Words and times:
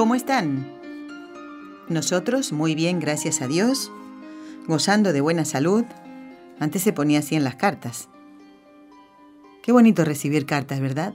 ¿Cómo 0.00 0.14
están? 0.14 0.66
Nosotros 1.90 2.52
muy 2.52 2.74
bien, 2.74 3.00
gracias 3.00 3.42
a 3.42 3.46
Dios, 3.46 3.92
gozando 4.66 5.12
de 5.12 5.20
buena 5.20 5.44
salud. 5.44 5.84
Antes 6.58 6.80
se 6.80 6.94
ponía 6.94 7.18
así 7.18 7.34
en 7.34 7.44
las 7.44 7.56
cartas. 7.56 8.08
Qué 9.62 9.72
bonito 9.72 10.06
recibir 10.06 10.46
cartas, 10.46 10.80
¿verdad? 10.80 11.12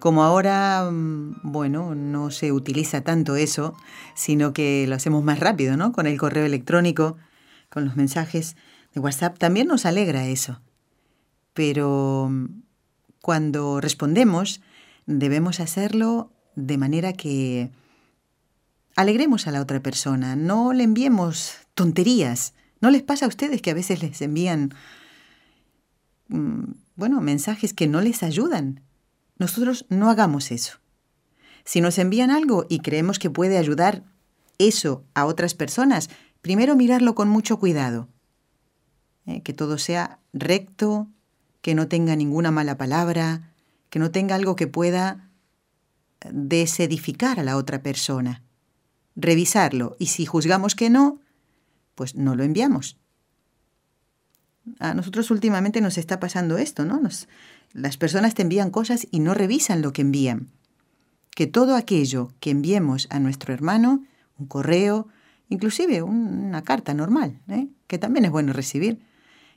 Como 0.00 0.22
ahora, 0.22 0.90
mm, 0.92 1.36
bueno, 1.44 1.94
no 1.94 2.30
se 2.30 2.52
utiliza 2.52 3.00
tanto 3.00 3.36
eso, 3.36 3.74
sino 4.14 4.52
que 4.52 4.86
lo 4.86 4.94
hacemos 4.94 5.24
más 5.24 5.40
rápido, 5.40 5.78
¿no? 5.78 5.92
Con 5.92 6.06
el 6.06 6.18
correo 6.18 6.44
electrónico, 6.44 7.16
con 7.70 7.86
los 7.86 7.96
mensajes 7.96 8.54
de 8.92 9.00
WhatsApp, 9.00 9.38
también 9.38 9.66
nos 9.66 9.86
alegra 9.86 10.26
eso. 10.26 10.60
Pero 11.54 12.28
mm, 12.30 12.48
cuando 13.22 13.80
respondemos, 13.80 14.60
debemos 15.06 15.58
hacerlo 15.58 16.31
de 16.54 16.78
manera 16.78 17.12
que 17.12 17.70
alegremos 18.96 19.46
a 19.46 19.50
la 19.50 19.60
otra 19.60 19.80
persona, 19.80 20.36
no 20.36 20.72
le 20.72 20.84
enviemos 20.84 21.54
tonterías. 21.74 22.54
¿No 22.80 22.90
les 22.90 23.02
pasa 23.02 23.26
a 23.26 23.28
ustedes 23.28 23.62
que 23.62 23.70
a 23.70 23.74
veces 23.74 24.02
les 24.02 24.20
envían, 24.22 24.74
mm, 26.28 26.72
bueno, 26.96 27.20
mensajes 27.20 27.72
que 27.72 27.86
no 27.86 28.00
les 28.00 28.22
ayudan? 28.22 28.80
Nosotros 29.38 29.86
no 29.88 30.10
hagamos 30.10 30.50
eso. 30.50 30.78
Si 31.64 31.80
nos 31.80 31.98
envían 31.98 32.30
algo 32.30 32.66
y 32.68 32.80
creemos 32.80 33.18
que 33.18 33.30
puede 33.30 33.58
ayudar 33.58 34.02
eso 34.58 35.04
a 35.14 35.26
otras 35.26 35.54
personas, 35.54 36.10
primero 36.40 36.76
mirarlo 36.76 37.14
con 37.14 37.28
mucho 37.28 37.58
cuidado. 37.58 38.08
Eh, 39.26 39.42
que 39.42 39.52
todo 39.52 39.78
sea 39.78 40.18
recto, 40.32 41.08
que 41.60 41.74
no 41.74 41.86
tenga 41.86 42.16
ninguna 42.16 42.50
mala 42.50 42.76
palabra, 42.76 43.52
que 43.88 44.00
no 44.00 44.10
tenga 44.10 44.34
algo 44.34 44.56
que 44.56 44.66
pueda 44.66 45.30
desedificar 46.30 47.40
a 47.40 47.42
la 47.42 47.56
otra 47.56 47.82
persona. 47.82 48.42
Revisarlo 49.16 49.96
y 49.98 50.06
si 50.06 50.26
juzgamos 50.26 50.74
que 50.74 50.90
no, 50.90 51.20
pues 51.94 52.14
no 52.14 52.34
lo 52.34 52.44
enviamos. 52.44 52.98
A 54.78 54.94
nosotros 54.94 55.30
últimamente 55.30 55.80
nos 55.80 55.98
está 55.98 56.20
pasando 56.20 56.56
esto, 56.56 56.84
¿no? 56.84 57.00
las 57.72 57.96
personas 57.96 58.34
te 58.34 58.42
envían 58.42 58.70
cosas 58.70 59.06
y 59.10 59.20
no 59.20 59.34
revisan 59.34 59.82
lo 59.82 59.92
que 59.92 60.02
envían. 60.02 60.50
Que 61.34 61.46
todo 61.46 61.74
aquello 61.74 62.32
que 62.38 62.50
enviemos 62.50 63.08
a 63.10 63.18
nuestro 63.18 63.54
hermano, 63.54 64.04
un 64.38 64.46
correo, 64.46 65.08
inclusive 65.48 66.02
una 66.02 66.62
carta 66.62 66.94
normal, 66.94 67.40
¿eh? 67.48 67.68
que 67.86 67.98
también 67.98 68.24
es 68.24 68.30
bueno 68.30 68.52
recibir, 68.52 69.00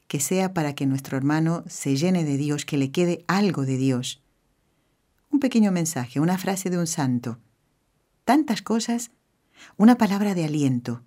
que 0.08 0.20
sea 0.20 0.54
para 0.54 0.74
que 0.74 0.86
nuestro 0.86 1.18
hermano 1.18 1.64
se 1.68 1.96
llene 1.98 2.24
de 2.24 2.38
Dios, 2.38 2.66
que 2.66 2.78
le 2.78 2.92
quede 2.92 3.26
algo 3.28 3.66
de 3.66 3.78
Dios 3.78 4.25
un 5.36 5.42
pequeño 5.42 5.74
mensaje, 5.74 6.22
una 6.22 6.38
frase 6.38 6.70
de 6.70 6.78
un 6.78 6.88
santo, 6.88 7.40
tantas 8.24 8.62
cosas, 8.62 9.12
una 9.76 9.98
palabra 9.98 10.34
de 10.34 10.46
aliento, 10.46 11.04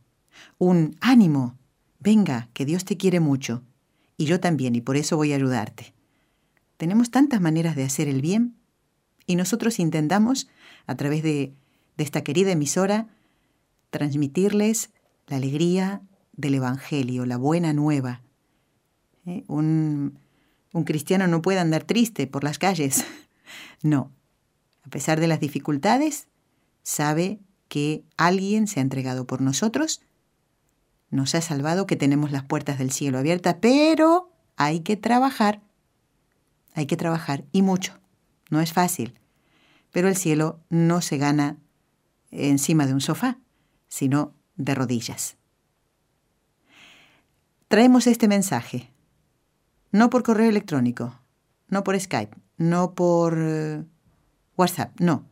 un 0.59 0.97
ánimo, 1.01 1.57
venga, 1.99 2.51
que 2.53 2.67
Dios 2.67 2.85
te 2.85 2.99
quiere 2.99 3.21
mucho, 3.21 3.63
y 4.19 4.27
yo 4.27 4.39
también, 4.39 4.75
y 4.75 4.83
por 4.83 4.99
eso 4.99 5.17
voy 5.17 5.33
a 5.33 5.37
ayudarte. 5.37 5.95
Tenemos 6.77 7.11
tantas 7.11 7.41
maneras 7.41 7.75
de 7.75 7.85
hacer 7.85 8.07
el 8.07 8.21
bien, 8.21 8.55
y 9.27 9.37
nosotros 9.37 9.79
intentamos, 9.79 10.47
a 10.87 10.95
través 10.95 11.23
de, 11.23 11.55
de 11.97 12.05
esta 12.05 12.23
querida 12.23 12.51
emisora, 12.51 13.07
transmitirles 13.89 14.91
la 15.27 15.39
alegría 15.39 16.03
del 16.35 16.57
Evangelio, 16.57 17.25
la 17.25 17.39
buena 17.39 17.73
nueva. 17.73 18.21
¿Eh? 19.25 19.45
Un, 19.47 20.19
un 20.75 20.85
cristiano 20.85 21.27
no 21.29 21.41
puede 21.41 21.61
andar 21.61 21.85
triste 21.85 22.27
por 22.27 22.45
las 22.45 22.59
calles. 22.59 23.07
No, 23.81 24.11
a 24.89 24.91
pesar 24.91 25.21
de 25.21 25.27
las 25.27 25.39
dificultades, 25.39 26.29
sabe 26.83 27.41
que 27.69 28.05
alguien 28.17 28.67
se 28.67 28.81
ha 28.81 28.83
entregado 28.83 29.27
por 29.27 29.43
nosotros, 29.43 30.01
nos 31.11 31.35
ha 31.35 31.43
salvado, 31.43 31.87
que 31.87 31.95
tenemos 31.95 32.33
las 32.33 32.45
puertas 32.45 32.79
del 32.79 32.91
cielo 32.91 33.19
abiertas, 33.19 33.57
pero 33.61 34.33
hay 34.57 34.81
que 34.81 34.97
trabajar, 34.97 35.61
hay 36.73 36.87
que 36.87 36.97
trabajar 36.97 37.45
y 37.53 37.61
mucho. 37.61 38.01
No 38.49 38.63
es 38.63 38.73
fácil, 38.73 39.21
pero 39.93 40.09
el 40.09 40.17
cielo 40.17 40.59
no 40.71 41.03
se 41.03 41.19
gana 41.19 41.59
encima 42.31 42.87
de 42.87 42.95
un 42.95 43.03
sofá, 43.03 43.39
sino 43.89 44.33
de 44.57 44.75
rodillas. 44.75 45.37
Traemos 47.69 48.07
este 48.07 48.27
mensaje, 48.27 48.91
no 49.93 50.09
por 50.09 50.23
correo 50.23 50.49
electrónico, 50.49 51.21
no 51.69 51.85
por 51.85 52.01
Skype, 52.01 52.35
no 52.57 52.95
por 52.95 53.37
eh, 53.39 53.85
WhatsApp, 54.59 54.99
no, 54.99 55.25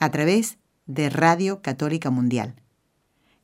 a 0.00 0.10
través 0.10 0.58
de 0.86 1.08
Radio 1.08 1.62
Católica 1.62 2.10
Mundial, 2.10 2.56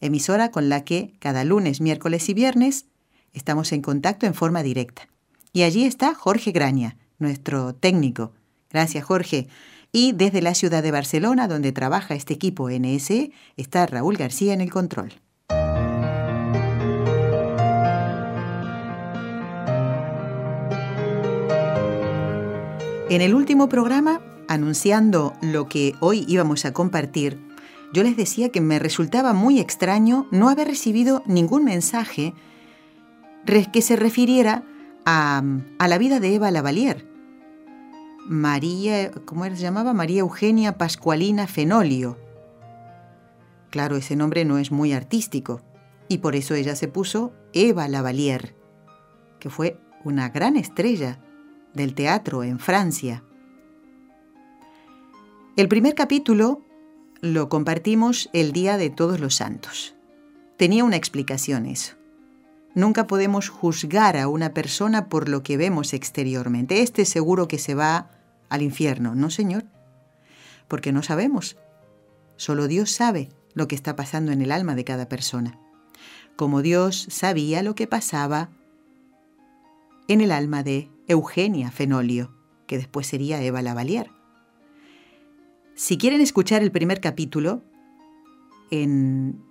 emisora 0.01 0.51
con 0.51 0.69
la 0.69 0.85
que 0.85 1.15
cada 1.21 1.45
lunes, 1.45 1.81
miércoles 1.81 2.29
y 2.29 2.35
viernes 2.35 2.87
estamos 3.33 3.71
en 3.71 3.81
contacto 3.81 4.27
en 4.27 4.35
forma 4.35 4.65
directa. 4.65 5.09
Y 5.53 5.63
allí 5.63 5.85
está 5.85 6.15
Jorge 6.17 6.51
Graña, 6.51 6.97
nuestro 7.21 7.77
técnico. 7.77 8.33
Gracias, 8.71 9.05
Jorge. 9.05 9.47
Y 9.93 10.13
desde 10.13 10.43
la 10.43 10.55
ciudad 10.55 10.83
de 10.83 10.91
Barcelona, 10.91 11.47
donde 11.47 11.71
trabaja 11.71 12.17
este 12.17 12.35
equipo 12.35 12.69
NSE, 12.69 13.31
está 13.57 13.87
Raúl 13.87 14.17
García 14.17 14.53
en 14.53 14.61
el 14.61 14.71
control. 14.71 15.13
En 23.09 23.21
el 23.23 23.35
último 23.35 23.69
programa 23.69 24.21
anunciando 24.51 25.33
lo 25.41 25.69
que 25.69 25.95
hoy 26.01 26.25
íbamos 26.27 26.65
a 26.65 26.73
compartir, 26.73 27.41
yo 27.93 28.03
les 28.03 28.17
decía 28.17 28.49
que 28.49 28.61
me 28.61 28.81
resultaba 28.81 29.33
muy 29.33 29.61
extraño 29.61 30.27
no 30.33 30.49
haber 30.49 30.67
recibido 30.67 31.23
ningún 31.25 31.65
mensaje 31.65 32.35
que 33.73 33.81
se 33.81 33.95
refiriera 33.95 34.65
a, 35.07 35.43
la 35.79 35.99
vida 35.99 36.19
de 36.19 36.35
Eva 36.35 36.51
Lavalier. 36.51 37.07
María, 38.27 39.13
¿cómo 39.25 39.45
se 39.45 39.55
llamaba? 39.55 39.93
María 39.93 40.21
Eugenia 40.21 40.77
Pascualina 40.77 41.47
Fenolio. 41.47 42.19
Claro, 43.71 43.97
ese 43.97 44.17
nombre 44.17 44.45
no 44.45 44.59
es 44.59 44.73
muy 44.73 44.93
artístico, 44.93 45.63
y 46.09 46.19
por 46.19 46.35
eso 46.35 46.55
ella 46.55 46.75
se 46.75 46.89
puso 46.89 47.33
Eva 47.53 47.87
Lavalier, 47.87 48.57
que 49.39 49.49
fue 49.49 49.79
una 50.05 50.29
gran 50.29 50.57
estrella 50.57 51.21
del 51.73 51.95
teatro 51.95 52.43
en 52.43 52.59
Francia. 52.59 53.23
El 55.57 55.67
primer 55.69 55.97
capítulo 55.97 56.63
lo 57.21 57.49
compartimos 57.49 58.31
el 58.33 58.53
día 58.53 58.77
de 58.77 58.89
todos 58.89 59.19
los 59.19 59.35
santos. 59.35 59.97
Tenía 60.57 60.85
una 60.85 60.95
explicación 60.95 61.67
eso. 61.67 61.97
Nunca 62.75 63.09
podemos 63.09 63.49
juzgar 63.49 64.17
a 64.17 64.29
una 64.29 64.55
persona 64.55 65.09
por 65.09 65.29
lo 65.29 65.43
que 65.43 65.57
vemos 65.57 65.93
exteriormente. 65.93 66.83
Este 66.83 67.05
seguro 67.05 67.49
que 67.49 67.59
se 67.59 67.75
va 67.75 68.13
al 68.49 68.63
infierno. 68.63 69.17
No, 69.17 69.29
señor. 69.29 69.65
Porque 70.69 70.93
no 70.93 71.03
sabemos. 71.03 71.57
Solo 72.37 72.69
Dios 72.69 72.93
sabe 72.93 73.29
lo 73.53 73.67
que 73.67 73.75
está 73.75 73.97
pasando 73.97 74.31
en 74.31 74.43
el 74.43 74.53
alma 74.53 74.77
de 74.77 74.85
cada 74.85 75.09
persona. 75.09 75.59
Como 76.37 76.63
Dios 76.63 77.09
sabía 77.11 77.65
lo 77.65 77.75
que 77.75 77.89
pasaba 77.89 78.51
en 80.07 80.21
el 80.21 80.31
alma 80.31 80.63
de 80.63 80.91
Eugenia 81.09 81.73
Fenolio, 81.73 82.37
que 82.69 82.79
después 82.79 83.09
sería 83.09 83.43
Eva 83.43 83.63
Lavalier. 83.63 84.20
Si 85.81 85.97
quieren 85.97 86.21
escuchar 86.21 86.63
el 86.63 86.71
primer 86.71 87.01
capítulo, 87.01 87.63
en, 88.71 89.43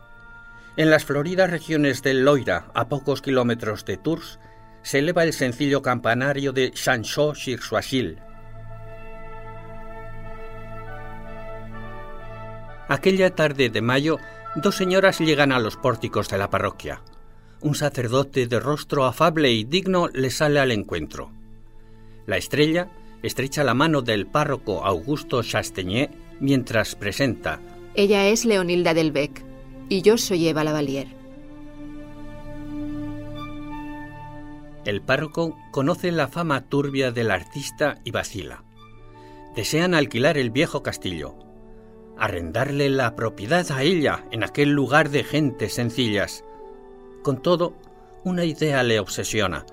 En 0.79 0.88
las 0.88 1.05
floridas 1.05 1.50
regiones 1.50 2.03
del 2.03 2.25
Loira, 2.25 2.71
a 2.75 2.88
pocos 2.88 3.21
kilómetros 3.21 3.85
de 3.85 3.99
Tours, 3.99 4.38
se 4.82 4.99
eleva 4.99 5.25
el 5.25 5.32
sencillo 5.32 5.82
campanario 5.82 6.53
de 6.53 6.71
Chanchot-sur-Soisil. 6.71 8.19
Aquella 12.88 13.35
tarde 13.35 13.71
de 13.71 13.82
mayo, 13.82 14.19
dos 14.56 14.75
señoras 14.75 15.21
llegan 15.21 15.53
a 15.53 15.61
los 15.61 15.77
pórticos 15.77 16.29
de 16.29 16.38
la 16.38 16.50
parroquia. 16.50 17.03
Un 17.61 17.75
sacerdote 17.75 18.47
de 18.47 18.59
rostro 18.59 19.05
afable 19.05 19.53
y 19.53 19.65
digno 19.65 20.09
les 20.09 20.38
sale 20.38 20.59
al 20.59 20.73
encuentro. 20.73 21.31
La 22.26 22.37
estrella 22.37 22.88
estrecha 23.23 23.62
la 23.65 23.75
mano 23.75 24.03
del 24.03 24.26
párroco 24.26 24.85
Augusto 24.85 25.43
Chasteñé 25.43 26.11
mientras 26.41 26.97
presenta. 26.97 27.61
Ella 27.94 28.29
es 28.29 28.44
Leonilda 28.44 28.94
del 28.94 29.12
Bec 29.12 29.44
y 29.88 30.03
yo 30.03 30.17
soy 30.17 30.49
Eva 30.49 30.65
Lavalier. 30.65 31.19
El 34.90 35.02
párroco 35.02 35.56
conoce 35.70 36.10
la 36.10 36.26
fama 36.26 36.62
turbia 36.62 37.12
del 37.12 37.31
artista 37.31 37.98
y 38.02 38.10
vacila. 38.10 38.64
Desean 39.54 39.94
alquilar 39.94 40.37
el 40.37 40.50
viejo 40.50 40.82
castillo, 40.82 41.37
arrendarle 42.19 42.90
la 42.90 43.14
propiedad 43.14 43.70
a 43.70 43.84
ella 43.84 44.25
en 44.32 44.42
aquel 44.42 44.70
lugar 44.70 45.10
de 45.10 45.22
gentes 45.22 45.75
sencillas. 45.75 46.42
Con 47.22 47.40
todo, 47.40 47.76
una 48.25 48.44
idea 48.44 48.82
le 48.82 48.98
obsesiona. 48.98 49.64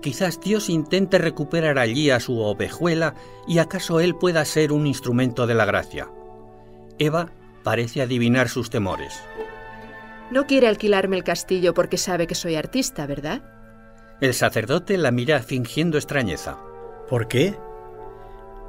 Quizás 0.00 0.40
Dios 0.40 0.70
intente 0.70 1.18
recuperar 1.18 1.80
allí 1.80 2.10
a 2.10 2.20
su 2.20 2.38
ovejuela 2.38 3.16
y 3.48 3.58
acaso 3.58 3.98
él 3.98 4.14
pueda 4.14 4.44
ser 4.44 4.70
un 4.70 4.86
instrumento 4.86 5.48
de 5.48 5.54
la 5.54 5.64
gracia. 5.64 6.08
Eva 7.00 7.32
parece 7.64 8.00
adivinar 8.00 8.48
sus 8.48 8.70
temores. 8.70 9.12
No 10.30 10.46
quiere 10.46 10.68
alquilarme 10.68 11.16
el 11.16 11.24
castillo 11.24 11.74
porque 11.74 11.96
sabe 11.96 12.28
que 12.28 12.36
soy 12.36 12.54
artista, 12.54 13.08
¿verdad? 13.08 13.42
El 14.22 14.34
sacerdote 14.34 14.98
la 14.98 15.10
mira 15.10 15.42
fingiendo 15.42 15.98
extrañeza. 15.98 16.56
¿Por 17.08 17.26
qué? 17.26 17.58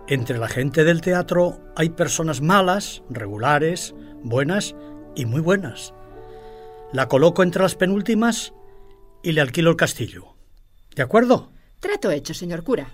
Entre 0.08 0.40
la 0.40 0.48
gente 0.48 0.84
del 0.84 1.02
teatro 1.02 1.60
hay 1.76 1.90
personas 1.90 2.42
malas, 2.42 3.04
regulares, 3.08 3.94
buenas 4.24 4.74
y 5.16 5.28
muy 5.28 5.42
buenas. 5.42 5.94
La 6.92 7.08
coloco 7.08 7.44
entre 7.44 7.62
las 7.62 7.76
penúltimas 7.76 8.52
y 9.22 9.34
le 9.34 9.42
alquilo 9.42 9.70
el 9.70 9.76
castillo. 9.76 10.36
¿De 10.96 11.04
acuerdo? 11.04 11.52
Trato 11.80 12.10
hecho, 12.10 12.34
señor 12.34 12.64
cura. 12.64 12.92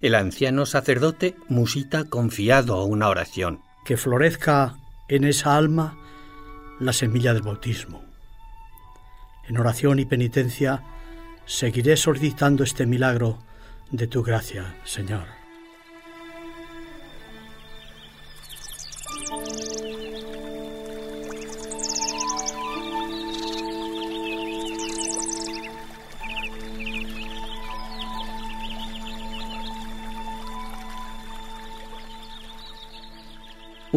El 0.00 0.14
anciano 0.14 0.64
sacerdote 0.64 1.36
musita 1.50 2.04
confiado 2.04 2.82
una 2.86 3.10
oración. 3.10 3.60
Que 3.84 3.98
florezca 3.98 4.74
en 5.08 5.24
esa 5.24 5.56
alma 5.56 5.96
la 6.80 6.92
semilla 6.92 7.32
del 7.32 7.42
bautismo. 7.42 8.04
En 9.48 9.58
oración 9.58 9.98
y 9.98 10.04
penitencia 10.04 10.82
seguiré 11.44 11.96
solicitando 11.96 12.64
este 12.64 12.86
milagro 12.86 13.38
de 13.90 14.06
tu 14.06 14.22
gracia, 14.22 14.76
Señor. 14.84 15.35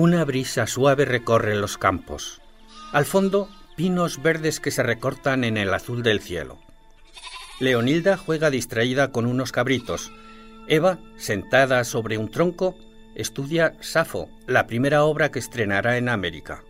Una 0.01 0.23
brisa 0.23 0.65
suave 0.65 1.03
recorre 1.03 1.57
los 1.57 1.77
campos. 1.77 2.39
Al 2.93 3.03
fondo, 3.03 3.49
pinos 3.75 4.21
verdes 4.21 4.61
que 4.61 4.71
se 4.71 4.81
recortan 4.81 5.43
en 5.43 5.57
el 5.57 5.73
azul 5.73 6.03
del 6.03 6.21
cielo. 6.21 6.57
Leonilda 7.59 8.15
juega 8.15 8.49
distraída 8.49 9.11
con 9.11 9.25
unos 9.25 9.51
cabritos. 9.51 10.09
Eva, 10.69 10.99
sentada 11.17 11.83
sobre 11.83 12.17
un 12.17 12.31
tronco, 12.31 12.77
estudia 13.13 13.73
Safo, 13.81 14.29
la 14.47 14.67
primera 14.67 15.03
obra 15.03 15.31
que 15.31 15.39
estrenará 15.39 15.97
en 15.97 16.07
América. 16.07 16.63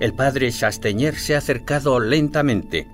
El 0.00 0.12
padre 0.12 0.52
Chasteñer 0.52 1.14
se 1.14 1.34
ha 1.34 1.38
acercado 1.38 1.98
lentamente. 1.98 2.88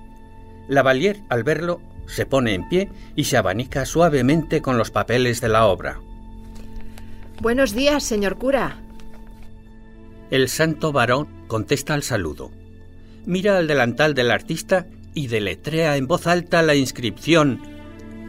Lavalier, 0.69 1.23
al 1.27 1.43
verlo, 1.43 1.81
se 2.05 2.25
pone 2.25 2.53
en 2.53 2.69
pie 2.69 2.89
y 3.17 3.25
se 3.25 3.35
abanica 3.35 3.85
suavemente 3.85 4.61
con 4.61 4.77
los 4.77 4.91
papeles 4.91 5.41
de 5.41 5.49
la 5.49 5.65
obra. 5.65 5.99
Buenos 7.41 7.73
días, 7.73 8.03
señor 8.03 8.37
cura. 8.37 8.75
El 10.29 10.49
santo 10.49 10.91
varón 10.91 11.27
contesta 11.47 11.93
al 11.93 12.03
saludo. 12.03 12.51
Mira 13.25 13.57
al 13.57 13.67
delantal 13.67 14.13
del 14.13 14.29
artista 14.29 14.87
y 15.13 15.27
deletrea 15.27 15.95
en 15.95 16.05
voz 16.05 16.27
alta 16.27 16.61
la 16.61 16.75
inscripción 16.75 17.61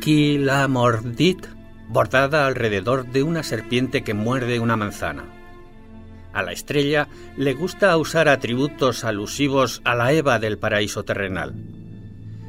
la 0.06 0.66
mordit, 0.66 1.46
bordada 1.88 2.46
alrededor 2.46 3.06
de 3.06 3.22
una 3.22 3.42
serpiente 3.42 4.02
que 4.02 4.14
muerde 4.14 4.60
una 4.60 4.76
manzana. 4.76 5.24
A 6.32 6.42
la 6.42 6.52
estrella 6.52 7.08
le 7.36 7.52
gusta 7.52 7.96
usar 7.96 8.28
atributos 8.28 9.04
alusivos 9.04 9.82
a 9.84 9.94
la 9.94 10.12
Eva 10.12 10.38
del 10.38 10.56
paraíso 10.56 11.04
terrenal. 11.04 11.54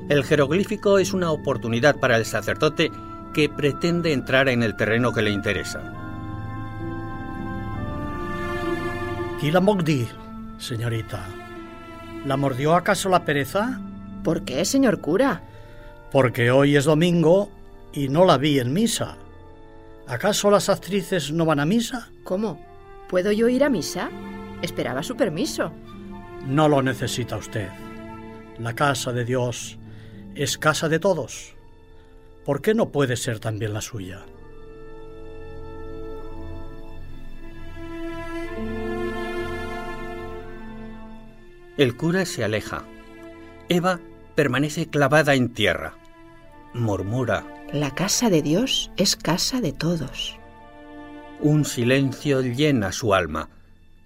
El 0.09 0.23
jeroglífico 0.23 0.99
es 0.99 1.13
una 1.13 1.31
oportunidad 1.31 1.99
para 1.99 2.17
el 2.17 2.25
sacerdote 2.25 2.91
que 3.33 3.49
pretende 3.49 4.13
entrar 4.13 4.47
en 4.47 4.63
el 4.63 4.75
terreno 4.75 5.11
que 5.11 5.23
le 5.23 5.31
interesa. 5.31 6.00
¿Y 9.41 9.49
la 9.49 9.59
Mogdi, 9.59 10.07
señorita? 10.59 11.25
¿La 12.27 12.37
mordió 12.37 12.75
acaso 12.75 13.09
la 13.09 13.25
pereza? 13.25 13.81
¿Por 14.23 14.45
qué, 14.45 14.63
señor 14.65 15.01
cura? 15.01 15.41
Porque 16.11 16.51
hoy 16.51 16.75
es 16.75 16.85
domingo 16.85 17.49
y 17.91 18.07
no 18.07 18.23
la 18.23 18.37
vi 18.37 18.59
en 18.59 18.71
misa. 18.71 19.17
¿Acaso 20.07 20.51
las 20.51 20.69
actrices 20.69 21.31
no 21.31 21.45
van 21.45 21.59
a 21.59 21.65
misa? 21.65 22.09
¿Cómo? 22.23 22.63
¿Puedo 23.09 23.31
yo 23.31 23.49
ir 23.49 23.63
a 23.63 23.69
misa? 23.69 24.11
Esperaba 24.61 25.01
su 25.01 25.17
permiso. 25.17 25.71
No 26.45 26.69
lo 26.69 26.83
necesita 26.83 27.35
usted. 27.35 27.69
La 28.59 28.75
casa 28.75 29.11
de 29.11 29.25
Dios 29.25 29.79
es 30.35 30.59
casa 30.59 30.87
de 30.87 30.99
todos. 30.99 31.55
¿Por 32.45 32.61
qué 32.61 32.75
no 32.75 32.89
puede 32.89 33.15
ser 33.15 33.39
también 33.39 33.73
la 33.73 33.81
suya? 33.81 34.23
El 41.77 41.95
cura 41.95 42.25
se 42.25 42.43
aleja. 42.43 42.83
Eva 43.69 43.99
permanece 44.35 44.87
clavada 44.87 45.35
en 45.35 45.53
tierra. 45.53 45.95
Murmura. 46.73 47.45
La 47.71 47.95
casa 47.95 48.29
de 48.29 48.41
Dios 48.41 48.91
es 48.97 49.15
casa 49.15 49.61
de 49.61 49.71
todos. 49.71 50.37
Un 51.39 51.65
silencio 51.65 52.41
llena 52.41 52.91
su 52.91 53.13
alma. 53.13 53.49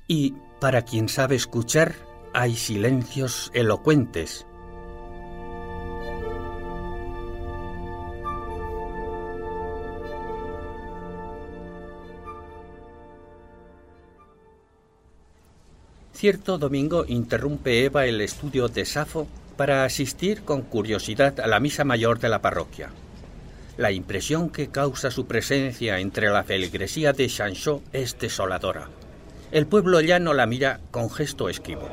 Y 0.08 0.36
para 0.60 0.84
quien 0.84 1.10
sabe 1.10 1.36
escuchar, 1.36 1.96
hay 2.34 2.56
silencios 2.56 3.52
elocuentes. 3.54 4.46
Cierto 16.26 16.58
domingo 16.58 17.06
interrumpe 17.08 17.86
Eva 17.86 18.08
el 18.08 18.20
estudio 18.20 18.68
de 18.68 18.84
Safo 18.86 19.28
para 19.58 19.84
asistir 19.84 20.42
con 20.42 20.64
curiosidad 20.64 21.40
a 21.40 21.46
la 21.46 21.60
misa 21.60 21.84
mayor 21.84 22.18
de 22.18 22.30
la 22.30 22.42
parroquia. 22.42 22.90
La 23.78 23.92
impresión 23.92 24.50
que 24.50 24.70
causa 24.70 25.12
su 25.12 25.28
presencia 25.28 26.00
entre 26.00 26.30
la 26.30 26.44
feligresía 26.44 27.14
de 27.14 27.28
Chanchot 27.28 27.84
es 27.94 28.18
desoladora. 28.18 28.90
El 29.52 29.68
pueblo 29.68 30.02
llano 30.02 30.34
la 30.34 30.48
mira 30.48 30.80
con 30.90 31.12
gesto 31.12 31.48
esquivo. 31.48 31.90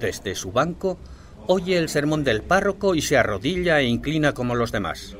Desde 0.00 0.34
su 0.34 0.50
banco 0.50 0.98
oye 1.46 1.76
el 1.76 1.90
sermón 1.90 2.24
del 2.24 2.40
párroco 2.40 2.94
y 2.94 3.02
se 3.02 3.18
arrodilla 3.18 3.78
e 3.80 3.84
inclina 3.84 4.32
como 4.32 4.54
los 4.54 4.72
demás. 4.72 5.18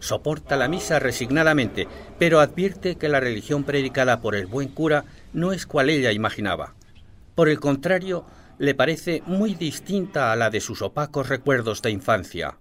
Soporta 0.00 0.58
la 0.58 0.68
misa 0.68 0.98
resignadamente, 0.98 1.88
pero 2.18 2.40
advierte 2.40 2.96
que 2.96 3.08
la 3.08 3.20
religión 3.20 3.64
predicada 3.64 4.20
por 4.20 4.34
el 4.34 4.44
buen 4.44 4.68
cura 4.68 5.06
no 5.32 5.54
es 5.54 5.64
cual 5.64 5.88
ella 5.88 6.12
imaginaba. 6.12 6.74
Por 7.38 7.48
el 7.48 7.60
contrario, 7.60 8.26
le 8.58 8.74
parece 8.74 9.22
muy 9.24 9.54
distinta 9.54 10.32
a 10.32 10.34
la 10.34 10.50
de 10.50 10.60
sus 10.60 10.82
opacos 10.82 11.28
recuerdos 11.28 11.82
de 11.82 11.92
infancia. 11.92 12.58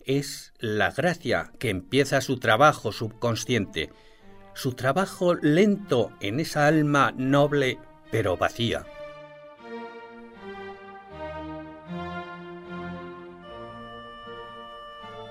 Es 0.00 0.52
la 0.58 0.90
gracia 0.90 1.52
que 1.60 1.70
empieza 1.70 2.20
su 2.20 2.40
trabajo 2.40 2.90
subconsciente, 2.90 3.92
su 4.54 4.72
trabajo 4.72 5.36
lento 5.36 6.10
en 6.20 6.40
esa 6.40 6.66
alma 6.66 7.14
noble 7.16 7.78
pero 8.10 8.36
vacía. 8.36 8.84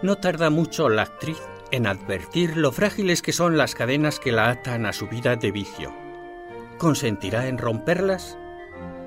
No 0.02 0.16
tarda 0.16 0.50
mucho 0.50 0.88
la 0.88 1.02
actriz 1.02 1.42
en 1.72 1.88
advertir 1.88 2.56
lo 2.56 2.72
frágiles 2.72 3.22
que 3.22 3.34
son 3.34 3.58
las 3.58 3.76
cadenas 3.76 4.22
que 4.22 4.32
la 4.32 4.50
atan 4.50 4.86
a 4.86 4.94
su 4.94 5.10
vida 5.10 5.36
de 5.36 5.52
vicio. 5.52 5.94
¿Consentirá 6.78 7.48
en 7.48 7.58
romperlas? 7.58 8.38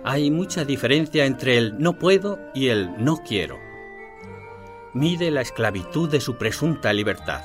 Hay 0.05 0.31
mucha 0.31 0.65
diferencia 0.65 1.27
entre 1.27 1.59
el 1.59 1.79
no 1.79 1.99
puedo 1.99 2.39
y 2.55 2.69
el 2.69 3.05
no 3.05 3.19
quiero. 3.19 3.59
Mide 4.95 5.31
la 5.31 5.41
esclavitud 5.41 6.09
de 6.09 6.21
su 6.21 6.37
presunta 6.37 6.93
libertad. 6.93 7.43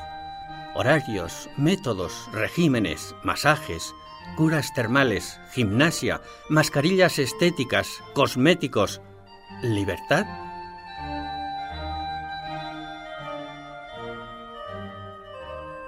Horarios, 0.75 1.49
métodos, 1.57 2.29
regímenes, 2.31 3.15
masajes, 3.23 3.93
curas 4.37 4.73
termales, 4.73 5.39
gimnasia, 5.51 6.21
mascarillas 6.49 7.19
estéticas, 7.19 7.87
cosméticos. 8.13 9.01
¿Libertad? 9.61 10.25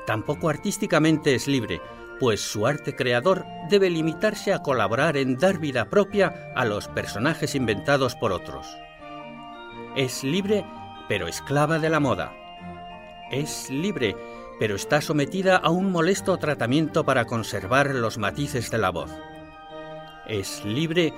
Tampoco 0.06 0.50
artísticamente 0.50 1.34
es 1.34 1.48
libre, 1.48 1.82
pues 2.20 2.42
su 2.42 2.68
arte 2.68 2.96
creador 2.96 3.46
debe 3.70 3.90
limitarse 3.90 4.54
a 4.54 4.60
colaborar 4.60 5.18
en 5.18 5.38
dar 5.38 5.60
vida 5.60 5.90
propia 5.90 6.52
a 6.56 6.66
los 6.66 6.88
personajes 6.88 7.56
inventados 7.56 8.16
por 8.16 8.32
otros. 8.32 8.66
Es 9.96 10.24
libre, 10.24 10.66
pero 11.08 11.28
esclava 11.28 11.80
de 11.80 11.90
la 11.90 12.00
moda. 12.00 12.34
Es 13.32 13.70
libre, 13.70 14.16
pero 14.60 14.76
está 14.76 15.02
sometida 15.02 15.58
a 15.58 15.70
un 15.70 15.92
molesto 15.92 16.38
tratamiento 16.38 17.06
para 17.06 17.26
conservar 17.26 17.94
los 17.94 18.18
matices 18.18 18.72
de 18.72 18.78
la 18.78 18.92
voz. 18.92 19.12
Es 20.28 20.64
libre, 20.66 21.14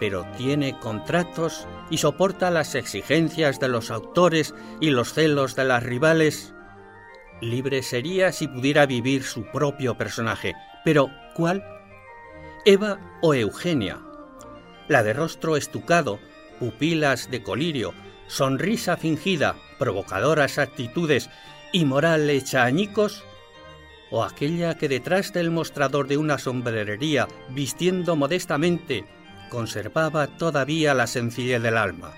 pero 0.00 0.24
tiene 0.36 0.78
contratos 0.78 1.66
y 1.90 1.98
soporta 1.98 2.50
las 2.50 2.74
exigencias 2.74 3.60
de 3.60 3.68
los 3.68 3.90
autores 3.90 4.54
y 4.80 4.90
los 4.90 5.12
celos 5.12 5.56
de 5.56 5.64
las 5.64 5.82
rivales 5.82 6.54
Libre 7.40 7.82
sería 7.82 8.32
si 8.32 8.48
pudiera 8.48 8.86
vivir 8.86 9.22
su 9.22 9.44
propio 9.44 9.96
personaje. 9.96 10.54
Pero, 10.84 11.10
¿cuál? 11.34 11.64
¿Eva 12.64 12.98
o 13.22 13.34
Eugenia? 13.34 14.00
La 14.88 15.02
de 15.02 15.12
rostro 15.12 15.56
estucado, 15.56 16.18
pupilas 16.58 17.30
de 17.30 17.42
colirio, 17.42 17.94
sonrisa 18.26 18.96
fingida, 18.96 19.56
provocadoras 19.78 20.58
actitudes 20.58 21.30
y 21.72 21.84
moral 21.84 22.28
hecha 22.28 22.64
añicos? 22.64 23.24
¿O 24.10 24.24
aquella 24.24 24.76
que 24.76 24.88
detrás 24.88 25.32
del 25.32 25.50
mostrador 25.50 26.08
de 26.08 26.16
una 26.16 26.38
sombrerería, 26.38 27.28
vistiendo 27.50 28.16
modestamente, 28.16 29.04
conservaba 29.50 30.26
todavía 30.26 30.94
la 30.94 31.06
sencillez 31.06 31.62
del 31.62 31.76
alma? 31.76 32.14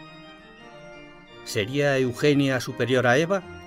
¿Sería 1.45 1.99
Eugenia 1.99 2.61
superior 2.61 3.07
a 3.07 3.19
Eva? 3.19 3.60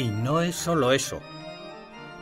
Y 0.00 0.08
no 0.08 0.40
es 0.40 0.56
solo 0.56 0.92
eso. 0.92 1.20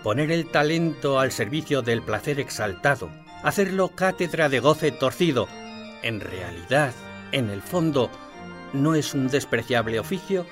Poner 0.02 0.32
el 0.32 0.50
talento 0.50 1.20
al 1.20 1.30
servicio 1.30 1.80
del 1.80 2.02
placer 2.02 2.40
exaltado, 2.40 3.08
hacerlo 3.44 3.90
cátedra 3.90 4.49
de 4.49 4.58
goce 4.58 4.90
torcido, 4.90 5.47
en 6.02 6.18
realidad, 6.18 6.92
en 7.30 7.50
el 7.50 7.62
fondo, 7.62 8.11
no 8.73 8.97
es 8.97 9.14
un 9.14 9.28
despreciable 9.28 10.00
oficio. 10.00 10.44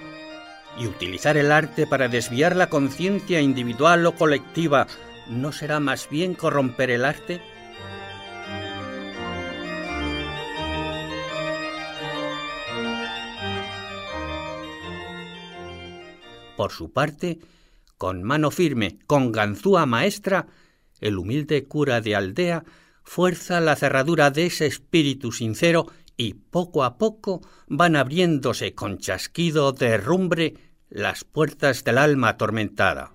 Y 0.78 0.87
utilizar 0.87 1.37
el 1.37 1.50
arte 1.50 1.88
para 1.88 2.06
desviar 2.06 2.54
la 2.54 2.68
conciencia 2.68 3.40
individual 3.40 4.06
o 4.06 4.14
colectiva, 4.14 4.87
¿no 5.26 5.50
será 5.50 5.80
más 5.80 6.09
bien 6.09 6.35
corromper 6.35 6.90
el 6.90 7.04
arte? 7.04 7.42
Por 16.57 16.73
su 16.73 16.93
parte, 16.93 17.39
con 17.99 18.23
mano 18.23 18.51
firme, 18.51 18.99
con 19.07 19.33
ganzúa 19.33 19.87
maestra, 19.87 20.47
el 21.01 21.19
humilde 21.19 21.65
cura 21.65 22.01
de 22.01 22.17
aldea 22.17 22.65
fuerza 23.03 23.61
la 23.61 23.77
cerradura 23.77 24.31
de 24.31 24.47
ese 24.47 24.67
espíritu 24.67 25.33
sincero 25.33 25.87
y 26.17 26.35
poco 26.35 26.83
a 26.85 26.99
poco 26.99 27.43
van 27.69 27.95
abriéndose 27.95 28.75
con 28.75 28.99
chasquido 28.99 29.73
de 29.73 29.89
herrumbre 29.89 30.55
las 30.89 31.25
puertas 31.25 31.85
del 31.85 31.99
alma 31.99 32.31
atormentada. 32.31 33.13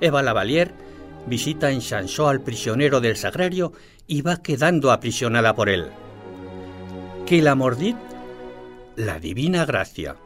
Eva 0.00 0.22
Lavalier 0.22 0.83
visita 1.26 1.70
en 1.70 1.80
Chanchot 1.80 2.28
al 2.28 2.40
prisionero 2.42 3.00
del 3.00 3.16
sagrario 3.16 3.72
y 4.06 4.22
va 4.22 4.42
quedando 4.42 4.92
aprisionada 4.92 5.54
por 5.54 5.68
él. 5.68 5.90
¿Qué 7.26 7.40
la 7.40 7.54
mordid? 7.54 7.96
La 8.96 9.18
divina 9.18 9.64
gracia. 9.64 10.16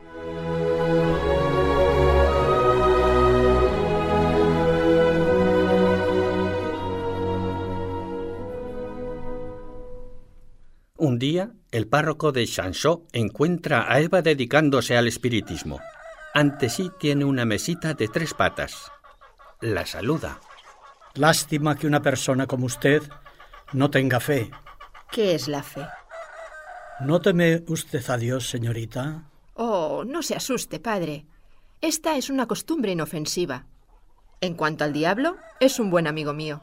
Un 10.97 11.21
día, 11.21 11.53
el 11.71 11.87
párroco 11.87 12.33
de 12.33 12.45
Chanchot 12.45 13.09
encuentra 13.13 13.91
a 13.91 14.01
Eva 14.01 14.21
dedicándose 14.21 14.97
al 14.97 15.07
espiritismo. 15.07 15.81
Ante 16.35 16.69
sí 16.69 16.91
tiene 16.99 17.25
una 17.25 17.45
mesita 17.45 17.95
de 17.95 18.09
tres 18.09 18.35
patas. 18.35 18.91
La 19.61 19.87
saluda. 19.87 20.41
Lástima 21.19 21.75
que 21.77 21.89
una 21.89 22.01
persona 22.01 22.47
como 22.47 22.67
usted 22.67 23.03
no 23.73 23.91
tenga 23.91 24.21
fe. 24.21 24.53
¿Qué 25.11 25.35
es 25.35 25.49
la 25.49 25.65
fe? 25.65 25.85
¿No 27.01 27.21
teme 27.21 27.65
usted 27.67 28.09
a 28.09 28.17
Dios, 28.17 28.49
señorita? 28.49 29.25
Oh, 29.55 30.05
no 30.07 30.23
se 30.23 30.37
asuste, 30.37 30.79
padre. 30.79 31.27
Esta 31.81 32.17
es 32.17 32.31
una 32.31 32.47
costumbre 32.47 32.93
inofensiva. 32.93 33.67
En 34.41 34.55
cuanto 34.55 34.85
al 34.85 34.93
diablo, 34.93 35.37
es 35.59 35.81
un 35.81 35.91
buen 35.91 36.07
amigo 36.07 36.35
mío. 36.35 36.61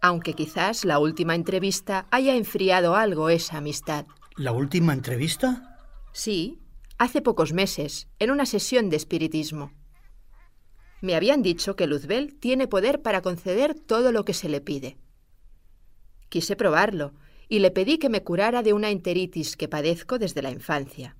Aunque 0.00 0.34
quizás 0.34 0.84
la 0.84 1.00
última 1.00 1.34
entrevista 1.34 2.06
haya 2.12 2.36
enfriado 2.36 2.94
algo 2.94 3.30
esa 3.30 3.58
amistad. 3.58 4.06
¿La 4.36 4.52
última 4.52 4.92
entrevista? 4.92 5.76
Sí, 6.12 6.60
hace 6.98 7.20
pocos 7.20 7.52
meses, 7.52 8.06
en 8.20 8.30
una 8.30 8.46
sesión 8.46 8.90
de 8.90 8.96
espiritismo. 8.96 9.72
Me 11.02 11.16
habían 11.16 11.42
dicho 11.42 11.76
que 11.76 11.86
Luzbel 11.86 12.34
tiene 12.36 12.68
poder 12.68 13.02
para 13.02 13.20
conceder 13.20 13.74
todo 13.74 14.12
lo 14.12 14.24
que 14.24 14.32
se 14.32 14.48
le 14.48 14.60
pide. 14.60 14.96
Quise 16.30 16.56
probarlo 16.56 17.12
y 17.48 17.58
le 17.58 17.70
pedí 17.70 17.98
que 17.98 18.08
me 18.08 18.22
curara 18.22 18.62
de 18.62 18.72
una 18.72 18.88
enteritis 18.88 19.56
que 19.56 19.68
padezco 19.68 20.18
desde 20.18 20.40
la 20.40 20.50
infancia. 20.50 21.16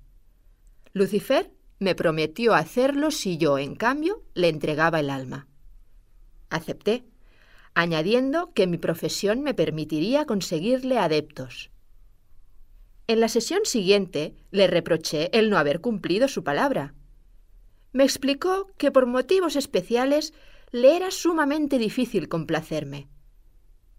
Lucifer 0.93 1.51
me 1.79 1.95
prometió 1.95 2.53
hacerlo 2.53 3.11
si 3.11 3.37
yo, 3.37 3.57
en 3.57 3.75
cambio, 3.75 4.23
le 4.33 4.47
entregaba 4.47 5.01
el 5.01 5.09
alma. 5.09 5.47
Acepté, 6.49 7.03
añadiendo 7.73 8.53
que 8.53 8.67
mi 8.67 8.77
profesión 8.77 9.41
me 9.41 9.53
permitiría 9.53 10.25
conseguirle 10.25 10.97
adeptos. 10.97 11.71
En 13.07 13.19
la 13.19 13.27
sesión 13.27 13.61
siguiente 13.65 14.33
le 14.51 14.67
reproché 14.67 15.29
el 15.37 15.49
no 15.49 15.57
haber 15.57 15.81
cumplido 15.81 16.29
su 16.29 16.43
palabra. 16.43 16.93
Me 17.93 18.03
explicó 18.03 18.67
que 18.77 18.91
por 18.91 19.05
motivos 19.05 19.55
especiales 19.55 20.33
le 20.71 20.95
era 20.95 21.11
sumamente 21.11 21.77
difícil 21.77 22.27
complacerme, 22.27 23.07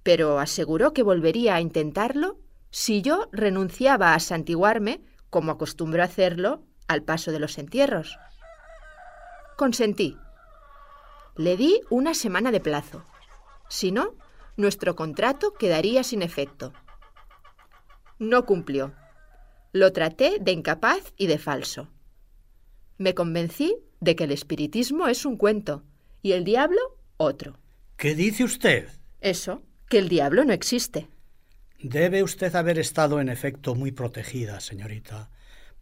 pero 0.03 0.41
aseguró 0.41 0.93
que 0.93 1.05
volvería 1.05 1.55
a 1.55 1.61
intentarlo 1.61 2.39
si 2.71 3.03
yo 3.03 3.29
renunciaba 3.31 4.15
a 4.15 4.19
santiguarme, 4.19 5.01
como 5.31 5.53
acostumbro 5.53 6.03
hacerlo, 6.03 6.65
al 6.89 7.05
paso 7.05 7.31
de 7.31 7.39
los 7.39 7.57
entierros. 7.57 8.19
Consentí. 9.57 10.19
Le 11.37 11.57
di 11.57 11.81
una 11.89 12.15
semana 12.15 12.51
de 12.51 12.61
plazo. 12.61 13.05
Si 13.69 13.93
no, 13.93 14.17
nuestro 14.57 14.97
contrato 14.97 15.55
quedaría 15.55 16.03
sin 16.03 16.23
efecto. 16.23 16.73
No 18.19 18.45
cumplió. 18.45 18.93
Lo 19.73 19.93
traté 19.93 20.39
de 20.41 20.51
incapaz 20.51 21.13
y 21.17 21.29
de 21.29 21.39
falso. 21.39 21.89
Me 23.05 23.15
convencí 23.15 23.77
de 24.01 24.17
que 24.17 24.25
el 24.25 24.31
espiritismo 24.31 25.09
es 25.09 25.27
un 25.27 25.37
cuento 25.37 25.83
y 26.23 26.33
el 26.33 26.43
diablo 26.43 26.81
otro. 27.19 27.59
¿Qué 27.99 28.15
dice 28.15 28.45
usted? 28.45 28.89
Eso, 29.21 29.63
que 29.91 29.99
el 29.99 30.09
diablo 30.09 30.43
no 30.47 30.55
existe. 30.55 31.09
Debe 31.79 32.23
usted 32.23 32.57
haber 32.57 32.79
estado 32.79 33.21
en 33.21 33.29
efecto 33.29 33.75
muy 33.75 33.93
protegida, 33.93 34.59
señorita, 34.61 35.29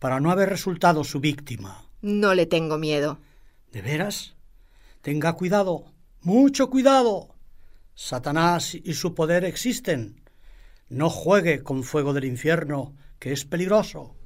para 0.00 0.18
no 0.18 0.32
haber 0.32 0.48
resultado 0.48 1.04
su 1.04 1.20
víctima. 1.20 1.88
No 2.00 2.34
le 2.34 2.46
tengo 2.46 2.76
miedo. 2.76 3.20
¿De 3.70 3.82
veras? 3.82 4.34
Tenga 5.00 5.34
cuidado, 5.34 5.92
mucho 6.22 6.70
cuidado. 6.70 7.36
Satanás 7.94 8.74
y 8.74 8.94
su 8.94 9.14
poder 9.14 9.44
existen. 9.44 10.20
No 10.88 11.08
juegue 11.08 11.62
con 11.62 11.84
fuego 11.84 12.14
del 12.14 12.24
infierno, 12.24 12.96
que 13.20 13.32
es 13.32 13.44
peligroso. 13.44 14.16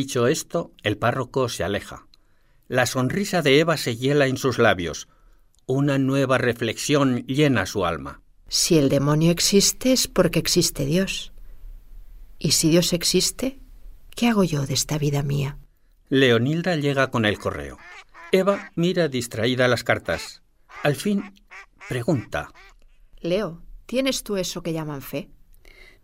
Dicho 0.00 0.28
esto, 0.28 0.72
el 0.82 0.96
párroco 0.96 1.50
se 1.50 1.62
aleja. 1.62 2.06
La 2.68 2.86
sonrisa 2.86 3.42
de 3.42 3.60
Eva 3.60 3.76
se 3.76 3.96
hiela 3.96 4.28
en 4.28 4.38
sus 4.38 4.58
labios. 4.58 5.08
Una 5.66 5.98
nueva 5.98 6.38
reflexión 6.38 7.26
llena 7.26 7.66
su 7.66 7.84
alma. 7.84 8.22
Si 8.48 8.78
el 8.78 8.88
demonio 8.88 9.30
existe 9.30 9.92
es 9.92 10.08
porque 10.08 10.38
existe 10.38 10.86
Dios. 10.86 11.34
Y 12.38 12.52
si 12.52 12.70
Dios 12.70 12.94
existe, 12.94 13.58
¿qué 14.16 14.28
hago 14.28 14.42
yo 14.42 14.64
de 14.64 14.72
esta 14.72 14.96
vida 14.96 15.22
mía? 15.22 15.58
Leonilda 16.08 16.76
llega 16.76 17.10
con 17.10 17.26
el 17.26 17.38
correo. 17.38 17.76
Eva 18.32 18.72
mira 18.76 19.08
distraída 19.08 19.68
las 19.68 19.84
cartas. 19.84 20.40
Al 20.82 20.96
fin, 20.96 21.34
pregunta. 21.90 22.54
Leo, 23.20 23.60
¿tienes 23.84 24.22
tú 24.22 24.38
eso 24.38 24.62
que 24.62 24.72
llaman 24.72 25.02
fe? 25.02 25.28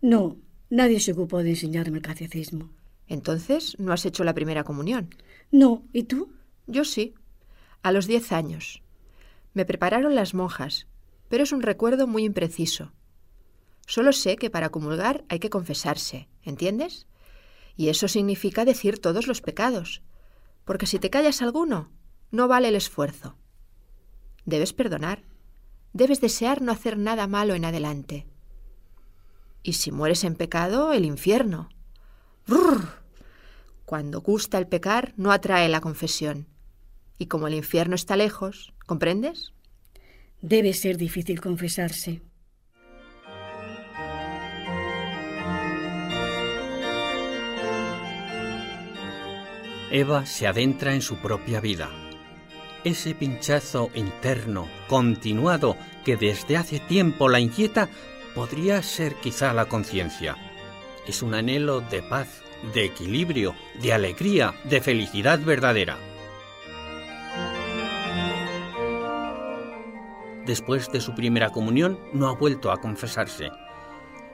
No, 0.03 0.37
nadie 0.69 1.01
se 1.01 1.13
ocupó 1.13 1.43
de 1.43 1.49
enseñarme 1.49 1.97
el 1.97 2.03
catecismo. 2.03 2.77
Entonces, 3.09 3.77
¿no 3.79 3.93
has 3.93 4.05
hecho 4.05 4.25
la 4.25 4.35
primera 4.35 4.65
comunión? 4.65 5.15
No, 5.51 5.85
¿y 5.93 6.05
tú? 6.05 6.33
Yo 6.67 6.85
sí, 6.85 7.15
a 7.83 7.93
los 7.93 8.07
diez 8.07 8.33
años. 8.33 8.83
Me 9.55 9.65
prepararon 9.65 10.15
las 10.15 10.35
monjas, 10.35 10.87
pero 11.29 11.45
es 11.45 11.53
un 11.53 11.63
recuerdo 11.63 12.07
muy 12.07 12.25
impreciso. 12.25 12.93
Solo 13.87 14.13
sé 14.13 14.37
que 14.37 14.51
para 14.51 14.71
comulgar 14.71 15.25
hay 15.29 15.39
que 15.39 15.51
confesarse, 15.51 16.29
¿entiendes? 16.43 17.07
Y 17.77 17.89
eso 17.89 18.09
significa 18.09 18.65
decir 18.65 18.99
todos 18.99 19.29
los 19.29 19.41
pecados, 19.41 20.03
porque 20.65 20.87
si 20.87 20.99
te 20.99 21.11
callas 21.11 21.43
alguno, 21.43 21.93
no 22.33 22.49
vale 22.49 22.69
el 22.69 22.75
esfuerzo. 22.75 23.37
Debes 24.45 24.73
perdonar, 24.73 25.23
debes 25.93 26.21
desear 26.21 26.63
no 26.63 26.73
hacer 26.73 26.99
nada 26.99 27.27
malo 27.29 27.55
en 27.55 27.65
adelante. 27.65 28.27
Y 29.63 29.75
si 29.75 29.93
mueres 29.93 30.25
en 30.25 30.35
pecado, 30.35 30.93
el 30.93 31.05
infierno. 31.05 31.69
¡Brrr! 32.47 33.03
Cuando 33.85 34.21
gusta 34.21 34.59
el 34.59 34.67
pecar, 34.67 35.15
no 35.17 35.33
atrae 35.33 35.69
la 35.69 35.81
confesión. 35.81 36.47
Y 37.19 37.27
como 37.27 37.47
el 37.47 37.55
infierno 37.55 37.95
está 37.95 38.17
lejos, 38.17 38.73
¿comprendes? 38.87 39.53
Debe 40.43 40.73
ser 40.73 40.97
difícil 40.97 41.41
confesarse. 41.41 42.23
Eva 49.91 50.27
se 50.27 50.47
adentra 50.47 50.95
en 50.95 51.01
su 51.01 51.17
propia 51.17 51.61
vida. 51.61 51.91
Ese 52.85 53.15
pinchazo 53.15 53.91
interno, 53.95 54.69
continuado, 54.89 55.77
que 56.05 56.17
desde 56.17 56.57
hace 56.57 56.81
tiempo 56.81 57.29
la 57.29 57.41
inquieta, 57.41 57.89
podría 58.35 58.83
ser 58.83 59.15
quizá 59.17 59.53
la 59.53 59.67
conciencia. 59.67 60.37
Es 61.07 61.23
un 61.23 61.35
anhelo 61.35 61.81
de 61.83 62.03
paz, 62.03 62.43
de 62.75 62.85
equilibrio, 62.85 63.55
de 63.81 63.93
alegría, 63.93 64.55
de 64.65 64.81
felicidad 64.81 65.39
verdadera. 65.39 65.99
Después 70.45 70.91
de 70.91 71.01
su 71.01 71.15
primera 71.15 71.51
comunión 71.51 71.99
no 72.13 72.29
ha 72.29 72.35
vuelto 72.35 72.73
a 72.73 72.81
confesarse. 72.81 73.51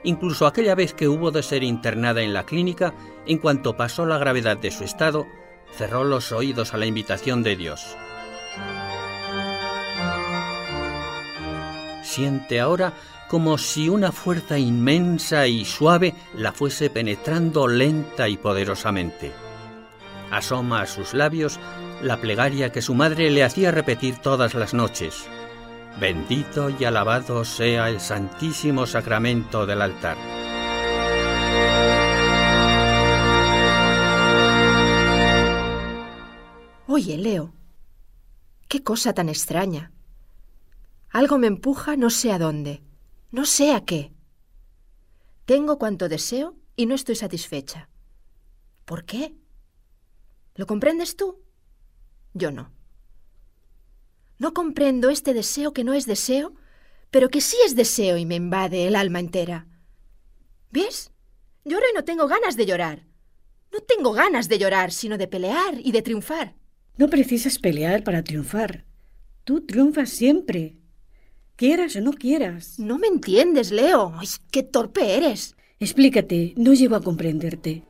Incluso 0.03 0.47
aquella 0.47 0.75
vez 0.75 0.93
que 0.93 1.07
hubo 1.07 1.31
de 1.31 1.43
ser 1.43 1.63
internada 1.63 2.21
en 2.21 2.33
la 2.33 2.43
clínica, 2.45 2.93
en 3.25 3.37
cuanto 3.37 3.77
pasó 3.77 4.05
la 4.05 4.17
gravedad 4.17 4.57
de 4.57 4.71
su 4.71 4.83
estado, 4.83 5.27
cerró 5.75 6.03
los 6.03 6.31
oídos 6.31 6.73
a 6.73 6.77
la 6.77 6.85
invitación 6.85 7.43
de 7.43 7.55
Dios. 7.55 7.95
Siente 12.03 12.59
ahora 12.59 12.93
como 13.29 13.57
si 13.57 13.89
una 13.89 14.11
fuerza 14.11 14.57
inmensa 14.57 15.47
y 15.47 15.65
suave 15.65 16.13
la 16.35 16.51
fuese 16.51 16.89
penetrando 16.89 17.67
lenta 17.67 18.29
y 18.29 18.37
poderosamente. 18.37 19.31
Asoma 20.31 20.81
a 20.81 20.87
sus 20.87 21.13
labios 21.13 21.59
la 22.01 22.17
plegaria 22.17 22.71
que 22.71 22.81
su 22.81 22.95
madre 22.95 23.29
le 23.29 23.43
hacía 23.43 23.71
repetir 23.71 24.17
todas 24.17 24.53
las 24.55 24.73
noches. 24.73 25.27
Bendito 25.99 26.69
y 26.69 26.85
alabado 26.85 27.45
sea 27.45 27.89
el 27.89 27.99
santísimo 27.99 28.85
sacramento 28.85 29.65
del 29.65 29.81
altar. 29.81 30.17
Oye, 36.87 37.17
Leo, 37.17 37.53
qué 38.67 38.83
cosa 38.83 39.13
tan 39.13 39.29
extraña. 39.29 39.91
Algo 41.09 41.37
me 41.37 41.47
empuja 41.47 41.95
no 41.95 42.09
sé 42.09 42.31
a 42.31 42.39
dónde, 42.39 42.81
no 43.33 43.47
sé 43.47 43.73
a 43.73 43.83
qué. 43.83 44.11
Tengo 45.45 45.79
cuanto 45.79 46.07
deseo 46.07 46.55
y 46.75 46.85
no 46.85 46.93
estoy 46.93 47.15
satisfecha. 47.15 47.89
¿Por 48.85 49.05
qué? 49.05 49.33
¿Lo 50.53 50.67
comprendes 50.67 51.15
tú? 51.15 51.41
Yo 52.35 52.51
no. 52.51 52.71
No 54.37 54.53
comprendo 54.53 55.09
este 55.09 55.33
deseo 55.33 55.73
que 55.73 55.83
no 55.83 55.95
es 55.95 56.05
deseo, 56.05 56.53
pero 57.09 57.29
que 57.29 57.41
sí 57.41 57.57
es 57.65 57.75
deseo 57.75 58.17
y 58.17 58.25
me 58.27 58.35
invade 58.35 58.85
el 58.85 58.95
alma 58.95 59.19
entera. 59.19 59.65
¿Ves? 60.69 61.11
Lloro 61.65 61.85
y 61.91 61.95
no 61.95 62.03
tengo 62.03 62.27
ganas 62.27 62.55
de 62.55 62.67
llorar. 62.67 63.07
No 63.71 63.79
tengo 63.79 64.13
ganas 64.13 64.47
de 64.47 64.59
llorar, 64.59 64.91
sino 64.91 65.17
de 65.17 65.27
pelear 65.27 65.79
y 65.83 65.91
de 65.91 66.03
triunfar. 66.03 66.53
No 66.97 67.09
precisas 67.09 67.57
pelear 67.57 68.03
para 68.03 68.23
triunfar. 68.23 68.85
Tú 69.43 69.65
triunfas 69.65 70.11
siempre. 70.11 70.77
Quieras 71.63 71.95
o 71.95 72.01
no 72.01 72.11
quieras. 72.11 72.77
No 72.77 72.99
me 72.99 73.07
entiendes, 73.07 73.71
Leo. 73.71 74.11
¡Ay, 74.17 74.27
qué 74.51 74.63
torpe 74.63 75.15
eres! 75.15 75.55
Explícate, 75.79 76.53
no 76.57 76.73
llego 76.73 76.97
a 76.97 77.01
comprenderte. 77.01 77.85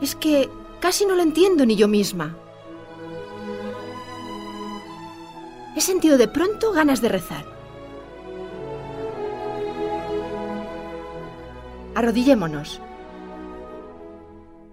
Es 0.00 0.14
que 0.14 0.48
casi 0.78 1.04
no 1.04 1.16
lo 1.16 1.22
entiendo 1.22 1.66
ni 1.66 1.74
yo 1.74 1.88
misma. 1.88 2.38
He 5.74 5.80
sentido 5.80 6.16
de 6.16 6.28
pronto 6.28 6.70
ganas 6.70 7.00
de 7.00 7.08
rezar. 7.08 7.53
Arrodillémonos. 11.94 12.80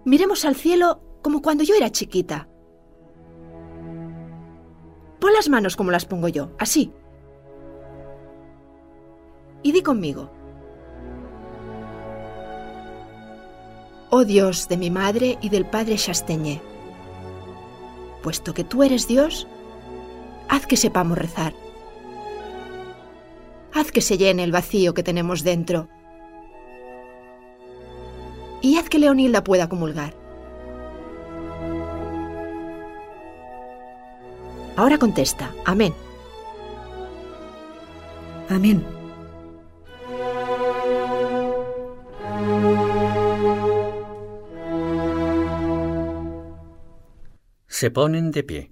Miremos 0.05 0.45
al 0.45 0.55
cielo 0.55 1.01
como 1.21 1.41
cuando 1.41 1.63
yo 1.63 1.75
era 1.75 1.91
chiquita. 1.91 2.47
Pon 5.19 5.33
las 5.33 5.49
manos 5.49 5.75
como 5.75 5.91
las 5.91 6.05
pongo 6.05 6.27
yo, 6.27 6.49
así. 6.57 6.91
Y 9.61 9.71
di 9.71 9.83
conmigo. 9.83 10.31
Oh 14.09 14.25
Dios 14.25 14.67
de 14.67 14.77
mi 14.77 14.89
madre 14.89 15.37
y 15.41 15.49
del 15.49 15.65
padre 15.65 15.95
Chasteñé, 15.95 16.61
puesto 18.21 18.53
que 18.53 18.65
tú 18.65 18.83
eres 18.83 19.07
Dios, 19.07 19.47
haz 20.49 20.67
que 20.67 20.75
sepamos 20.75 21.17
rezar. 21.17 21.53
Haz 23.73 23.91
que 23.91 24.01
se 24.01 24.17
llene 24.17 24.43
el 24.43 24.51
vacío 24.51 24.93
que 24.93 25.03
tenemos 25.03 25.43
dentro. 25.43 25.87
Y 28.61 28.77
haz 28.77 28.89
que 28.89 28.99
Leonilda 28.99 29.43
pueda 29.43 29.67
comulgar. 29.67 30.13
Ahora 34.75 34.97
contesta, 34.97 35.51
amén. 35.65 35.93
Amén. 38.49 38.83
Se 47.67 47.89
ponen 47.89 48.31
de 48.31 48.43
pie. 48.43 48.71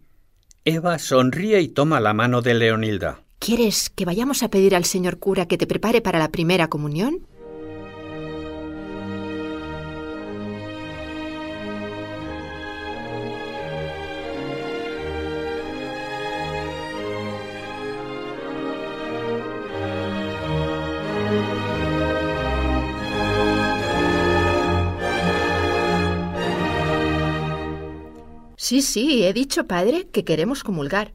Eva 0.65 0.99
sonríe 0.99 1.61
y 1.61 1.69
toma 1.69 1.99
la 1.99 2.13
mano 2.13 2.41
de 2.41 2.53
Leonilda. 2.53 3.23
¿Quieres 3.39 3.89
que 3.89 4.05
vayamos 4.05 4.43
a 4.43 4.49
pedir 4.49 4.75
al 4.75 4.85
señor 4.85 5.17
cura 5.17 5.47
que 5.47 5.57
te 5.57 5.65
prepare 5.65 6.01
para 6.01 6.19
la 6.19 6.29
primera 6.29 6.67
comunión? 6.67 7.25
Sí, 28.69 28.83
sí, 28.83 29.23
he 29.25 29.33
dicho, 29.33 29.65
padre, 29.65 30.09
que 30.13 30.23
queremos 30.23 30.63
comulgar. 30.63 31.11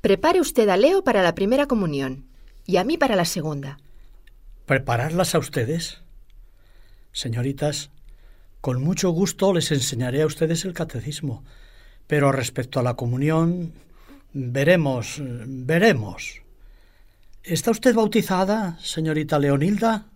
Prepare 0.00 0.40
usted 0.40 0.68
a 0.68 0.76
Leo 0.76 1.04
para 1.04 1.22
la 1.22 1.36
primera 1.36 1.66
comunión 1.66 2.26
y 2.66 2.78
a 2.78 2.82
mí 2.82 2.98
para 2.98 3.14
la 3.14 3.24
segunda. 3.24 3.78
¿Prepararlas 4.66 5.36
a 5.36 5.38
ustedes? 5.38 6.02
Señoritas, 7.12 7.92
con 8.60 8.82
mucho 8.82 9.10
gusto 9.10 9.52
les 9.52 9.70
enseñaré 9.70 10.22
a 10.22 10.26
ustedes 10.26 10.64
el 10.64 10.72
catecismo, 10.72 11.44
pero 12.08 12.32
respecto 12.32 12.80
a 12.80 12.82
la 12.82 12.94
comunión, 12.94 13.72
veremos, 14.32 15.22
veremos. 15.22 16.42
¿Está 17.44 17.70
usted 17.70 17.94
bautizada, 17.94 18.76
señorita 18.82 19.38
Leonilda? 19.38 20.08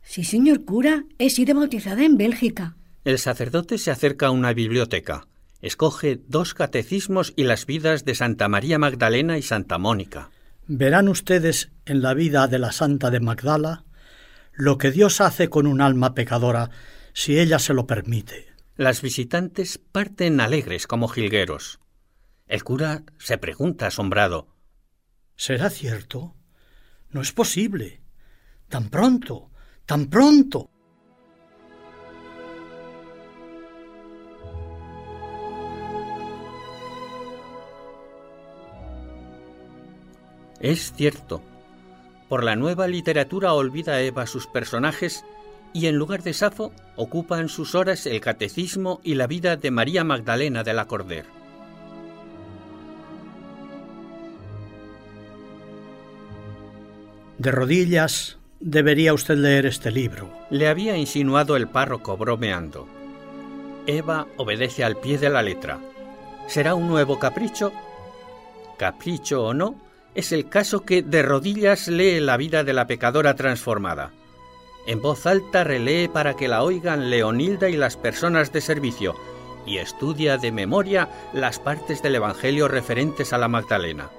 Sí, 0.00 0.24
señor 0.24 0.64
cura, 0.64 1.04
he 1.18 1.28
sido 1.28 1.54
bautizada 1.54 2.06
en 2.06 2.16
Bélgica. 2.16 2.74
El 3.04 3.18
sacerdote 3.18 3.76
se 3.76 3.90
acerca 3.90 4.28
a 4.28 4.30
una 4.30 4.54
biblioteca 4.54 5.26
escoge 5.64 6.20
dos 6.28 6.52
catecismos 6.52 7.32
y 7.36 7.44
las 7.44 7.64
vidas 7.64 8.04
de 8.04 8.14
Santa 8.14 8.48
María 8.48 8.78
Magdalena 8.78 9.38
y 9.38 9.42
Santa 9.42 9.78
Mónica. 9.78 10.30
Verán 10.66 11.08
ustedes 11.08 11.72
en 11.86 12.02
la 12.02 12.12
vida 12.12 12.46
de 12.48 12.58
la 12.58 12.70
Santa 12.70 13.10
de 13.10 13.20
Magdala 13.20 13.84
lo 14.52 14.76
que 14.76 14.90
Dios 14.90 15.22
hace 15.22 15.48
con 15.48 15.66
un 15.66 15.80
alma 15.80 16.14
pecadora 16.14 16.68
si 17.14 17.38
ella 17.38 17.58
se 17.58 17.72
lo 17.72 17.86
permite. 17.86 18.52
Las 18.76 19.00
visitantes 19.00 19.78
parten 19.78 20.40
alegres 20.40 20.86
como 20.86 21.08
jilgueros. 21.08 21.80
El 22.46 22.62
cura 22.62 23.02
se 23.18 23.38
pregunta 23.38 23.86
asombrado. 23.86 24.48
¿Será 25.34 25.70
cierto? 25.70 26.34
No 27.10 27.22
es 27.22 27.32
posible. 27.32 28.02
Tan 28.68 28.90
pronto, 28.90 29.50
tan 29.86 30.06
pronto. 30.06 30.70
Es 40.64 40.94
cierto. 40.94 41.42
Por 42.30 42.42
la 42.42 42.56
nueva 42.56 42.88
literatura 42.88 43.52
olvida 43.52 44.00
Eva 44.00 44.26
sus 44.26 44.46
personajes 44.46 45.22
y 45.74 45.88
en 45.88 45.96
lugar 45.96 46.22
de 46.22 46.32
Safo 46.32 46.72
ocupan 46.96 47.50
sus 47.50 47.74
horas 47.74 48.06
el 48.06 48.22
catecismo 48.22 48.98
y 49.04 49.16
la 49.16 49.26
vida 49.26 49.56
de 49.56 49.70
María 49.70 50.04
Magdalena 50.04 50.64
de 50.64 50.72
la 50.72 50.86
Corder. 50.86 51.26
De 57.36 57.50
rodillas 57.50 58.38
debería 58.58 59.12
usted 59.12 59.36
leer 59.36 59.66
este 59.66 59.90
libro. 59.90 60.32
Le 60.48 60.68
había 60.68 60.96
insinuado 60.96 61.56
el 61.56 61.68
párroco 61.68 62.16
bromeando. 62.16 62.88
Eva 63.86 64.26
obedece 64.38 64.82
al 64.82 64.96
pie 64.96 65.18
de 65.18 65.28
la 65.28 65.42
letra. 65.42 65.78
¿Será 66.48 66.74
un 66.74 66.88
nuevo 66.88 67.18
capricho? 67.18 67.70
Capricho 68.78 69.44
o 69.44 69.52
no, 69.52 69.83
es 70.14 70.32
el 70.32 70.48
caso 70.48 70.84
que 70.84 71.02
de 71.02 71.22
rodillas 71.22 71.88
lee 71.88 72.20
la 72.20 72.36
vida 72.36 72.64
de 72.64 72.72
la 72.72 72.86
pecadora 72.86 73.34
transformada. 73.34 74.12
En 74.86 75.00
voz 75.00 75.26
alta 75.26 75.64
relee 75.64 76.08
para 76.08 76.36
que 76.36 76.48
la 76.48 76.62
oigan 76.62 77.10
Leonilda 77.10 77.68
y 77.68 77.76
las 77.76 77.96
personas 77.96 78.52
de 78.52 78.60
servicio, 78.60 79.14
y 79.66 79.78
estudia 79.78 80.36
de 80.36 80.52
memoria 80.52 81.08
las 81.32 81.58
partes 81.58 82.02
del 82.02 82.16
Evangelio 82.16 82.68
referentes 82.68 83.32
a 83.32 83.38
la 83.38 83.48
Magdalena. 83.48 84.10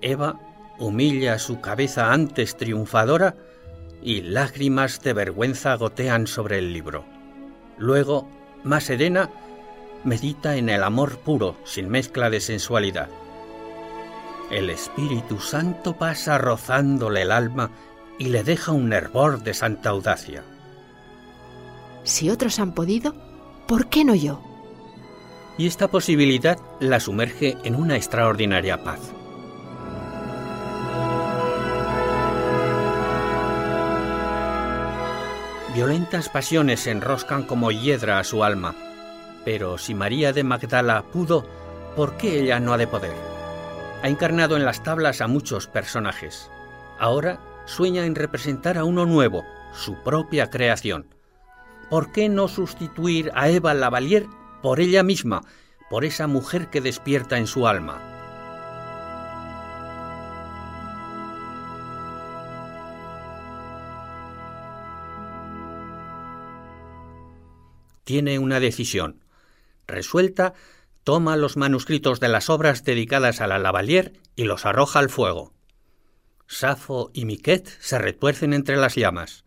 Eva 0.00 0.40
humilla 0.78 1.38
su 1.38 1.60
cabeza 1.60 2.10
antes 2.10 2.56
triunfadora 2.56 3.36
y 4.02 4.22
lágrimas 4.22 5.02
de 5.02 5.12
vergüenza 5.12 5.74
gotean 5.74 6.26
sobre 6.26 6.58
el 6.58 6.72
libro. 6.72 7.04
Luego, 7.76 8.26
más 8.64 8.84
serena, 8.84 9.30
medita 10.04 10.56
en 10.56 10.68
el 10.68 10.82
amor 10.82 11.18
puro, 11.18 11.56
sin 11.64 11.88
mezcla 11.88 12.30
de 12.30 12.40
sensualidad. 12.40 13.08
El 14.50 14.70
Espíritu 14.70 15.38
Santo 15.38 15.96
pasa 15.96 16.38
rozándole 16.38 17.22
el 17.22 17.32
alma 17.32 17.70
y 18.18 18.26
le 18.26 18.42
deja 18.42 18.72
un 18.72 18.92
hervor 18.92 19.42
de 19.42 19.54
santa 19.54 19.90
audacia. 19.90 20.42
Si 22.02 22.30
otros 22.30 22.58
han 22.58 22.72
podido, 22.72 23.14
¿por 23.66 23.88
qué 23.88 24.04
no 24.04 24.14
yo? 24.14 24.42
Y 25.58 25.66
esta 25.66 25.88
posibilidad 25.88 26.58
la 26.80 27.00
sumerge 27.00 27.56
en 27.64 27.76
una 27.76 27.96
extraordinaria 27.96 28.82
paz. 28.82 29.00
Violentas 35.74 36.28
pasiones 36.28 36.86
enroscan 36.86 37.44
como 37.44 37.70
hiedra 37.70 38.18
a 38.18 38.24
su 38.24 38.42
alma 38.42 38.74
pero 39.44 39.78
si 39.78 39.94
María 39.94 40.32
de 40.32 40.44
Magdala 40.44 41.02
pudo, 41.12 41.46
¿por 41.96 42.16
qué 42.16 42.40
ella 42.40 42.60
no 42.60 42.72
ha 42.72 42.76
de 42.76 42.86
poder? 42.86 43.14
Ha 44.02 44.08
encarnado 44.08 44.56
en 44.56 44.64
las 44.64 44.82
tablas 44.82 45.20
a 45.20 45.26
muchos 45.26 45.66
personajes. 45.66 46.50
Ahora 46.98 47.40
sueña 47.66 48.04
en 48.04 48.14
representar 48.14 48.76
a 48.78 48.84
uno 48.84 49.06
nuevo, 49.06 49.44
su 49.72 49.94
propia 50.02 50.50
creación. 50.50 51.14
¿Por 51.88 52.12
qué 52.12 52.28
no 52.28 52.48
sustituir 52.48 53.30
a 53.34 53.48
Eva 53.48 53.74
Lavalier 53.74 54.26
por 54.62 54.80
ella 54.80 55.02
misma, 55.02 55.42
por 55.88 56.04
esa 56.04 56.26
mujer 56.26 56.68
que 56.68 56.80
despierta 56.80 57.38
en 57.38 57.46
su 57.46 57.66
alma? 57.66 58.00
Tiene 68.04 68.38
una 68.38 68.58
decisión 68.58 69.20
Resuelta, 69.90 70.54
toma 71.04 71.36
los 71.36 71.56
manuscritos 71.56 72.20
de 72.20 72.28
las 72.28 72.48
obras 72.48 72.84
dedicadas 72.84 73.40
a 73.40 73.46
la 73.46 73.58
Lavalier 73.58 74.12
y 74.36 74.44
los 74.44 74.64
arroja 74.64 75.00
al 75.00 75.10
fuego. 75.10 75.52
Safo 76.46 77.10
y 77.12 77.24
Miquet 77.24 77.68
se 77.80 77.98
retuercen 77.98 78.54
entre 78.54 78.76
las 78.76 78.94
llamas. 78.94 79.44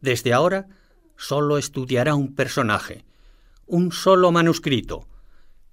Desde 0.00 0.32
ahora 0.32 0.68
solo 1.16 1.58
estudiará 1.58 2.14
un 2.14 2.34
personaje, 2.34 3.04
un 3.66 3.92
solo 3.92 4.32
manuscrito, 4.32 5.06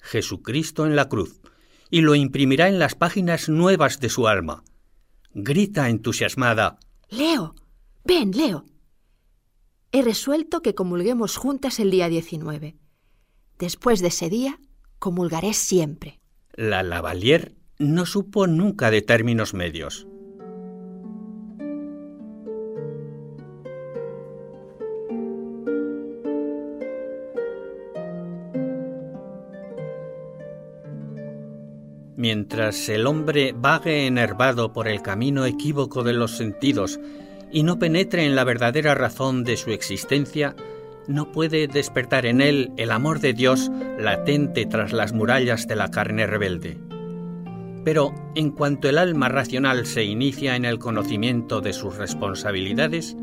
Jesucristo 0.02 0.86
en 0.86 0.96
la 0.96 1.08
cruz, 1.08 1.40
y 1.89 2.02
lo 2.02 2.15
imprimirá 2.15 2.67
en 2.67 2.80
las 2.80 2.95
páginas 2.95 3.50
nuevas 3.50 4.00
de 4.00 4.10
su 4.10 4.28
alma. 4.28 4.63
Grita 5.34 5.89
entusiasmada. 5.89 6.80
Leo, 7.10 7.56
ven, 8.04 8.32
Leo. 8.32 8.65
he 9.91 10.02
resuelto 10.02 10.62
que 10.62 10.76
comulguemos 10.76 11.38
juntas 11.38 11.80
el 11.80 11.91
día 11.91 12.10
19. 12.10 12.76
Después 13.60 14.02
de 14.02 14.08
ese 14.10 14.30
día, 14.30 14.60
comulgaré 15.00 15.54
siempre. 15.54 16.19
La 16.54 16.84
Lavalier 16.84 17.56
no 17.80 18.06
supo 18.06 18.48
nunca 18.48 18.91
de 18.91 19.02
términos 19.02 19.54
medios. 19.54 20.08
Mientras 32.28 32.90
el 32.90 33.06
hombre 33.06 33.54
vague 33.56 34.08
enervado 34.08 34.74
por 34.74 34.88
el 34.88 35.04
camino 35.04 35.46
equívoco 35.46 36.02
de 36.02 36.14
los 36.14 36.32
sentidos 36.32 37.00
y 37.52 37.62
no 37.62 37.78
penetre 37.78 38.26
en 38.26 38.36
la 38.36 38.44
verdadera 38.44 38.96
razón 38.96 39.44
de 39.44 39.58
su 39.58 39.70
existencia, 39.70 40.56
no 41.08 41.32
puede 41.32 41.68
despertar 41.68 42.26
en 42.26 42.42
él 42.42 42.72
el 42.78 42.90
amor 42.90 43.20
de 43.20 43.34
Dios 43.34 43.70
latente 44.00 44.66
tras 44.66 44.92
las 44.92 45.14
murallas 45.14 45.68
de 45.68 45.76
la 45.76 45.92
carne 45.92 46.26
rebelde. 46.26 46.80
Pero 47.84 48.16
en 48.34 48.50
cuanto 48.50 48.90
el 48.90 48.98
alma 48.98 49.30
racional 49.30 49.86
se 49.86 50.04
inicia 50.04 50.56
en 50.56 50.66
el 50.66 50.80
conocimiento 50.80 51.62
de 51.62 51.74
sus 51.74 51.96
responsabilidades, 51.96 53.16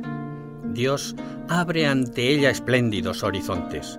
Dios 0.73 1.17
abre 1.49 1.89
ante 1.89 2.29
ella 2.29 2.51
espléndidos 2.51 3.25
horizontes. 3.25 3.99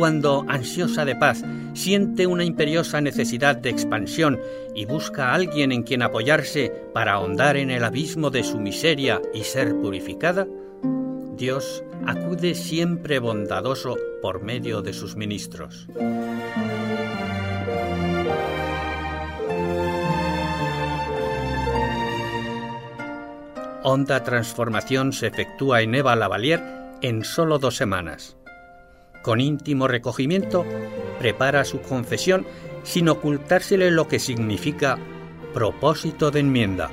Cuando, 0.00 0.46
ansiosa 0.48 1.04
de 1.04 1.14
paz, 1.14 1.44
siente 1.74 2.26
una 2.26 2.42
imperiosa 2.42 3.02
necesidad 3.02 3.54
de 3.56 3.68
expansión 3.68 4.40
y 4.74 4.86
busca 4.86 5.28
a 5.28 5.34
alguien 5.34 5.72
en 5.72 5.82
quien 5.82 6.00
apoyarse 6.00 6.72
para 6.94 7.12
ahondar 7.12 7.58
en 7.58 7.70
el 7.70 7.84
abismo 7.84 8.30
de 8.30 8.42
su 8.42 8.58
miseria 8.58 9.20
y 9.34 9.44
ser 9.44 9.76
purificada, 9.76 10.46
Dios 11.36 11.84
acude 12.06 12.54
siempre 12.54 13.18
bondadoso 13.18 13.98
por 14.22 14.42
medio 14.42 14.80
de 14.80 14.94
sus 14.94 15.16
ministros. 15.16 15.86
Honda 23.82 24.24
transformación 24.24 25.12
se 25.12 25.26
efectúa 25.26 25.82
en 25.82 25.94
Eva 25.94 26.16
Lavalier 26.16 26.62
en 27.02 27.22
solo 27.22 27.58
dos 27.58 27.76
semanas. 27.76 28.39
Con 29.22 29.40
íntimo 29.40 29.86
recogimiento, 29.86 30.64
prepara 31.18 31.64
su 31.64 31.80
confesión 31.80 32.46
sin 32.82 33.08
ocultársele 33.08 33.90
lo 33.90 34.08
que 34.08 34.18
significa 34.18 34.98
propósito 35.52 36.30
de 36.30 36.40
enmienda. 36.40 36.90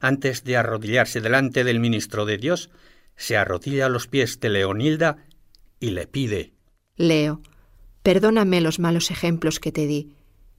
Antes 0.00 0.44
de 0.44 0.58
arrodillarse 0.58 1.22
delante 1.22 1.64
del 1.64 1.80
ministro 1.80 2.26
de 2.26 2.36
Dios, 2.36 2.70
se 3.16 3.38
arrodilla 3.38 3.86
a 3.86 3.88
los 3.88 4.06
pies 4.06 4.38
de 4.40 4.50
Leonilda 4.50 5.16
y 5.80 5.92
le 5.92 6.06
pide 6.06 6.52
Leo, 6.96 7.40
perdóname 8.02 8.60
los 8.60 8.78
malos 8.78 9.10
ejemplos 9.10 9.60
que 9.60 9.72
te 9.72 9.86
di 9.86 10.14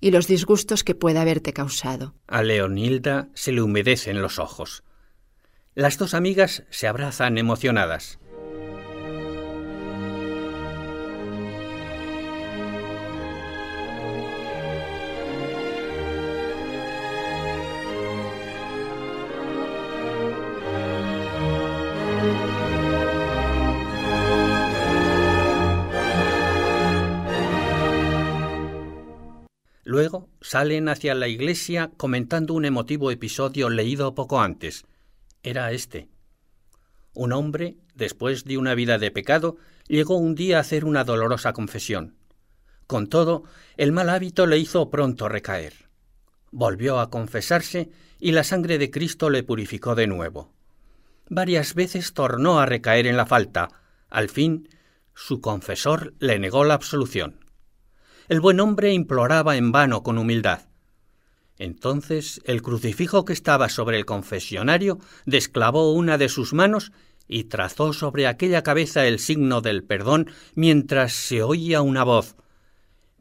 y 0.05 0.11
los 0.11 0.27
disgustos 0.27 0.83
que 0.83 0.93
pueda 0.93 1.23
haberte 1.23 1.51
causado. 1.51 2.13
A 2.27 2.43
Leonilda 2.43 3.29
se 3.33 3.51
le 3.51 3.63
humedecen 3.63 4.21
los 4.21 4.37
ojos. 4.37 4.83
Las 5.73 5.97
dos 5.97 6.13
amigas 6.13 6.61
se 6.69 6.85
abrazan 6.85 7.39
emocionadas. 7.39 8.19
Luego 29.95 30.27
salen 30.41 30.89
hacia 30.89 31.15
la 31.15 31.29
iglesia 31.29 31.89
comentando 31.95 32.53
un 32.53 32.65
emotivo 32.65 33.11
episodio 33.11 33.69
leído 33.69 34.13
poco 34.13 34.41
antes. 34.41 34.83
Era 35.41 35.71
este. 35.71 36.09
Un 37.13 37.31
hombre, 37.31 37.77
después 37.93 38.43
de 38.43 38.57
una 38.57 38.75
vida 38.75 38.97
de 38.97 39.09
pecado, 39.09 39.55
llegó 39.87 40.17
un 40.17 40.35
día 40.35 40.57
a 40.57 40.59
hacer 40.59 40.83
una 40.83 41.05
dolorosa 41.05 41.53
confesión. 41.53 42.17
Con 42.87 43.07
todo, 43.07 43.45
el 43.77 43.93
mal 43.93 44.09
hábito 44.09 44.47
le 44.47 44.57
hizo 44.57 44.89
pronto 44.89 45.29
recaer. 45.29 45.87
Volvió 46.51 46.99
a 46.99 47.09
confesarse 47.09 47.89
y 48.19 48.33
la 48.33 48.43
sangre 48.43 48.77
de 48.77 48.91
Cristo 48.91 49.29
le 49.29 49.43
purificó 49.43 49.95
de 49.95 50.07
nuevo. 50.07 50.51
Varias 51.29 51.73
veces 51.73 52.13
tornó 52.13 52.59
a 52.59 52.65
recaer 52.65 53.07
en 53.07 53.15
la 53.15 53.27
falta. 53.27 53.69
Al 54.09 54.27
fin, 54.27 54.67
su 55.13 55.39
confesor 55.39 56.15
le 56.19 56.37
negó 56.37 56.65
la 56.65 56.73
absolución 56.73 57.44
el 58.27 58.41
buen 58.41 58.59
hombre 58.59 58.93
imploraba 58.93 59.57
en 59.57 59.71
vano 59.71 60.03
con 60.03 60.17
humildad. 60.17 60.61
Entonces 61.57 62.41
el 62.45 62.61
crucifijo 62.61 63.23
que 63.23 63.33
estaba 63.33 63.69
sobre 63.69 63.97
el 63.97 64.05
confesionario 64.05 64.99
desclavó 65.25 65.93
una 65.93 66.17
de 66.17 66.29
sus 66.29 66.53
manos 66.53 66.91
y 67.27 67.45
trazó 67.45 67.93
sobre 67.93 68.27
aquella 68.27 68.61
cabeza 68.61 69.07
el 69.07 69.19
signo 69.19 69.61
del 69.61 69.83
perdón 69.83 70.29
mientras 70.53 71.13
se 71.13 71.41
oía 71.41 71.81
una 71.81 72.03
voz 72.03 72.35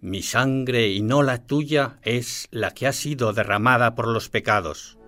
Mi 0.01 0.23
sangre 0.23 0.89
y 0.89 1.01
no 1.01 1.23
la 1.23 1.47
tuya 1.47 1.99
es 2.03 2.49
la 2.51 2.73
que 2.73 2.87
ha 2.87 2.93
sido 2.93 3.33
derramada 3.33 3.95
por 3.95 4.09
los 4.09 4.29
pecados. 4.29 4.99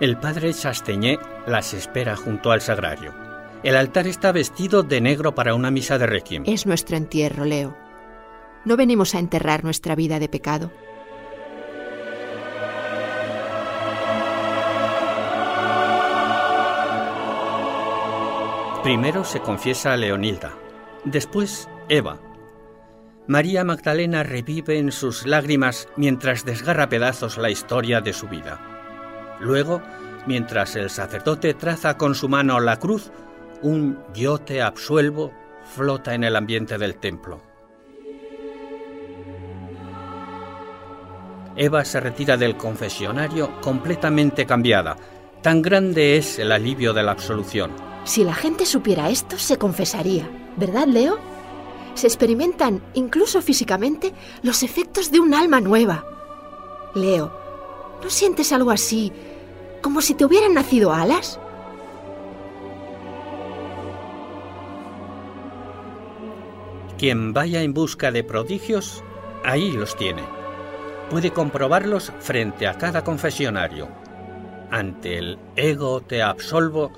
El 0.00 0.16
padre 0.16 0.52
Chasteñé 0.52 1.20
las 1.46 1.74
espera 1.74 2.16
junto 2.16 2.50
al 2.50 2.60
sagrario. 2.60 3.21
El 3.62 3.76
altar 3.76 4.08
está 4.08 4.32
vestido 4.32 4.82
de 4.82 5.00
negro 5.00 5.34
para 5.36 5.54
una 5.54 5.70
misa 5.70 5.96
de 5.96 6.06
requiem. 6.06 6.42
Es 6.46 6.66
nuestro 6.66 6.96
entierro, 6.96 7.44
Leo. 7.44 7.76
No 8.64 8.76
venimos 8.76 9.14
a 9.14 9.20
enterrar 9.20 9.62
nuestra 9.62 9.94
vida 9.94 10.18
de 10.18 10.28
pecado. 10.28 10.72
Primero 18.82 19.22
se 19.22 19.38
confiesa 19.38 19.92
a 19.92 19.96
Leonilda, 19.96 20.54
después 21.04 21.68
Eva. 21.88 22.18
María 23.28 23.62
Magdalena 23.62 24.24
revive 24.24 24.78
en 24.78 24.90
sus 24.90 25.24
lágrimas 25.24 25.86
mientras 25.96 26.44
desgarra 26.44 26.88
pedazos 26.88 27.38
la 27.38 27.50
historia 27.50 28.00
de 28.00 28.12
su 28.12 28.26
vida. 28.26 28.60
Luego, 29.38 29.80
mientras 30.26 30.74
el 30.74 30.90
sacerdote 30.90 31.54
traza 31.54 31.96
con 31.96 32.16
su 32.16 32.28
mano 32.28 32.58
la 32.58 32.80
cruz, 32.80 33.12
un 33.62 33.98
yo 34.14 34.38
te 34.38 34.62
absuelvo 34.62 35.32
flota 35.64 36.14
en 36.14 36.24
el 36.24 36.36
ambiente 36.36 36.78
del 36.78 36.96
templo. 36.96 37.40
Eva 41.56 41.84
se 41.84 42.00
retira 42.00 42.36
del 42.36 42.56
confesionario 42.56 43.60
completamente 43.60 44.46
cambiada. 44.46 44.96
Tan 45.42 45.60
grande 45.60 46.16
es 46.16 46.38
el 46.38 46.50
alivio 46.50 46.92
de 46.92 47.02
la 47.02 47.12
absolución. 47.12 47.72
Si 48.04 48.24
la 48.24 48.34
gente 48.34 48.64
supiera 48.64 49.10
esto, 49.10 49.38
se 49.38 49.58
confesaría. 49.58 50.28
¿Verdad, 50.56 50.86
Leo? 50.86 51.18
Se 51.94 52.06
experimentan, 52.06 52.82
incluso 52.94 53.42
físicamente, 53.42 54.12
los 54.42 54.62
efectos 54.62 55.10
de 55.10 55.20
un 55.20 55.34
alma 55.34 55.60
nueva. 55.60 56.04
Leo, 56.94 57.32
¿no 58.02 58.10
sientes 58.10 58.52
algo 58.52 58.70
así, 58.70 59.12
como 59.82 60.00
si 60.00 60.14
te 60.14 60.24
hubieran 60.24 60.54
nacido 60.54 60.92
alas? 60.92 61.38
Quien 67.02 67.32
vaya 67.32 67.62
en 67.62 67.74
busca 67.74 68.12
de 68.12 68.22
prodigios, 68.22 69.02
ahí 69.42 69.72
los 69.72 69.96
tiene. 69.96 70.22
Puede 71.10 71.32
comprobarlos 71.32 72.12
frente 72.20 72.68
a 72.68 72.74
cada 72.74 73.02
confesionario. 73.02 73.88
Ante 74.70 75.18
el 75.18 75.36
ego 75.56 76.02
te 76.02 76.22
absolvo, 76.22 76.92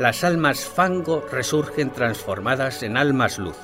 las 0.00 0.24
almas 0.24 0.64
fango 0.64 1.24
resurgen 1.30 1.92
transformadas 1.92 2.82
en 2.82 2.96
almas 2.96 3.38
luz. 3.38 3.56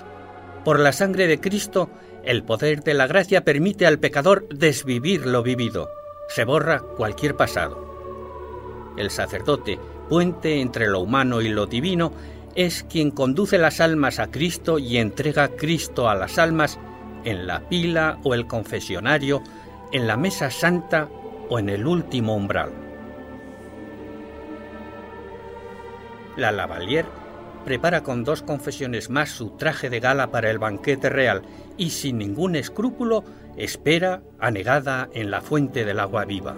Por 0.64 0.78
la 0.78 0.92
sangre 0.92 1.26
de 1.26 1.40
Cristo, 1.40 1.90
el 2.22 2.44
poder 2.44 2.84
de 2.84 2.94
la 2.94 3.08
gracia 3.08 3.42
permite 3.42 3.84
al 3.84 3.98
pecador 3.98 4.48
desvivir 4.50 5.26
lo 5.26 5.42
vivido. 5.42 5.90
Se 6.28 6.44
borra 6.44 6.78
cualquier 6.78 7.34
pasado. 7.34 8.94
El 8.96 9.10
sacerdote, 9.10 9.80
puente 10.08 10.60
entre 10.60 10.86
lo 10.86 11.00
humano 11.00 11.40
y 11.40 11.48
lo 11.48 11.66
divino, 11.66 12.12
es 12.54 12.84
quien 12.84 13.10
conduce 13.10 13.58
las 13.58 13.80
almas 13.80 14.18
a 14.18 14.30
Cristo 14.30 14.78
y 14.78 14.98
entrega 14.98 15.48
Cristo 15.48 16.08
a 16.08 16.14
las 16.14 16.38
almas 16.38 16.78
en 17.24 17.46
la 17.46 17.68
pila 17.68 18.18
o 18.24 18.34
el 18.34 18.46
confesionario, 18.46 19.42
en 19.92 20.06
la 20.06 20.16
mesa 20.16 20.50
santa 20.50 21.08
o 21.48 21.58
en 21.58 21.68
el 21.68 21.86
último 21.86 22.34
umbral. 22.34 22.72
La 26.36 26.50
Lavalier 26.50 27.06
prepara 27.64 28.02
con 28.02 28.24
dos 28.24 28.42
confesiones 28.42 29.10
más 29.10 29.30
su 29.30 29.50
traje 29.50 29.90
de 29.90 30.00
gala 30.00 30.30
para 30.30 30.50
el 30.50 30.58
banquete 30.58 31.08
real 31.08 31.42
y 31.76 31.90
sin 31.90 32.18
ningún 32.18 32.56
escrúpulo 32.56 33.24
espera 33.56 34.22
anegada 34.40 35.08
en 35.12 35.30
la 35.30 35.40
fuente 35.40 35.84
del 35.84 36.00
agua 36.00 36.24
viva. 36.24 36.56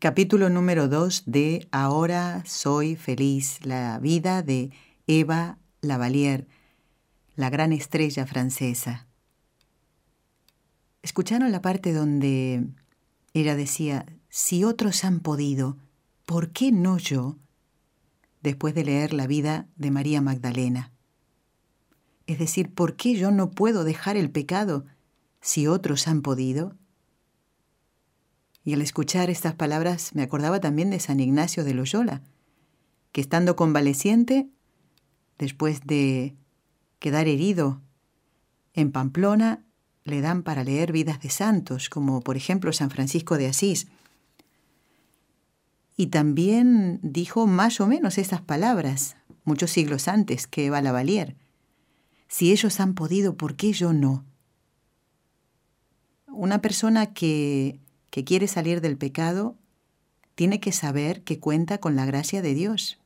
Capítulo 0.00 0.48
número 0.48 0.86
2 0.86 1.24
de 1.26 1.66
Ahora 1.72 2.44
soy 2.46 2.94
feliz, 2.94 3.58
la 3.64 3.98
vida 3.98 4.44
de 4.44 4.70
Eva 5.08 5.58
Lavalier, 5.80 6.46
la 7.34 7.50
gran 7.50 7.72
estrella 7.72 8.24
francesa. 8.24 9.08
¿Escucharon 11.02 11.50
la 11.50 11.62
parte 11.62 11.92
donde 11.92 12.68
ella 13.34 13.56
decía, 13.56 14.06
si 14.28 14.62
otros 14.62 15.02
han 15.02 15.18
podido, 15.18 15.78
¿por 16.26 16.50
qué 16.50 16.70
no 16.70 16.98
yo? 16.98 17.36
Después 18.40 18.76
de 18.76 18.84
leer 18.84 19.12
la 19.12 19.26
vida 19.26 19.66
de 19.74 19.90
María 19.90 20.20
Magdalena. 20.20 20.92
Es 22.28 22.38
decir, 22.38 22.72
¿por 22.72 22.94
qué 22.94 23.16
yo 23.16 23.32
no 23.32 23.50
puedo 23.50 23.82
dejar 23.82 24.16
el 24.16 24.30
pecado 24.30 24.86
si 25.40 25.66
otros 25.66 26.06
han 26.06 26.22
podido? 26.22 26.76
Y 28.68 28.74
al 28.74 28.82
escuchar 28.82 29.30
estas 29.30 29.54
palabras 29.54 30.14
me 30.14 30.20
acordaba 30.20 30.60
también 30.60 30.90
de 30.90 31.00
San 31.00 31.20
Ignacio 31.20 31.64
de 31.64 31.72
Loyola, 31.72 32.20
que 33.12 33.22
estando 33.22 33.56
convaleciente, 33.56 34.46
después 35.38 35.86
de 35.86 36.36
quedar 36.98 37.28
herido 37.28 37.80
en 38.74 38.92
Pamplona, 38.92 39.64
le 40.04 40.20
dan 40.20 40.42
para 40.42 40.64
leer 40.64 40.92
vidas 40.92 41.18
de 41.22 41.30
santos, 41.30 41.88
como 41.88 42.20
por 42.20 42.36
ejemplo 42.36 42.70
San 42.74 42.90
Francisco 42.90 43.38
de 43.38 43.46
Asís. 43.46 43.86
Y 45.96 46.08
también 46.08 47.00
dijo 47.02 47.46
más 47.46 47.80
o 47.80 47.86
menos 47.86 48.18
estas 48.18 48.42
palabras, 48.42 49.16
muchos 49.44 49.70
siglos 49.70 50.08
antes 50.08 50.46
que 50.46 50.66
Eva 50.66 50.82
Lavalier. 50.82 51.36
Si 52.28 52.52
ellos 52.52 52.80
han 52.80 52.92
podido, 52.92 53.34
¿por 53.34 53.56
qué 53.56 53.72
yo 53.72 53.94
no? 53.94 54.26
Una 56.26 56.60
persona 56.60 57.14
que 57.14 57.80
que 58.10 58.24
quiere 58.24 58.48
salir 58.48 58.80
del 58.80 58.96
pecado, 58.96 59.56
tiene 60.34 60.60
que 60.60 60.72
saber 60.72 61.22
que 61.22 61.40
cuenta 61.40 61.78
con 61.78 61.96
la 61.96 62.06
gracia 62.06 62.42
de 62.42 62.54
Dios 62.54 62.98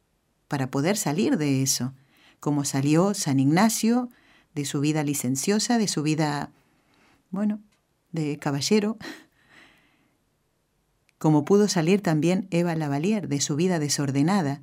para 0.48 0.70
poder 0.70 0.96
salir 0.96 1.38
de 1.38 1.62
eso, 1.62 1.94
como 2.40 2.64
salió 2.64 3.14
San 3.14 3.40
Ignacio 3.40 4.10
de 4.54 4.64
su 4.64 4.80
vida 4.80 5.02
licenciosa, 5.02 5.78
de 5.78 5.88
su 5.88 6.02
vida, 6.02 6.50
bueno, 7.30 7.60
de 8.10 8.38
caballero, 8.38 8.98
como 11.18 11.44
pudo 11.44 11.68
salir 11.68 12.02
también 12.02 12.48
Eva 12.50 12.74
Lavalier 12.74 13.28
de 13.28 13.40
su 13.40 13.56
vida 13.56 13.78
desordenada. 13.78 14.60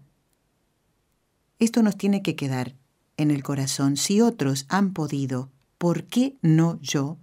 Esto 1.58 1.82
nos 1.84 1.97
tiene 1.97 2.21
que 2.21 2.36
quedar 2.36 2.75
en 3.17 3.32
el 3.32 3.43
corazón. 3.43 3.97
Si 3.97 4.21
otros 4.21 4.65
han 4.69 4.93
podido, 4.93 5.49
¿por 5.78 6.04
qué 6.04 6.38
no 6.41 6.80
yo? 6.82 7.17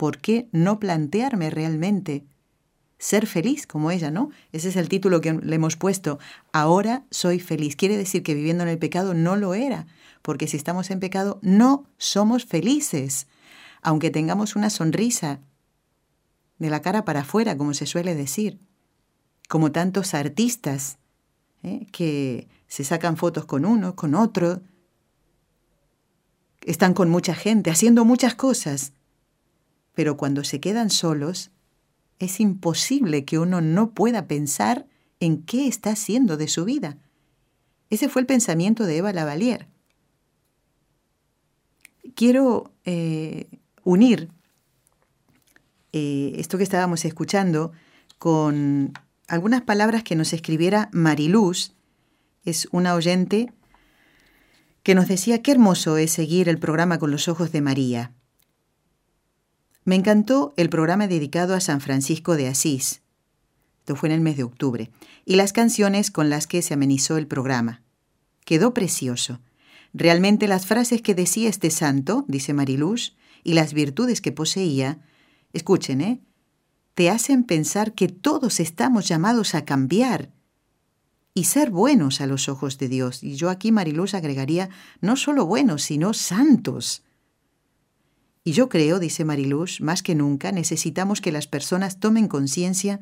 ¿Por 0.00 0.16
qué 0.16 0.48
no 0.50 0.80
plantearme 0.80 1.50
realmente 1.50 2.24
ser 2.98 3.26
feliz 3.26 3.66
como 3.66 3.90
ella, 3.90 4.10
¿no? 4.10 4.30
Ese 4.50 4.70
es 4.70 4.76
el 4.76 4.88
título 4.88 5.20
que 5.20 5.34
le 5.34 5.56
hemos 5.56 5.76
puesto. 5.76 6.18
Ahora 6.54 7.04
soy 7.10 7.38
feliz. 7.38 7.76
Quiere 7.76 7.98
decir 7.98 8.22
que 8.22 8.32
viviendo 8.32 8.62
en 8.62 8.70
el 8.70 8.78
pecado 8.78 9.12
no 9.12 9.36
lo 9.36 9.52
era, 9.52 9.86
porque 10.22 10.48
si 10.48 10.56
estamos 10.56 10.90
en 10.90 11.00
pecado 11.00 11.38
no 11.42 11.84
somos 11.98 12.46
felices, 12.46 13.26
aunque 13.82 14.10
tengamos 14.10 14.56
una 14.56 14.70
sonrisa 14.70 15.40
de 16.58 16.70
la 16.70 16.80
cara 16.80 17.04
para 17.04 17.20
afuera, 17.20 17.58
como 17.58 17.74
se 17.74 17.84
suele 17.84 18.14
decir, 18.14 18.58
como 19.50 19.70
tantos 19.70 20.14
artistas 20.14 20.96
¿eh? 21.62 21.86
que 21.92 22.48
se 22.68 22.84
sacan 22.84 23.18
fotos 23.18 23.44
con 23.44 23.66
uno, 23.66 23.96
con 23.96 24.14
otro, 24.14 24.62
están 26.62 26.94
con 26.94 27.10
mucha 27.10 27.34
gente, 27.34 27.70
haciendo 27.70 28.06
muchas 28.06 28.34
cosas, 28.34 28.94
pero 30.00 30.16
cuando 30.16 30.44
se 30.44 30.60
quedan 30.60 30.88
solos, 30.88 31.50
es 32.18 32.40
imposible 32.40 33.26
que 33.26 33.38
uno 33.38 33.60
no 33.60 33.90
pueda 33.90 34.26
pensar 34.26 34.86
en 35.20 35.42
qué 35.42 35.66
está 35.66 35.90
haciendo 35.90 36.38
de 36.38 36.48
su 36.48 36.64
vida. 36.64 36.96
Ese 37.90 38.08
fue 38.08 38.22
el 38.22 38.26
pensamiento 38.26 38.86
de 38.86 38.96
Eva 38.96 39.12
Lavalier. 39.12 39.68
Quiero 42.14 42.72
eh, 42.86 43.50
unir 43.84 44.30
eh, 45.92 46.32
esto 46.36 46.56
que 46.56 46.64
estábamos 46.64 47.04
escuchando 47.04 47.72
con 48.16 48.94
algunas 49.28 49.60
palabras 49.60 50.02
que 50.02 50.16
nos 50.16 50.32
escribiera 50.32 50.88
Mariluz, 50.92 51.74
es 52.46 52.68
una 52.72 52.94
oyente 52.94 53.52
que 54.82 54.94
nos 54.94 55.08
decía 55.08 55.42
qué 55.42 55.52
hermoso 55.52 55.98
es 55.98 56.10
seguir 56.10 56.48
el 56.48 56.58
programa 56.58 56.98
con 56.98 57.10
los 57.10 57.28
ojos 57.28 57.52
de 57.52 57.60
María. 57.60 58.14
Me 59.84 59.94
encantó 59.94 60.52
el 60.56 60.68
programa 60.68 61.08
dedicado 61.08 61.54
a 61.54 61.60
San 61.60 61.80
Francisco 61.80 62.36
de 62.36 62.48
Asís. 62.48 63.00
Esto 63.78 63.96
fue 63.96 64.10
en 64.10 64.14
el 64.14 64.20
mes 64.20 64.36
de 64.36 64.42
octubre. 64.42 64.90
Y 65.24 65.36
las 65.36 65.52
canciones 65.52 66.10
con 66.10 66.28
las 66.28 66.46
que 66.46 66.60
se 66.62 66.74
amenizó 66.74 67.16
el 67.16 67.26
programa. 67.26 67.82
Quedó 68.44 68.74
precioso. 68.74 69.40
Realmente 69.94 70.48
las 70.48 70.66
frases 70.66 71.02
que 71.02 71.14
decía 71.14 71.48
este 71.48 71.70
santo, 71.70 72.24
dice 72.28 72.52
Mariluz, 72.52 73.16
y 73.42 73.54
las 73.54 73.72
virtudes 73.72 74.20
que 74.20 74.32
poseía, 74.32 75.00
escuchen, 75.52 76.00
¿eh? 76.02 76.20
Te 76.94 77.08
hacen 77.08 77.44
pensar 77.44 77.94
que 77.94 78.08
todos 78.08 78.60
estamos 78.60 79.08
llamados 79.08 79.54
a 79.54 79.64
cambiar 79.64 80.30
y 81.32 81.44
ser 81.44 81.70
buenos 81.70 82.20
a 82.20 82.26
los 82.26 82.48
ojos 82.48 82.76
de 82.76 82.88
Dios. 82.88 83.22
Y 83.22 83.36
yo 83.36 83.48
aquí, 83.48 83.72
Mariluz, 83.72 84.14
agregaría 84.14 84.68
no 85.00 85.16
solo 85.16 85.46
buenos, 85.46 85.82
sino 85.82 86.12
santos. 86.12 87.02
Y 88.50 88.52
yo 88.52 88.68
creo, 88.68 88.98
dice 88.98 89.24
Mariluz, 89.24 89.80
más 89.80 90.02
que 90.02 90.16
nunca 90.16 90.50
necesitamos 90.50 91.20
que 91.20 91.30
las 91.30 91.46
personas 91.46 92.00
tomen 92.00 92.26
conciencia 92.26 92.98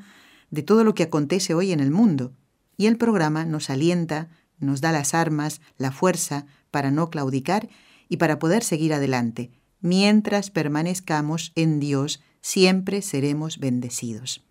de 0.50 0.62
todo 0.62 0.84
lo 0.84 0.94
que 0.94 1.04
acontece 1.04 1.54
hoy 1.54 1.72
en 1.72 1.80
el 1.80 1.90
mundo. 1.90 2.34
Y 2.76 2.84
el 2.84 2.98
programa 2.98 3.46
nos 3.46 3.70
alienta, 3.70 4.28
nos 4.58 4.82
da 4.82 4.92
las 4.92 5.14
armas, 5.14 5.62
la 5.78 5.90
fuerza 5.90 6.44
para 6.70 6.90
no 6.90 7.08
claudicar 7.08 7.70
y 8.10 8.18
para 8.18 8.38
poder 8.38 8.62
seguir 8.62 8.92
adelante. 8.92 9.50
Mientras 9.80 10.50
permanezcamos 10.50 11.52
en 11.54 11.80
Dios, 11.80 12.20
siempre 12.42 13.00
seremos 13.00 13.56
bendecidos. 13.58 14.44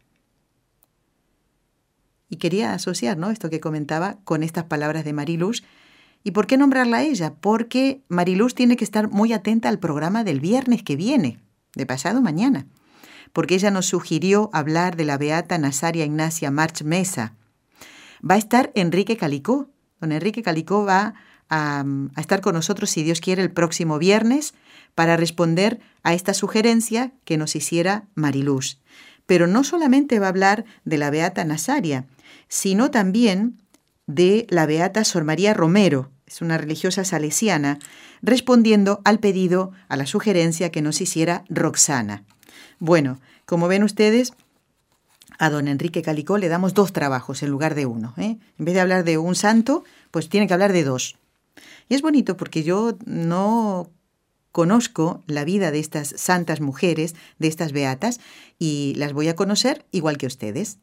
Y 2.27 2.37
quería 2.37 2.73
asociar 2.73 3.19
¿no? 3.19 3.29
esto 3.29 3.51
que 3.51 3.59
comentaba 3.59 4.17
con 4.23 4.41
estas 4.41 4.63
palabras 4.63 5.05
de 5.05 5.13
Mariluz 5.13 5.61
¿Y 6.27 6.31
por 6.31 6.45
qué 6.45 6.57
nombrarla 6.57 6.97
a 6.97 7.03
ella? 7.03 7.35
Porque 7.39 8.03
Mariluz 8.09 8.53
tiene 8.53 8.75
que 8.75 8.83
estar 8.83 9.09
muy 9.09 9.31
atenta 9.31 9.69
al 9.69 9.79
programa 9.79 10.25
del 10.25 10.41
viernes 10.41 10.83
que 10.83 10.97
viene, 10.97 11.39
de 11.73 11.85
pasado 11.85 12.21
mañana, 12.21 12.67
porque 13.31 13.55
ella 13.55 13.71
nos 13.71 13.85
sugirió 13.85 14.49
hablar 14.51 14.97
de 14.97 15.05
la 15.05 15.17
beata 15.17 15.57
Nazaria 15.57 16.03
Ignacia 16.03 16.51
March 16.51 16.83
Mesa. 16.83 17.33
Va 18.29 18.35
a 18.35 18.39
estar 18.39 18.73
Enrique 18.75 19.15
Calicó. 19.15 19.69
Don 20.01 20.11
Enrique 20.11 20.43
Calicó 20.43 20.83
va 20.83 21.13
a, 21.47 21.85
a 22.13 22.19
estar 22.19 22.41
con 22.41 22.55
nosotros, 22.55 22.89
si 22.89 23.03
Dios 23.03 23.21
quiere, 23.21 23.41
el 23.41 23.53
próximo 23.53 23.97
viernes 23.97 24.53
para 24.95 25.15
responder 25.15 25.79
a 26.03 26.13
esta 26.13 26.33
sugerencia 26.33 27.13
que 27.23 27.37
nos 27.37 27.55
hiciera 27.55 28.03
Mariluz. 28.15 28.81
Pero 29.27 29.47
no 29.47 29.63
solamente 29.63 30.19
va 30.19 30.25
a 30.25 30.31
hablar 30.31 30.65
de 30.83 30.97
la 30.97 31.09
beata 31.09 31.45
Nazaria, 31.45 32.05
sino 32.49 32.91
también 32.91 33.61
de 34.07 34.45
la 34.49 34.65
beata 34.65 35.05
Sor 35.05 35.23
María 35.23 35.53
Romero, 35.53 36.11
es 36.27 36.41
una 36.41 36.57
religiosa 36.57 37.05
salesiana, 37.05 37.79
respondiendo 38.21 39.01
al 39.05 39.19
pedido, 39.19 39.71
a 39.87 39.95
la 39.95 40.05
sugerencia 40.05 40.71
que 40.71 40.81
nos 40.81 41.01
hiciera 41.01 41.45
Roxana. 41.49 42.23
Bueno, 42.79 43.19
como 43.45 43.67
ven 43.67 43.83
ustedes, 43.83 44.33
a 45.39 45.49
don 45.49 45.67
Enrique 45.67 46.01
Calicó 46.01 46.37
le 46.37 46.49
damos 46.49 46.73
dos 46.73 46.93
trabajos 46.93 47.43
en 47.43 47.49
lugar 47.49 47.75
de 47.75 47.85
uno. 47.85 48.13
¿eh? 48.17 48.37
En 48.59 48.65
vez 48.65 48.75
de 48.75 48.81
hablar 48.81 49.03
de 49.03 49.17
un 49.17 49.35
santo, 49.35 49.83
pues 50.11 50.29
tiene 50.29 50.47
que 50.47 50.53
hablar 50.53 50.73
de 50.73 50.83
dos. 50.83 51.17
Y 51.89 51.95
es 51.95 52.01
bonito 52.01 52.35
porque 52.37 52.63
yo 52.63 52.97
no 53.05 53.89
conozco 54.51 55.23
la 55.27 55.45
vida 55.45 55.71
de 55.71 55.79
estas 55.79 56.09
santas 56.17 56.59
mujeres, 56.59 57.15
de 57.39 57.47
estas 57.47 57.71
beatas, 57.71 58.19
y 58.59 58.95
las 58.97 59.13
voy 59.13 59.27
a 59.29 59.35
conocer 59.35 59.85
igual 59.91 60.17
que 60.17 60.27
ustedes. 60.27 60.79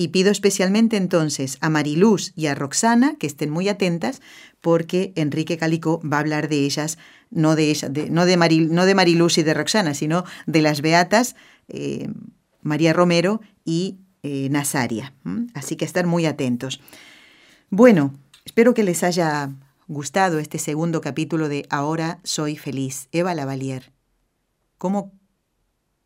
Y 0.00 0.08
pido 0.08 0.30
especialmente 0.30 0.96
entonces 0.96 1.58
a 1.60 1.68
Mariluz 1.68 2.32
y 2.34 2.46
a 2.46 2.54
Roxana 2.54 3.16
que 3.18 3.26
estén 3.26 3.50
muy 3.50 3.68
atentas 3.68 4.22
porque 4.62 5.12
Enrique 5.14 5.58
Calico 5.58 6.00
va 6.02 6.16
a 6.16 6.20
hablar 6.20 6.48
de 6.48 6.64
ellas, 6.64 6.96
no 7.28 7.54
de, 7.54 7.78
de 7.90 8.08
no 8.08 8.24
de 8.24 8.94
Mariluz 8.94 9.36
y 9.36 9.42
de 9.42 9.52
Roxana, 9.52 9.92
sino 9.92 10.24
de 10.46 10.62
las 10.62 10.80
beatas 10.80 11.36
eh, 11.68 12.08
María 12.62 12.94
Romero 12.94 13.42
y 13.66 13.98
eh, 14.22 14.48
Nazaria. 14.48 15.12
Así 15.52 15.76
que 15.76 15.84
estar 15.84 16.06
muy 16.06 16.24
atentos. 16.24 16.80
Bueno, 17.68 18.14
espero 18.46 18.72
que 18.72 18.84
les 18.84 19.02
haya 19.02 19.50
gustado 19.86 20.38
este 20.38 20.56
segundo 20.56 21.02
capítulo 21.02 21.50
de 21.50 21.66
Ahora 21.68 22.20
soy 22.24 22.56
feliz, 22.56 23.08
Eva 23.12 23.34
Lavalier. 23.34 23.92
¿Cómo, 24.78 25.12